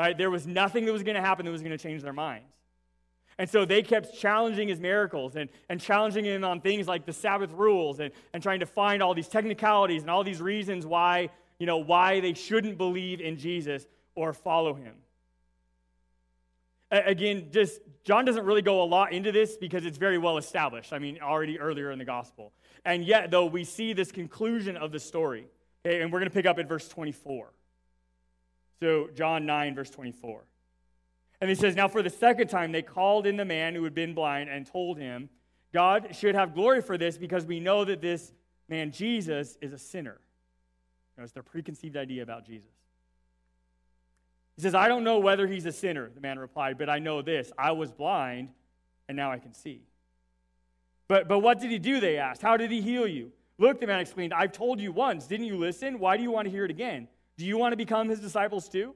Right? 0.00 0.16
There 0.16 0.30
was 0.30 0.46
nothing 0.46 0.86
that 0.86 0.92
was 0.94 1.02
going 1.02 1.16
to 1.16 1.20
happen 1.20 1.44
that 1.44 1.52
was 1.52 1.60
going 1.60 1.76
to 1.76 1.82
change 1.82 2.00
their 2.00 2.14
minds. 2.14 2.48
And 3.36 3.50
so 3.50 3.66
they 3.66 3.82
kept 3.82 4.18
challenging 4.18 4.66
his 4.66 4.80
miracles 4.80 5.36
and, 5.36 5.50
and 5.68 5.78
challenging 5.78 6.24
him 6.24 6.42
on 6.42 6.62
things 6.62 6.88
like 6.88 7.04
the 7.04 7.12
Sabbath 7.12 7.52
rules 7.52 8.00
and, 8.00 8.10
and 8.32 8.42
trying 8.42 8.60
to 8.60 8.66
find 8.66 9.02
all 9.02 9.12
these 9.12 9.28
technicalities 9.28 10.00
and 10.00 10.10
all 10.10 10.24
these 10.24 10.40
reasons 10.40 10.86
why, 10.86 11.28
you 11.58 11.66
know, 11.66 11.76
why 11.76 12.20
they 12.20 12.32
shouldn't 12.32 12.78
believe 12.78 13.20
in 13.20 13.36
Jesus 13.36 13.86
or 14.14 14.32
follow 14.32 14.72
him. 14.72 14.94
Again, 16.90 17.48
just 17.52 17.82
John 18.02 18.24
doesn't 18.24 18.46
really 18.46 18.62
go 18.62 18.82
a 18.82 18.84
lot 18.84 19.12
into 19.12 19.32
this 19.32 19.58
because 19.58 19.84
it's 19.84 19.98
very 19.98 20.16
well 20.16 20.38
established. 20.38 20.94
I 20.94 20.98
mean, 20.98 21.18
already 21.20 21.60
earlier 21.60 21.90
in 21.90 21.98
the 21.98 22.06
gospel. 22.06 22.52
And 22.86 23.04
yet, 23.04 23.30
though, 23.30 23.44
we 23.44 23.64
see 23.64 23.92
this 23.92 24.10
conclusion 24.10 24.78
of 24.78 24.92
the 24.92 24.98
story. 24.98 25.44
Okay, 25.84 26.00
and 26.00 26.10
we're 26.10 26.20
going 26.20 26.30
to 26.30 26.34
pick 26.34 26.46
up 26.46 26.58
at 26.58 26.66
verse 26.66 26.88
24. 26.88 27.52
So, 28.80 29.08
John 29.14 29.46
9, 29.46 29.74
verse 29.74 29.90
24. 29.90 30.42
And 31.40 31.48
he 31.48 31.56
says, 31.56 31.76
Now 31.76 31.88
for 31.88 32.02
the 32.02 32.10
second 32.10 32.48
time, 32.48 32.72
they 32.72 32.82
called 32.82 33.26
in 33.26 33.36
the 33.36 33.44
man 33.44 33.74
who 33.74 33.84
had 33.84 33.94
been 33.94 34.14
blind 34.14 34.50
and 34.50 34.66
told 34.66 34.98
him, 34.98 35.28
God 35.72 36.14
should 36.14 36.34
have 36.34 36.54
glory 36.54 36.82
for 36.82 36.98
this 36.98 37.16
because 37.16 37.46
we 37.46 37.60
know 37.60 37.84
that 37.84 38.00
this 38.00 38.32
man, 38.68 38.90
Jesus, 38.90 39.56
is 39.60 39.72
a 39.72 39.78
sinner. 39.78 40.20
It's 41.18 41.32
their 41.32 41.42
preconceived 41.42 41.96
idea 41.96 42.22
about 42.22 42.46
Jesus. 42.46 42.70
He 44.56 44.62
says, 44.62 44.74
I 44.74 44.88
don't 44.88 45.04
know 45.04 45.18
whether 45.18 45.46
he's 45.46 45.66
a 45.66 45.72
sinner, 45.72 46.10
the 46.14 46.20
man 46.20 46.38
replied, 46.38 46.78
but 46.78 46.88
I 46.88 46.98
know 46.98 47.22
this 47.22 47.52
I 47.58 47.72
was 47.72 47.92
blind, 47.92 48.50
and 49.08 49.16
now 49.16 49.30
I 49.30 49.38
can 49.38 49.52
see. 49.52 49.82
But, 51.08 51.28
but 51.28 51.40
what 51.40 51.60
did 51.60 51.70
he 51.70 51.78
do? 51.78 52.00
They 52.00 52.16
asked. 52.18 52.40
How 52.40 52.56
did 52.56 52.70
he 52.70 52.80
heal 52.80 53.06
you? 53.06 53.32
Look, 53.58 53.80
the 53.80 53.86
man 53.86 54.00
explained, 54.00 54.32
I've 54.32 54.52
told 54.52 54.80
you 54.80 54.92
once. 54.92 55.26
Didn't 55.26 55.46
you 55.46 55.56
listen? 55.56 55.98
Why 55.98 56.16
do 56.16 56.22
you 56.22 56.30
want 56.30 56.46
to 56.46 56.50
hear 56.50 56.64
it 56.64 56.70
again? 56.70 57.08
Do 57.40 57.46
you 57.46 57.56
want 57.56 57.72
to 57.72 57.76
become 57.78 58.10
his 58.10 58.20
disciples 58.20 58.68
too? 58.68 58.94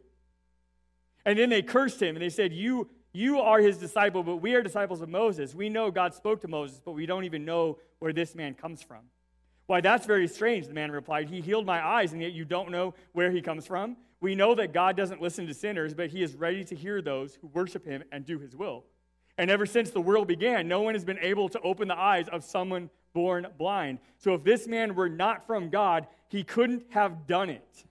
And 1.25 1.39
then 1.39 1.49
they 1.49 1.63
cursed 1.63 2.03
him 2.03 2.15
and 2.15 2.23
they 2.23 2.29
said, 2.29 2.53
You, 2.53 2.91
you 3.11 3.41
are 3.41 3.59
his 3.59 3.79
disciple, 3.79 4.23
but 4.23 4.37
we 4.37 4.55
are 4.55 4.63
disciples 4.63 5.01
of 5.01 5.09
Moses. 5.09 5.55
We 5.55 5.71
know 5.71 5.91
God 5.91 6.13
spoke 6.13 6.43
to 6.43 6.49
Moses, 6.49 6.79
but 6.85 6.93
we 6.93 7.07
don't 7.07 7.25
even 7.25 7.47
know 7.47 7.79
where 8.01 8.13
this 8.13 8.35
man 8.35 8.53
comes 8.53 8.83
from. 8.83 8.99
Why, 9.65 9.81
that's 9.81 10.05
very 10.05 10.29
strange, 10.29 10.67
the 10.67 10.75
man 10.75 10.91
replied. 10.91 11.31
He 11.31 11.41
healed 11.41 11.65
my 11.65 11.83
eyes, 11.83 12.13
and 12.13 12.21
yet 12.21 12.33
you 12.33 12.45
don't 12.45 12.71
know 12.71 12.93
where 13.13 13.31
he 13.31 13.41
comes 13.41 13.67
from? 13.67 13.97
We 14.21 14.35
know 14.35 14.55
that 14.57 14.75
God 14.75 14.95
doesn't 14.95 15.23
listen 15.23 15.47
to 15.47 15.55
sinners, 15.55 15.95
but 15.95 16.11
he 16.11 16.23
is 16.23 16.35
ready 16.35 16.65
to 16.65 16.75
hear 16.75 17.01
those 17.01 17.37
who 17.37 17.47
worship 17.47 17.87
him 17.87 18.05
and 18.13 18.27
do 18.27 18.39
his 18.39 18.55
will. 18.55 18.85
And 19.39 19.51
ever 19.51 19.65
since 19.65 19.89
the 19.89 20.03
world 20.03 20.29
began, 20.29 20.69
no 20.69 20.83
one 20.83 20.93
has 20.93 21.07
been 21.07 21.19
able 21.19 21.49
to 21.49 21.61
open 21.63 21.89
the 21.89 21.99
eyes 21.99 22.29
of 22.29 22.45
someone 22.45 22.91
born 23.15 23.47
blind. 23.57 24.01
So 24.19 24.35
if 24.35 24.45
this 24.45 24.67
man 24.67 24.95
were 24.95 25.09
not 25.09 25.47
from 25.47 25.71
God, 25.71 26.07
he 26.29 26.45
couldn't 26.45 26.83
have 26.91 27.27
done 27.27 27.49
it. 27.49 27.87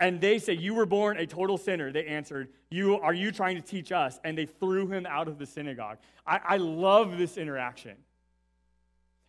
And 0.00 0.20
they 0.20 0.38
say, 0.38 0.52
You 0.54 0.74
were 0.74 0.86
born 0.86 1.18
a 1.18 1.26
total 1.26 1.58
sinner. 1.58 1.90
They 1.90 2.06
answered, 2.06 2.48
you, 2.70 2.96
Are 2.96 3.14
you 3.14 3.32
trying 3.32 3.56
to 3.56 3.62
teach 3.62 3.92
us? 3.92 4.20
And 4.24 4.36
they 4.36 4.46
threw 4.46 4.86
him 4.86 5.06
out 5.06 5.28
of 5.28 5.38
the 5.38 5.46
synagogue. 5.46 5.98
I, 6.26 6.40
I 6.44 6.56
love 6.58 7.18
this 7.18 7.36
interaction. 7.36 7.96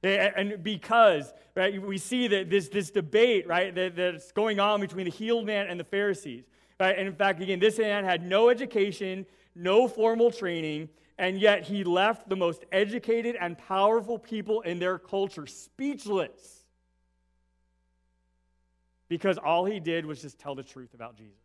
And 0.01 0.63
because, 0.63 1.33
right, 1.55 1.81
we 1.81 1.97
see 1.97 2.27
that 2.29 2.49
this, 2.49 2.69
this 2.69 2.89
debate, 2.89 3.47
right, 3.47 3.75
that, 3.75 3.97
that's 3.97 4.31
going 4.31 4.59
on 4.59 4.79
between 4.79 5.05
the 5.05 5.11
healed 5.11 5.45
man 5.45 5.67
and 5.67 5.77
the 5.77 5.83
Pharisees. 5.83 6.45
Right? 6.79 6.97
And 6.97 7.07
in 7.07 7.15
fact, 7.15 7.41
again, 7.41 7.59
this 7.59 7.77
man 7.77 8.05
had 8.05 8.25
no 8.25 8.49
education, 8.49 9.25
no 9.55 9.89
formal 9.89 10.31
training, 10.31 10.87
and 11.17 11.37
yet 11.37 11.63
he 11.63 11.83
left 11.83 12.29
the 12.29 12.37
most 12.37 12.63
educated 12.71 13.35
and 13.41 13.57
powerful 13.57 14.17
people 14.17 14.61
in 14.61 14.79
their 14.79 14.97
culture 14.97 15.45
speechless 15.45 16.58
because 19.09 19.37
all 19.37 19.65
he 19.65 19.79
did 19.79 20.05
was 20.05 20.21
just 20.21 20.39
tell 20.39 20.55
the 20.55 20.63
truth 20.63 20.93
about 20.93 21.17
Jesus. 21.17 21.35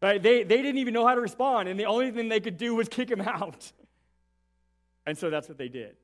Right? 0.00 0.22
They, 0.22 0.44
they 0.44 0.58
didn't 0.58 0.78
even 0.78 0.94
know 0.94 1.06
how 1.06 1.16
to 1.16 1.20
respond, 1.20 1.68
and 1.68 1.78
the 1.78 1.86
only 1.86 2.12
thing 2.12 2.28
they 2.28 2.40
could 2.40 2.56
do 2.56 2.74
was 2.74 2.88
kick 2.88 3.10
him 3.10 3.20
out. 3.26 3.70
And 5.04 5.18
so 5.18 5.28
that's 5.28 5.48
what 5.48 5.58
they 5.58 5.68
did. 5.68 5.96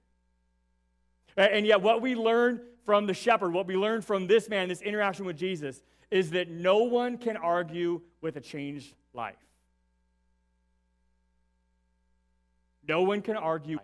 And 1.36 1.66
yet, 1.66 1.80
what 1.80 2.02
we 2.02 2.14
learn 2.14 2.60
from 2.84 3.06
the 3.06 3.14
shepherd, 3.14 3.52
what 3.52 3.66
we 3.66 3.76
learn 3.76 4.02
from 4.02 4.26
this 4.26 4.48
man, 4.48 4.68
this 4.68 4.82
interaction 4.82 5.24
with 5.24 5.36
Jesus, 5.36 5.82
is 6.10 6.30
that 6.30 6.50
no 6.50 6.78
one 6.78 7.18
can 7.18 7.36
argue 7.36 8.00
with 8.20 8.36
a 8.36 8.40
changed 8.40 8.94
life. 9.12 9.36
No 12.86 13.02
one 13.02 13.22
can 13.22 13.36
argue 13.36 13.78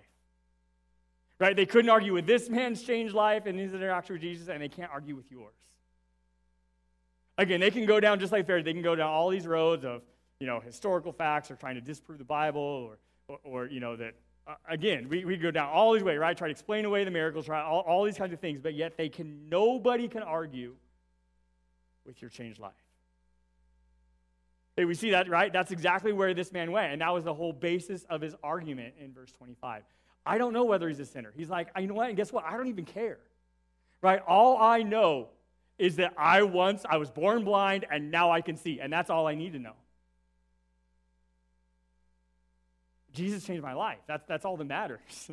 Right? 1.40 1.56
They 1.56 1.64
couldn't 1.64 1.90
argue 1.90 2.12
with 2.12 2.26
this 2.26 2.50
man's 2.50 2.82
changed 2.82 3.14
life 3.14 3.46
and 3.46 3.58
his 3.58 3.72
interaction 3.72 4.14
with 4.14 4.22
Jesus, 4.22 4.48
and 4.48 4.62
they 4.62 4.68
can't 4.68 4.90
argue 4.92 5.16
with 5.16 5.30
yours. 5.32 5.54
Again, 7.38 7.60
they 7.60 7.70
can 7.70 7.86
go 7.86 7.98
down 7.98 8.20
just 8.20 8.30
like 8.30 8.46
Pharisees. 8.46 8.66
They 8.66 8.74
can 8.74 8.82
go 8.82 8.94
down 8.94 9.08
all 9.08 9.30
these 9.30 9.46
roads 9.46 9.82
of, 9.82 10.02
you 10.38 10.46
know, 10.46 10.60
historical 10.60 11.12
facts 11.12 11.50
or 11.50 11.56
trying 11.56 11.76
to 11.76 11.80
disprove 11.80 12.18
the 12.18 12.24
Bible 12.24 12.60
or, 12.60 12.98
or, 13.26 13.38
or 13.42 13.66
you 13.66 13.80
know, 13.80 13.96
that 13.96 14.14
uh, 14.46 14.54
again, 14.68 15.08
we, 15.08 15.24
we 15.24 15.38
go 15.38 15.50
down 15.50 15.70
all 15.70 15.94
these 15.94 16.02
ways, 16.02 16.18
right? 16.18 16.36
Try 16.36 16.48
to 16.48 16.52
explain 16.52 16.84
away 16.84 17.04
the 17.04 17.10
miracles, 17.10 17.46
try 17.46 17.62
all, 17.62 17.80
all 17.80 18.04
these 18.04 18.18
kinds 18.18 18.34
of 18.34 18.40
things, 18.40 18.60
but 18.60 18.74
yet 18.74 18.98
they 18.98 19.08
can, 19.08 19.48
nobody 19.48 20.08
can 20.08 20.22
argue 20.22 20.74
with 22.04 22.20
your 22.20 22.28
changed 22.28 22.60
life. 22.60 22.72
Hey, 24.76 24.84
we 24.84 24.94
see 24.94 25.12
that, 25.12 25.28
right? 25.30 25.50
That's 25.50 25.70
exactly 25.70 26.12
where 26.12 26.34
this 26.34 26.52
man 26.52 26.70
went. 26.70 26.92
And 26.92 27.00
that 27.00 27.14
was 27.14 27.24
the 27.24 27.34
whole 27.34 27.52
basis 27.54 28.04
of 28.10 28.20
his 28.20 28.34
argument 28.42 28.94
in 29.00 29.12
verse 29.14 29.32
25. 29.32 29.84
I 30.24 30.38
don't 30.38 30.52
know 30.52 30.64
whether 30.64 30.88
he's 30.88 31.00
a 31.00 31.06
sinner. 31.06 31.32
He's 31.36 31.48
like, 31.48 31.68
you 31.78 31.86
know 31.86 31.94
what? 31.94 32.08
And 32.08 32.16
guess 32.16 32.32
what? 32.32 32.44
I 32.44 32.56
don't 32.56 32.68
even 32.68 32.84
care. 32.84 33.18
Right? 34.02 34.20
All 34.26 34.58
I 34.58 34.82
know 34.82 35.28
is 35.78 35.96
that 35.96 36.12
I 36.16 36.42
once, 36.42 36.84
I 36.88 36.98
was 36.98 37.10
born 37.10 37.44
blind 37.44 37.86
and 37.90 38.10
now 38.10 38.30
I 38.30 38.42
can 38.42 38.56
see. 38.56 38.80
And 38.80 38.92
that's 38.92 39.10
all 39.10 39.26
I 39.26 39.34
need 39.34 39.54
to 39.54 39.58
know. 39.58 39.72
Jesus 43.12 43.44
changed 43.44 43.62
my 43.62 43.72
life. 43.72 43.98
That's, 44.06 44.24
that's 44.26 44.44
all 44.44 44.56
that 44.56 44.64
matters. 44.64 45.00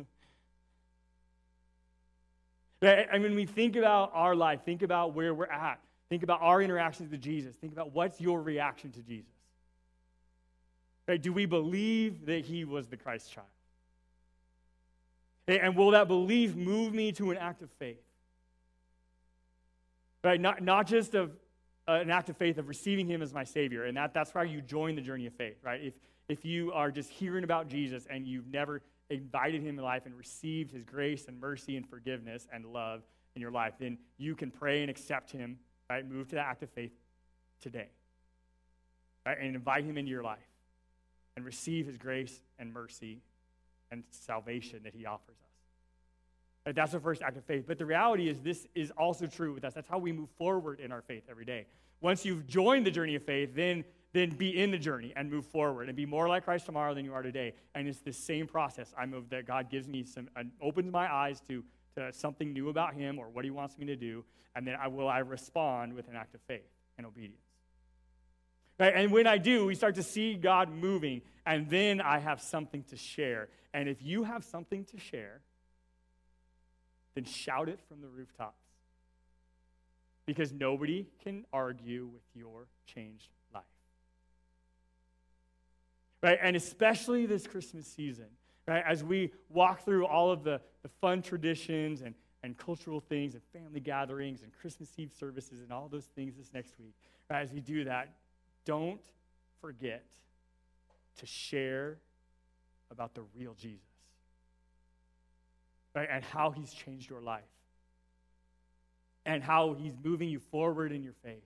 and 2.82 3.22
when 3.22 3.34
we 3.34 3.46
think 3.46 3.76
about 3.76 4.10
our 4.14 4.34
life, 4.34 4.60
think 4.64 4.82
about 4.82 5.14
where 5.14 5.34
we're 5.34 5.46
at, 5.46 5.80
think 6.08 6.22
about 6.22 6.40
our 6.42 6.62
interactions 6.62 7.10
with 7.10 7.20
Jesus, 7.20 7.54
think 7.56 7.72
about 7.72 7.92
what's 7.92 8.20
your 8.20 8.40
reaction 8.42 8.90
to 8.92 9.00
Jesus. 9.02 9.30
Right? 11.06 11.20
Do 11.20 11.32
we 11.32 11.46
believe 11.46 12.26
that 12.26 12.44
he 12.44 12.64
was 12.64 12.86
the 12.88 12.96
Christ 12.96 13.32
child? 13.32 13.46
And 15.56 15.74
will 15.76 15.92
that 15.92 16.08
belief 16.08 16.54
move 16.54 16.92
me 16.92 17.12
to 17.12 17.30
an 17.30 17.38
act 17.38 17.62
of 17.62 17.70
faith? 17.78 18.02
Right? 20.22 20.40
Not, 20.40 20.62
not 20.62 20.86
just 20.86 21.14
of 21.14 21.30
uh, 21.88 21.92
an 21.92 22.10
act 22.10 22.28
of 22.28 22.36
faith 22.36 22.58
of 22.58 22.68
receiving 22.68 23.06
him 23.06 23.22
as 23.22 23.32
my 23.32 23.44
Savior. 23.44 23.84
And 23.84 23.96
that, 23.96 24.12
that's 24.12 24.34
why 24.34 24.44
you 24.44 24.60
join 24.60 24.94
the 24.94 25.00
journey 25.00 25.26
of 25.26 25.32
faith, 25.32 25.56
right? 25.62 25.80
If, 25.82 25.94
if 26.28 26.44
you 26.44 26.70
are 26.72 26.90
just 26.90 27.08
hearing 27.08 27.44
about 27.44 27.68
Jesus 27.68 28.06
and 28.10 28.26
you've 28.26 28.48
never 28.48 28.82
invited 29.08 29.62
him 29.62 29.78
in 29.78 29.84
life 29.84 30.04
and 30.04 30.14
received 30.14 30.70
his 30.70 30.84
grace 30.84 31.26
and 31.28 31.40
mercy 31.40 31.76
and 31.76 31.88
forgiveness 31.88 32.46
and 32.52 32.66
love 32.66 33.02
in 33.34 33.40
your 33.40 33.50
life, 33.50 33.72
then 33.80 33.96
you 34.18 34.34
can 34.34 34.50
pray 34.50 34.82
and 34.82 34.90
accept 34.90 35.30
him, 35.30 35.58
right? 35.88 36.06
Move 36.06 36.28
to 36.28 36.34
that 36.34 36.46
act 36.46 36.62
of 36.62 36.68
faith 36.70 36.92
today, 37.62 37.88
right? 39.24 39.38
And 39.40 39.54
invite 39.54 39.84
him 39.84 39.96
into 39.96 40.10
your 40.10 40.22
life 40.22 40.38
and 41.36 41.44
receive 41.46 41.86
his 41.86 41.96
grace 41.96 42.42
and 42.58 42.70
mercy 42.70 43.22
and 43.90 44.04
salvation 44.10 44.80
that 44.84 44.94
he 44.94 45.06
offers 45.06 45.36
us. 45.36 45.50
Right? 46.66 46.74
That's 46.74 46.92
the 46.92 47.00
first 47.00 47.22
act 47.22 47.36
of 47.36 47.44
faith. 47.44 47.64
But 47.66 47.78
the 47.78 47.86
reality 47.86 48.28
is, 48.28 48.40
this 48.40 48.66
is 48.74 48.90
also 48.92 49.26
true 49.26 49.54
with 49.54 49.64
us. 49.64 49.74
That's 49.74 49.88
how 49.88 49.98
we 49.98 50.12
move 50.12 50.28
forward 50.38 50.80
in 50.80 50.92
our 50.92 51.02
faith 51.02 51.24
every 51.30 51.44
day. 51.44 51.66
Once 52.00 52.24
you've 52.24 52.46
joined 52.46 52.86
the 52.86 52.90
journey 52.90 53.14
of 53.14 53.24
faith, 53.24 53.54
then 53.54 53.84
then 54.12 54.30
be 54.30 54.58
in 54.60 54.70
the 54.70 54.78
journey 54.78 55.12
and 55.16 55.30
move 55.30 55.46
forward 55.46 55.88
and 55.88 55.96
be 55.96 56.06
more 56.06 56.28
like 56.28 56.44
Christ 56.44 56.66
tomorrow 56.66 56.94
than 56.94 57.04
you 57.04 57.12
are 57.12 57.22
today. 57.22 57.54
And 57.74 57.86
it's 57.86 58.00
the 58.00 58.12
same 58.12 58.46
process. 58.46 58.92
I 58.96 59.06
move 59.06 59.28
that 59.30 59.46
God 59.46 59.70
gives 59.70 59.86
me 59.86 60.04
some, 60.04 60.28
opens 60.60 60.90
my 60.90 61.12
eyes 61.12 61.42
to, 61.48 61.62
to 61.96 62.12
something 62.12 62.52
new 62.52 62.68
about 62.68 62.94
Him 62.94 63.18
or 63.18 63.28
what 63.28 63.44
He 63.44 63.50
wants 63.50 63.76
me 63.78 63.86
to 63.86 63.96
do, 63.96 64.24
and 64.56 64.66
then 64.66 64.76
I 64.80 64.88
will 64.88 65.08
I 65.08 65.18
respond 65.18 65.92
with 65.92 66.08
an 66.08 66.16
act 66.16 66.34
of 66.34 66.40
faith 66.42 66.70
and 66.96 67.06
obedience. 67.06 67.42
Right? 68.78 68.94
And 68.94 69.12
when 69.12 69.26
I 69.26 69.38
do, 69.38 69.66
we 69.66 69.74
start 69.74 69.96
to 69.96 70.02
see 70.02 70.34
God 70.34 70.70
moving, 70.70 71.20
and 71.44 71.68
then 71.68 72.00
I 72.00 72.18
have 72.18 72.40
something 72.40 72.84
to 72.84 72.96
share. 72.96 73.48
And 73.74 73.88
if 73.88 74.02
you 74.02 74.24
have 74.24 74.44
something 74.44 74.84
to 74.86 74.98
share, 74.98 75.40
then 77.14 77.24
shout 77.24 77.68
it 77.68 77.80
from 77.88 78.00
the 78.00 78.08
rooftops. 78.08 78.64
Because 80.26 80.52
nobody 80.52 81.06
can 81.22 81.44
argue 81.52 82.06
with 82.06 82.22
your 82.34 82.66
changed 82.86 83.28
life. 83.54 83.64
right? 86.22 86.38
And 86.42 86.56
especially 86.56 87.26
this 87.26 87.46
Christmas 87.46 87.86
season, 87.86 88.26
right? 88.66 88.82
As 88.86 89.02
we 89.04 89.32
walk 89.48 89.84
through 89.84 90.06
all 90.06 90.30
of 90.30 90.44
the, 90.44 90.60
the 90.82 90.88
fun 91.00 91.22
traditions 91.22 92.02
and, 92.02 92.14
and 92.42 92.56
cultural 92.56 93.00
things 93.00 93.34
and 93.34 93.42
family 93.52 93.80
gatherings 93.80 94.42
and 94.42 94.52
Christmas 94.52 94.90
Eve 94.96 95.12
services 95.18 95.60
and 95.62 95.72
all 95.72 95.88
those 95.88 96.06
things 96.06 96.36
this 96.36 96.52
next 96.52 96.78
week, 96.78 96.94
right? 97.30 97.42
As 97.42 97.52
we 97.52 97.60
do 97.60 97.84
that, 97.84 98.10
don't 98.64 99.00
forget 99.60 100.04
to 101.18 101.26
share 101.26 101.98
about 102.90 103.14
the 103.14 103.22
real 103.36 103.54
Jesus, 103.54 103.80
right? 105.94 106.08
And 106.10 106.24
how 106.24 106.50
he's 106.50 106.72
changed 106.72 107.08
your 107.08 107.20
life 107.20 107.42
and 109.26 109.42
how 109.42 109.74
he's 109.74 109.94
moving 110.02 110.28
you 110.28 110.40
forward 110.40 110.90
in 110.90 111.02
your 111.02 111.12
faith. 111.22 111.44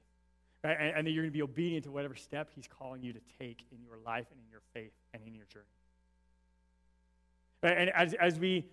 Right? 0.65 0.77
And, 0.79 0.97
and 0.97 1.07
that 1.07 1.11
you're 1.11 1.25
going 1.25 1.33
to 1.33 1.37
be 1.37 1.43
obedient 1.43 1.85
to 1.85 1.91
whatever 1.91 2.15
step 2.15 2.49
He's 2.55 2.69
calling 2.69 3.03
you 3.03 3.13
to 3.13 3.21
take 3.41 3.65
in 3.73 3.83
your 3.83 3.99
life 4.07 4.27
and 4.31 4.41
in 4.41 4.51
your 4.51 4.61
faith 4.73 4.93
and 5.13 5.23
in 5.27 5.35
your 5.35 5.45
journey. 5.47 5.65
Right? 7.63 7.77
And 7.77 7.91
as, 7.91 8.15
as 8.15 8.39
we 8.39 8.67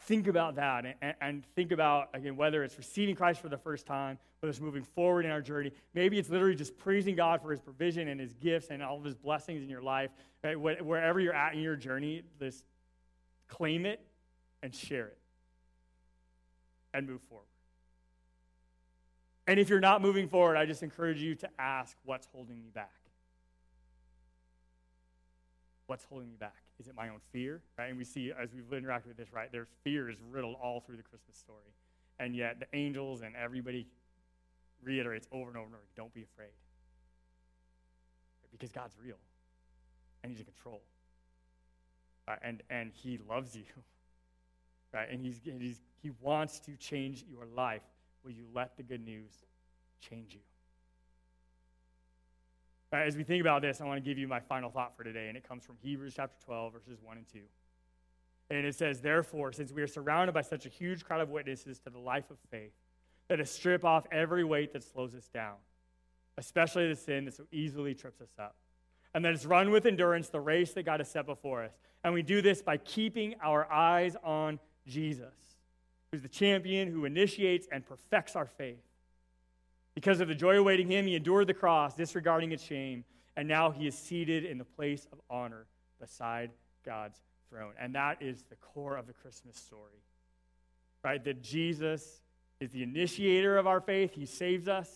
think 0.00 0.26
about 0.26 0.56
that 0.56 0.84
and, 1.00 1.14
and, 1.20 1.44
think 1.54 1.72
about, 1.72 2.10
again, 2.14 2.36
whether 2.36 2.62
it's 2.62 2.76
receiving 2.76 3.14
Christ 3.14 3.40
for 3.40 3.48
the 3.48 3.58
first 3.58 3.86
time, 3.86 4.18
whether 4.40 4.50
it's 4.50 4.60
moving 4.60 4.82
forward 4.82 5.24
in 5.24 5.30
our 5.30 5.40
journey, 5.40 5.72
maybe 5.94 6.18
it's 6.18 6.28
literally 6.28 6.54
just 6.54 6.76
praising 6.76 7.16
God 7.16 7.40
for 7.40 7.50
his 7.50 7.60
provision 7.60 8.08
and 8.08 8.20
his 8.20 8.34
gifts 8.34 8.68
and 8.70 8.82
all 8.82 8.98
of 8.98 9.04
his 9.04 9.14
blessings 9.14 9.62
in 9.62 9.68
your 9.68 9.82
life. 9.82 10.10
Right? 10.44 10.58
Wherever 10.60 11.18
you're 11.18 11.34
at 11.34 11.54
in 11.54 11.60
your 11.60 11.76
journey, 11.76 12.22
just 12.38 12.64
claim 13.48 13.86
it 13.86 14.00
and 14.62 14.74
share 14.74 15.06
it 15.06 15.18
and 16.92 17.06
move 17.06 17.22
forward. 17.28 17.46
And 19.46 19.60
if 19.60 19.68
you're 19.68 19.80
not 19.80 20.02
moving 20.02 20.28
forward, 20.28 20.56
I 20.56 20.66
just 20.66 20.82
encourage 20.82 21.22
you 21.22 21.34
to 21.36 21.48
ask 21.58 21.96
what's 22.04 22.26
holding 22.32 22.60
me 22.60 22.70
back. 22.74 22.90
What's 25.86 26.04
holding 26.04 26.28
me 26.28 26.36
back? 26.36 26.65
Is 26.78 26.88
it 26.88 26.94
my 26.94 27.08
own 27.08 27.20
fear? 27.32 27.62
Right? 27.78 27.88
And 27.88 27.98
we 27.98 28.04
see 28.04 28.32
as 28.38 28.50
we've 28.52 28.64
interacted 28.64 29.08
with 29.08 29.16
this, 29.16 29.32
right? 29.32 29.50
There's 29.50 29.68
fear 29.82 30.10
is 30.10 30.16
riddled 30.30 30.56
all 30.62 30.80
through 30.80 30.96
the 30.96 31.02
Christmas 31.02 31.36
story. 31.36 31.72
And 32.18 32.34
yet 32.34 32.60
the 32.60 32.66
angels 32.76 33.22
and 33.22 33.34
everybody 33.36 33.86
reiterates 34.82 35.26
over 35.32 35.48
and 35.48 35.56
over 35.56 35.66
and 35.66 35.74
over, 35.74 35.84
don't 35.96 36.12
be 36.12 36.22
afraid. 36.22 36.52
Because 38.52 38.72
God's 38.72 38.96
real. 39.02 39.16
And 40.22 40.30
He's 40.32 40.40
in 40.40 40.46
control. 40.46 40.82
Right? 42.28 42.38
And 42.42 42.62
and 42.70 42.92
He 42.94 43.18
loves 43.28 43.56
you. 43.56 43.64
Right? 44.94 45.10
And 45.10 45.20
he's, 45.20 45.40
he's, 45.44 45.82
He 46.00 46.10
wants 46.22 46.58
to 46.60 46.76
change 46.76 47.24
your 47.28 47.44
life. 47.44 47.82
Will 48.24 48.30
you 48.30 48.46
let 48.54 48.76
the 48.78 48.82
good 48.82 49.04
news 49.04 49.32
change 50.00 50.32
you? 50.32 50.40
Right, 52.92 53.06
as 53.06 53.16
we 53.16 53.24
think 53.24 53.40
about 53.40 53.62
this, 53.62 53.80
I 53.80 53.84
want 53.84 54.02
to 54.02 54.08
give 54.08 54.18
you 54.18 54.28
my 54.28 54.40
final 54.40 54.70
thought 54.70 54.96
for 54.96 55.02
today, 55.02 55.28
and 55.28 55.36
it 55.36 55.46
comes 55.46 55.64
from 55.64 55.76
Hebrews 55.82 56.14
chapter 56.16 56.36
12, 56.44 56.72
verses 56.72 56.98
1 57.02 57.16
and 57.16 57.28
2. 57.28 57.40
And 58.50 58.64
it 58.64 58.74
says, 58.76 59.00
Therefore, 59.00 59.52
since 59.52 59.72
we 59.72 59.82
are 59.82 59.88
surrounded 59.88 60.32
by 60.32 60.42
such 60.42 60.66
a 60.66 60.68
huge 60.68 61.04
crowd 61.04 61.20
of 61.20 61.30
witnesses 61.30 61.80
to 61.80 61.90
the 61.90 61.98
life 61.98 62.30
of 62.30 62.38
faith, 62.50 62.72
let 63.28 63.40
us 63.40 63.50
strip 63.50 63.84
off 63.84 64.06
every 64.12 64.44
weight 64.44 64.72
that 64.72 64.84
slows 64.84 65.14
us 65.16 65.28
down, 65.28 65.56
especially 66.38 66.88
the 66.88 66.94
sin 66.94 67.24
that 67.24 67.34
so 67.34 67.44
easily 67.50 67.92
trips 67.92 68.20
us 68.20 68.30
up. 68.38 68.54
And 69.14 69.24
let 69.24 69.34
us 69.34 69.44
run 69.44 69.70
with 69.70 69.84
endurance 69.84 70.28
the 70.28 70.40
race 70.40 70.72
that 70.74 70.84
God 70.84 71.00
has 71.00 71.10
set 71.10 71.26
before 71.26 71.64
us. 71.64 71.72
And 72.04 72.14
we 72.14 72.22
do 72.22 72.40
this 72.40 72.62
by 72.62 72.76
keeping 72.76 73.34
our 73.42 73.70
eyes 73.72 74.16
on 74.22 74.60
Jesus 74.86 75.34
who's 76.10 76.22
the 76.22 76.28
champion 76.28 76.90
who 76.90 77.04
initiates 77.04 77.66
and 77.70 77.84
perfects 77.84 78.36
our 78.36 78.46
faith. 78.46 78.82
Because 79.96 80.20
of 80.20 80.28
the 80.28 80.34
joy 80.34 80.58
awaiting 80.58 80.88
him, 80.88 81.06
he 81.06 81.16
endured 81.16 81.46
the 81.46 81.54
cross, 81.54 81.94
disregarding 81.94 82.52
its 82.52 82.62
shame, 82.62 83.02
and 83.34 83.48
now 83.48 83.70
he 83.70 83.86
is 83.86 83.96
seated 83.96 84.44
in 84.44 84.58
the 84.58 84.64
place 84.64 85.08
of 85.10 85.18
honor 85.30 85.66
beside 85.98 86.50
God's 86.84 87.18
throne. 87.48 87.72
And 87.80 87.94
that 87.94 88.20
is 88.20 88.44
the 88.50 88.56
core 88.56 88.98
of 88.98 89.06
the 89.06 89.14
Christmas 89.14 89.56
story. 89.56 90.02
Right? 91.02 91.24
That 91.24 91.42
Jesus 91.42 92.20
is 92.60 92.70
the 92.72 92.82
initiator 92.82 93.56
of 93.56 93.66
our 93.66 93.80
faith, 93.80 94.12
he 94.14 94.26
saves 94.26 94.68
us, 94.68 94.90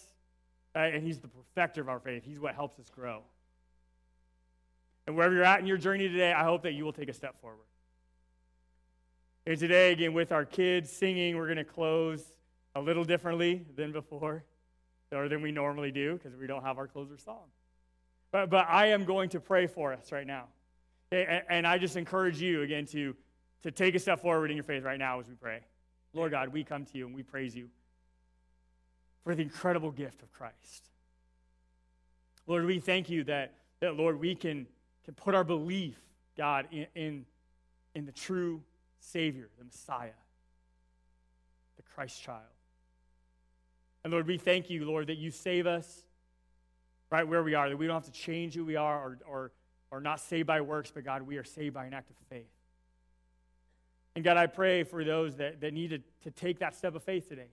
right? 0.74 0.94
and 0.94 1.03
he's 1.03 1.18
the 1.18 1.28
perfecter 1.28 1.80
of 1.80 1.88
our 1.88 2.01
faith. 2.01 2.22
He's 2.24 2.38
what 2.38 2.55
helps 2.55 2.78
us 2.78 2.90
grow. 2.90 3.22
And 5.07 5.16
wherever 5.16 5.34
you're 5.34 5.44
at 5.44 5.61
in 5.61 5.66
your 5.66 5.78
journey 5.78 6.09
today, 6.09 6.32
I 6.32 6.44
hope 6.44 6.62
that 6.64 6.72
you 6.72 6.84
will 6.84 6.92
take 6.92 7.09
a 7.09 7.14
step 7.14 7.40
forward. 7.40 7.64
And 9.46 9.59
today, 9.59 9.92
again, 9.92 10.12
with 10.12 10.30
our 10.30 10.44
kids 10.44 10.90
singing, 10.90 11.38
we're 11.38 11.46
going 11.46 11.57
to 11.57 11.64
close 11.64 12.22
a 12.74 12.80
little 12.80 13.05
differently 13.05 13.64
than 13.76 13.92
before, 13.92 14.44
or 15.13 15.29
than 15.29 15.43
we 15.43 15.53
normally 15.53 15.91
do, 15.91 16.15
because 16.15 16.37
we 16.39 16.47
don't 16.47 16.63
have 16.63 16.79
our 16.79 16.87
closer 16.87 17.19
song. 17.19 17.45
But, 18.33 18.51
but 18.51 18.67
I 18.69 18.87
am 18.87 19.05
going 19.05 19.31
to 19.31 19.41
pray 19.41 19.67
for 19.67 19.93
us 19.93 20.13
right 20.13 20.27
now. 20.27 20.45
And, 21.11 21.43
and 21.49 21.67
I 21.67 21.79
just 21.79 21.97
encourage 21.97 22.41
you, 22.41 22.63
again, 22.63 22.87
to, 22.87 23.17
to 23.63 23.71
take 23.71 23.95
a 23.95 23.99
step 23.99 24.21
forward 24.21 24.51
in 24.51 24.57
your 24.57 24.65
faith 24.65 24.85
right 24.85 24.99
now 24.99 25.19
as 25.21 25.27
we 25.29 25.35
pray. 25.35 25.61
Lord 26.13 26.31
God, 26.31 26.49
we 26.49 26.65
come 26.65 26.85
to 26.85 26.99
you 26.99 27.07
and 27.07 27.15
we 27.15 27.23
praise 27.23 27.55
you 27.55 27.69
for 29.25 29.35
the 29.35 29.43
incredible 29.43 29.91
gift 29.91 30.23
of 30.23 30.33
Christ. 30.33 30.89
Lord, 32.47 32.65
we 32.65 32.79
thank 32.81 33.11
you 33.11 33.25
that, 33.25 33.55
that 33.81 33.97
Lord, 33.97 34.19
we 34.19 34.35
can, 34.35 34.67
can 35.05 35.15
put 35.15 35.35
our 35.35 35.45
belief, 35.45 35.97
God, 36.37 36.67
in, 36.73 36.87
in, 36.95 37.27
in 37.95 38.07
the 38.07 38.13
true 38.13 38.63
Savior, 39.01 39.49
the 39.59 39.65
Messiah, 39.65 40.11
the 41.77 41.83
Christ 41.83 42.23
child. 42.23 42.43
And 44.05 44.12
Lord, 44.12 44.26
we 44.26 44.38
thank 44.38 44.70
you, 44.70 44.84
Lord, 44.84 45.09
that 45.09 45.18
you 45.18 45.30
save 45.30 45.66
us 45.66 46.05
right 47.11 47.26
where 47.26 47.42
we 47.42 47.55
are, 47.55 47.68
that 47.68 47.76
we 47.76 47.86
don't 47.86 47.96
have 47.96 48.12
to 48.12 48.18
change 48.18 48.55
who 48.55 48.64
we 48.64 48.76
are 48.76 48.98
or, 48.98 49.18
or, 49.28 49.53
or 49.90 50.01
not 50.01 50.20
saved 50.20 50.46
by 50.46 50.61
works, 50.61 50.90
but 50.94 51.05
God, 51.05 51.22
we 51.22 51.36
are 51.36 51.44
saved 51.44 51.74
by 51.74 51.84
an 51.84 51.92
act 51.92 52.11
of 52.11 52.16
faith. 52.28 52.48
And 54.14 54.24
God, 54.24 54.36
I 54.36 54.46
pray 54.46 54.84
for 54.84 55.05
those 55.05 55.36
that, 55.36 55.61
that 55.61 55.72
need 55.72 55.90
to, 55.90 55.98
to 56.22 56.30
take 56.30 56.61
that 56.61 56.74
step 56.74 56.94
of 56.94 57.03
faith 57.03 57.28
today. 57.28 57.48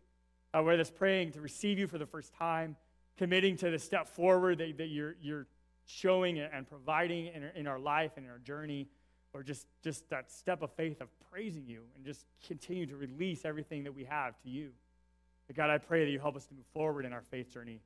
Uh, 0.53 0.63
whether 0.63 0.79
it's 0.79 0.89
praying 0.89 1.31
to 1.33 1.41
receive 1.41 1.77
you 1.77 1.87
for 1.87 1.97
the 1.97 2.05
first 2.05 2.33
time, 2.33 2.75
committing 3.17 3.57
to 3.57 3.69
the 3.69 3.79
step 3.79 4.07
forward 4.07 4.59
that, 4.59 4.77
that 4.77 4.87
you're, 4.87 5.15
you're 5.21 5.47
showing 5.85 6.39
and 6.39 6.67
providing 6.67 7.27
in, 7.27 7.43
in 7.55 7.67
our 7.67 7.79
life 7.79 8.11
and 8.15 8.25
in 8.25 8.31
our 8.31 8.39
journey, 8.39 8.87
or 9.33 9.43
just, 9.43 9.67
just 9.83 10.09
that 10.09 10.31
step 10.31 10.61
of 10.61 10.71
faith 10.71 11.01
of 11.01 11.09
praising 11.31 11.65
you 11.67 11.81
and 11.95 12.05
just 12.05 12.25
continue 12.47 12.85
to 12.85 12.95
release 12.95 13.43
everything 13.43 13.83
that 13.83 13.93
we 13.93 14.03
have 14.05 14.39
to 14.41 14.49
you. 14.49 14.71
But 15.47 15.55
God, 15.55 15.69
I 15.69 15.77
pray 15.77 16.05
that 16.05 16.11
you 16.11 16.19
help 16.19 16.35
us 16.35 16.45
to 16.45 16.53
move 16.53 16.65
forward 16.73 17.05
in 17.05 17.13
our 17.13 17.21
faith 17.21 17.53
journey 17.53 17.81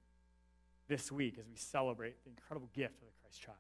this 0.88 1.12
week 1.12 1.38
as 1.39 1.47
we 1.47 1.55
celebrate 1.55 2.24
the 2.24 2.30
incredible 2.32 2.70
gift 2.74 2.95
of 2.95 3.07
the 3.07 3.14
Christ 3.22 3.41
child. 3.41 3.57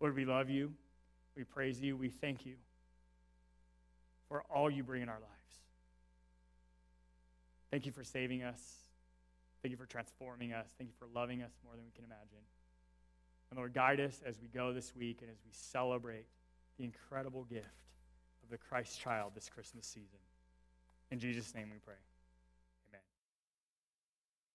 Lord, 0.00 0.14
we 0.14 0.24
love 0.24 0.50
you. 0.50 0.72
We 1.36 1.44
praise 1.44 1.80
you. 1.80 1.96
We 1.96 2.10
thank 2.10 2.46
you 2.46 2.54
for 4.28 4.42
all 4.54 4.70
you 4.70 4.82
bring 4.82 5.02
in 5.02 5.08
our 5.08 5.14
lives. 5.14 5.30
Thank 7.70 7.86
you 7.86 7.92
for 7.92 8.04
saving 8.04 8.42
us. 8.42 8.60
Thank 9.62 9.70
you 9.70 9.76
for 9.76 9.86
transforming 9.86 10.52
us. 10.52 10.68
Thank 10.76 10.90
you 10.90 10.94
for 10.98 11.08
loving 11.14 11.42
us 11.42 11.52
more 11.64 11.74
than 11.74 11.84
we 11.84 11.90
can 11.92 12.04
imagine. 12.04 12.44
And 13.50 13.58
Lord, 13.58 13.72
guide 13.72 14.00
us 14.00 14.20
as 14.26 14.38
we 14.40 14.48
go 14.48 14.72
this 14.72 14.94
week 14.94 15.18
and 15.22 15.30
as 15.30 15.38
we 15.44 15.50
celebrate 15.52 16.26
the 16.78 16.84
incredible 16.84 17.44
gift 17.44 17.82
of 18.42 18.50
the 18.50 18.58
Christ 18.58 19.00
child 19.00 19.32
this 19.34 19.48
Christmas 19.48 19.86
season. 19.86 20.18
In 21.10 21.18
Jesus' 21.18 21.54
name 21.54 21.70
we 21.72 21.78
pray. 21.78 21.94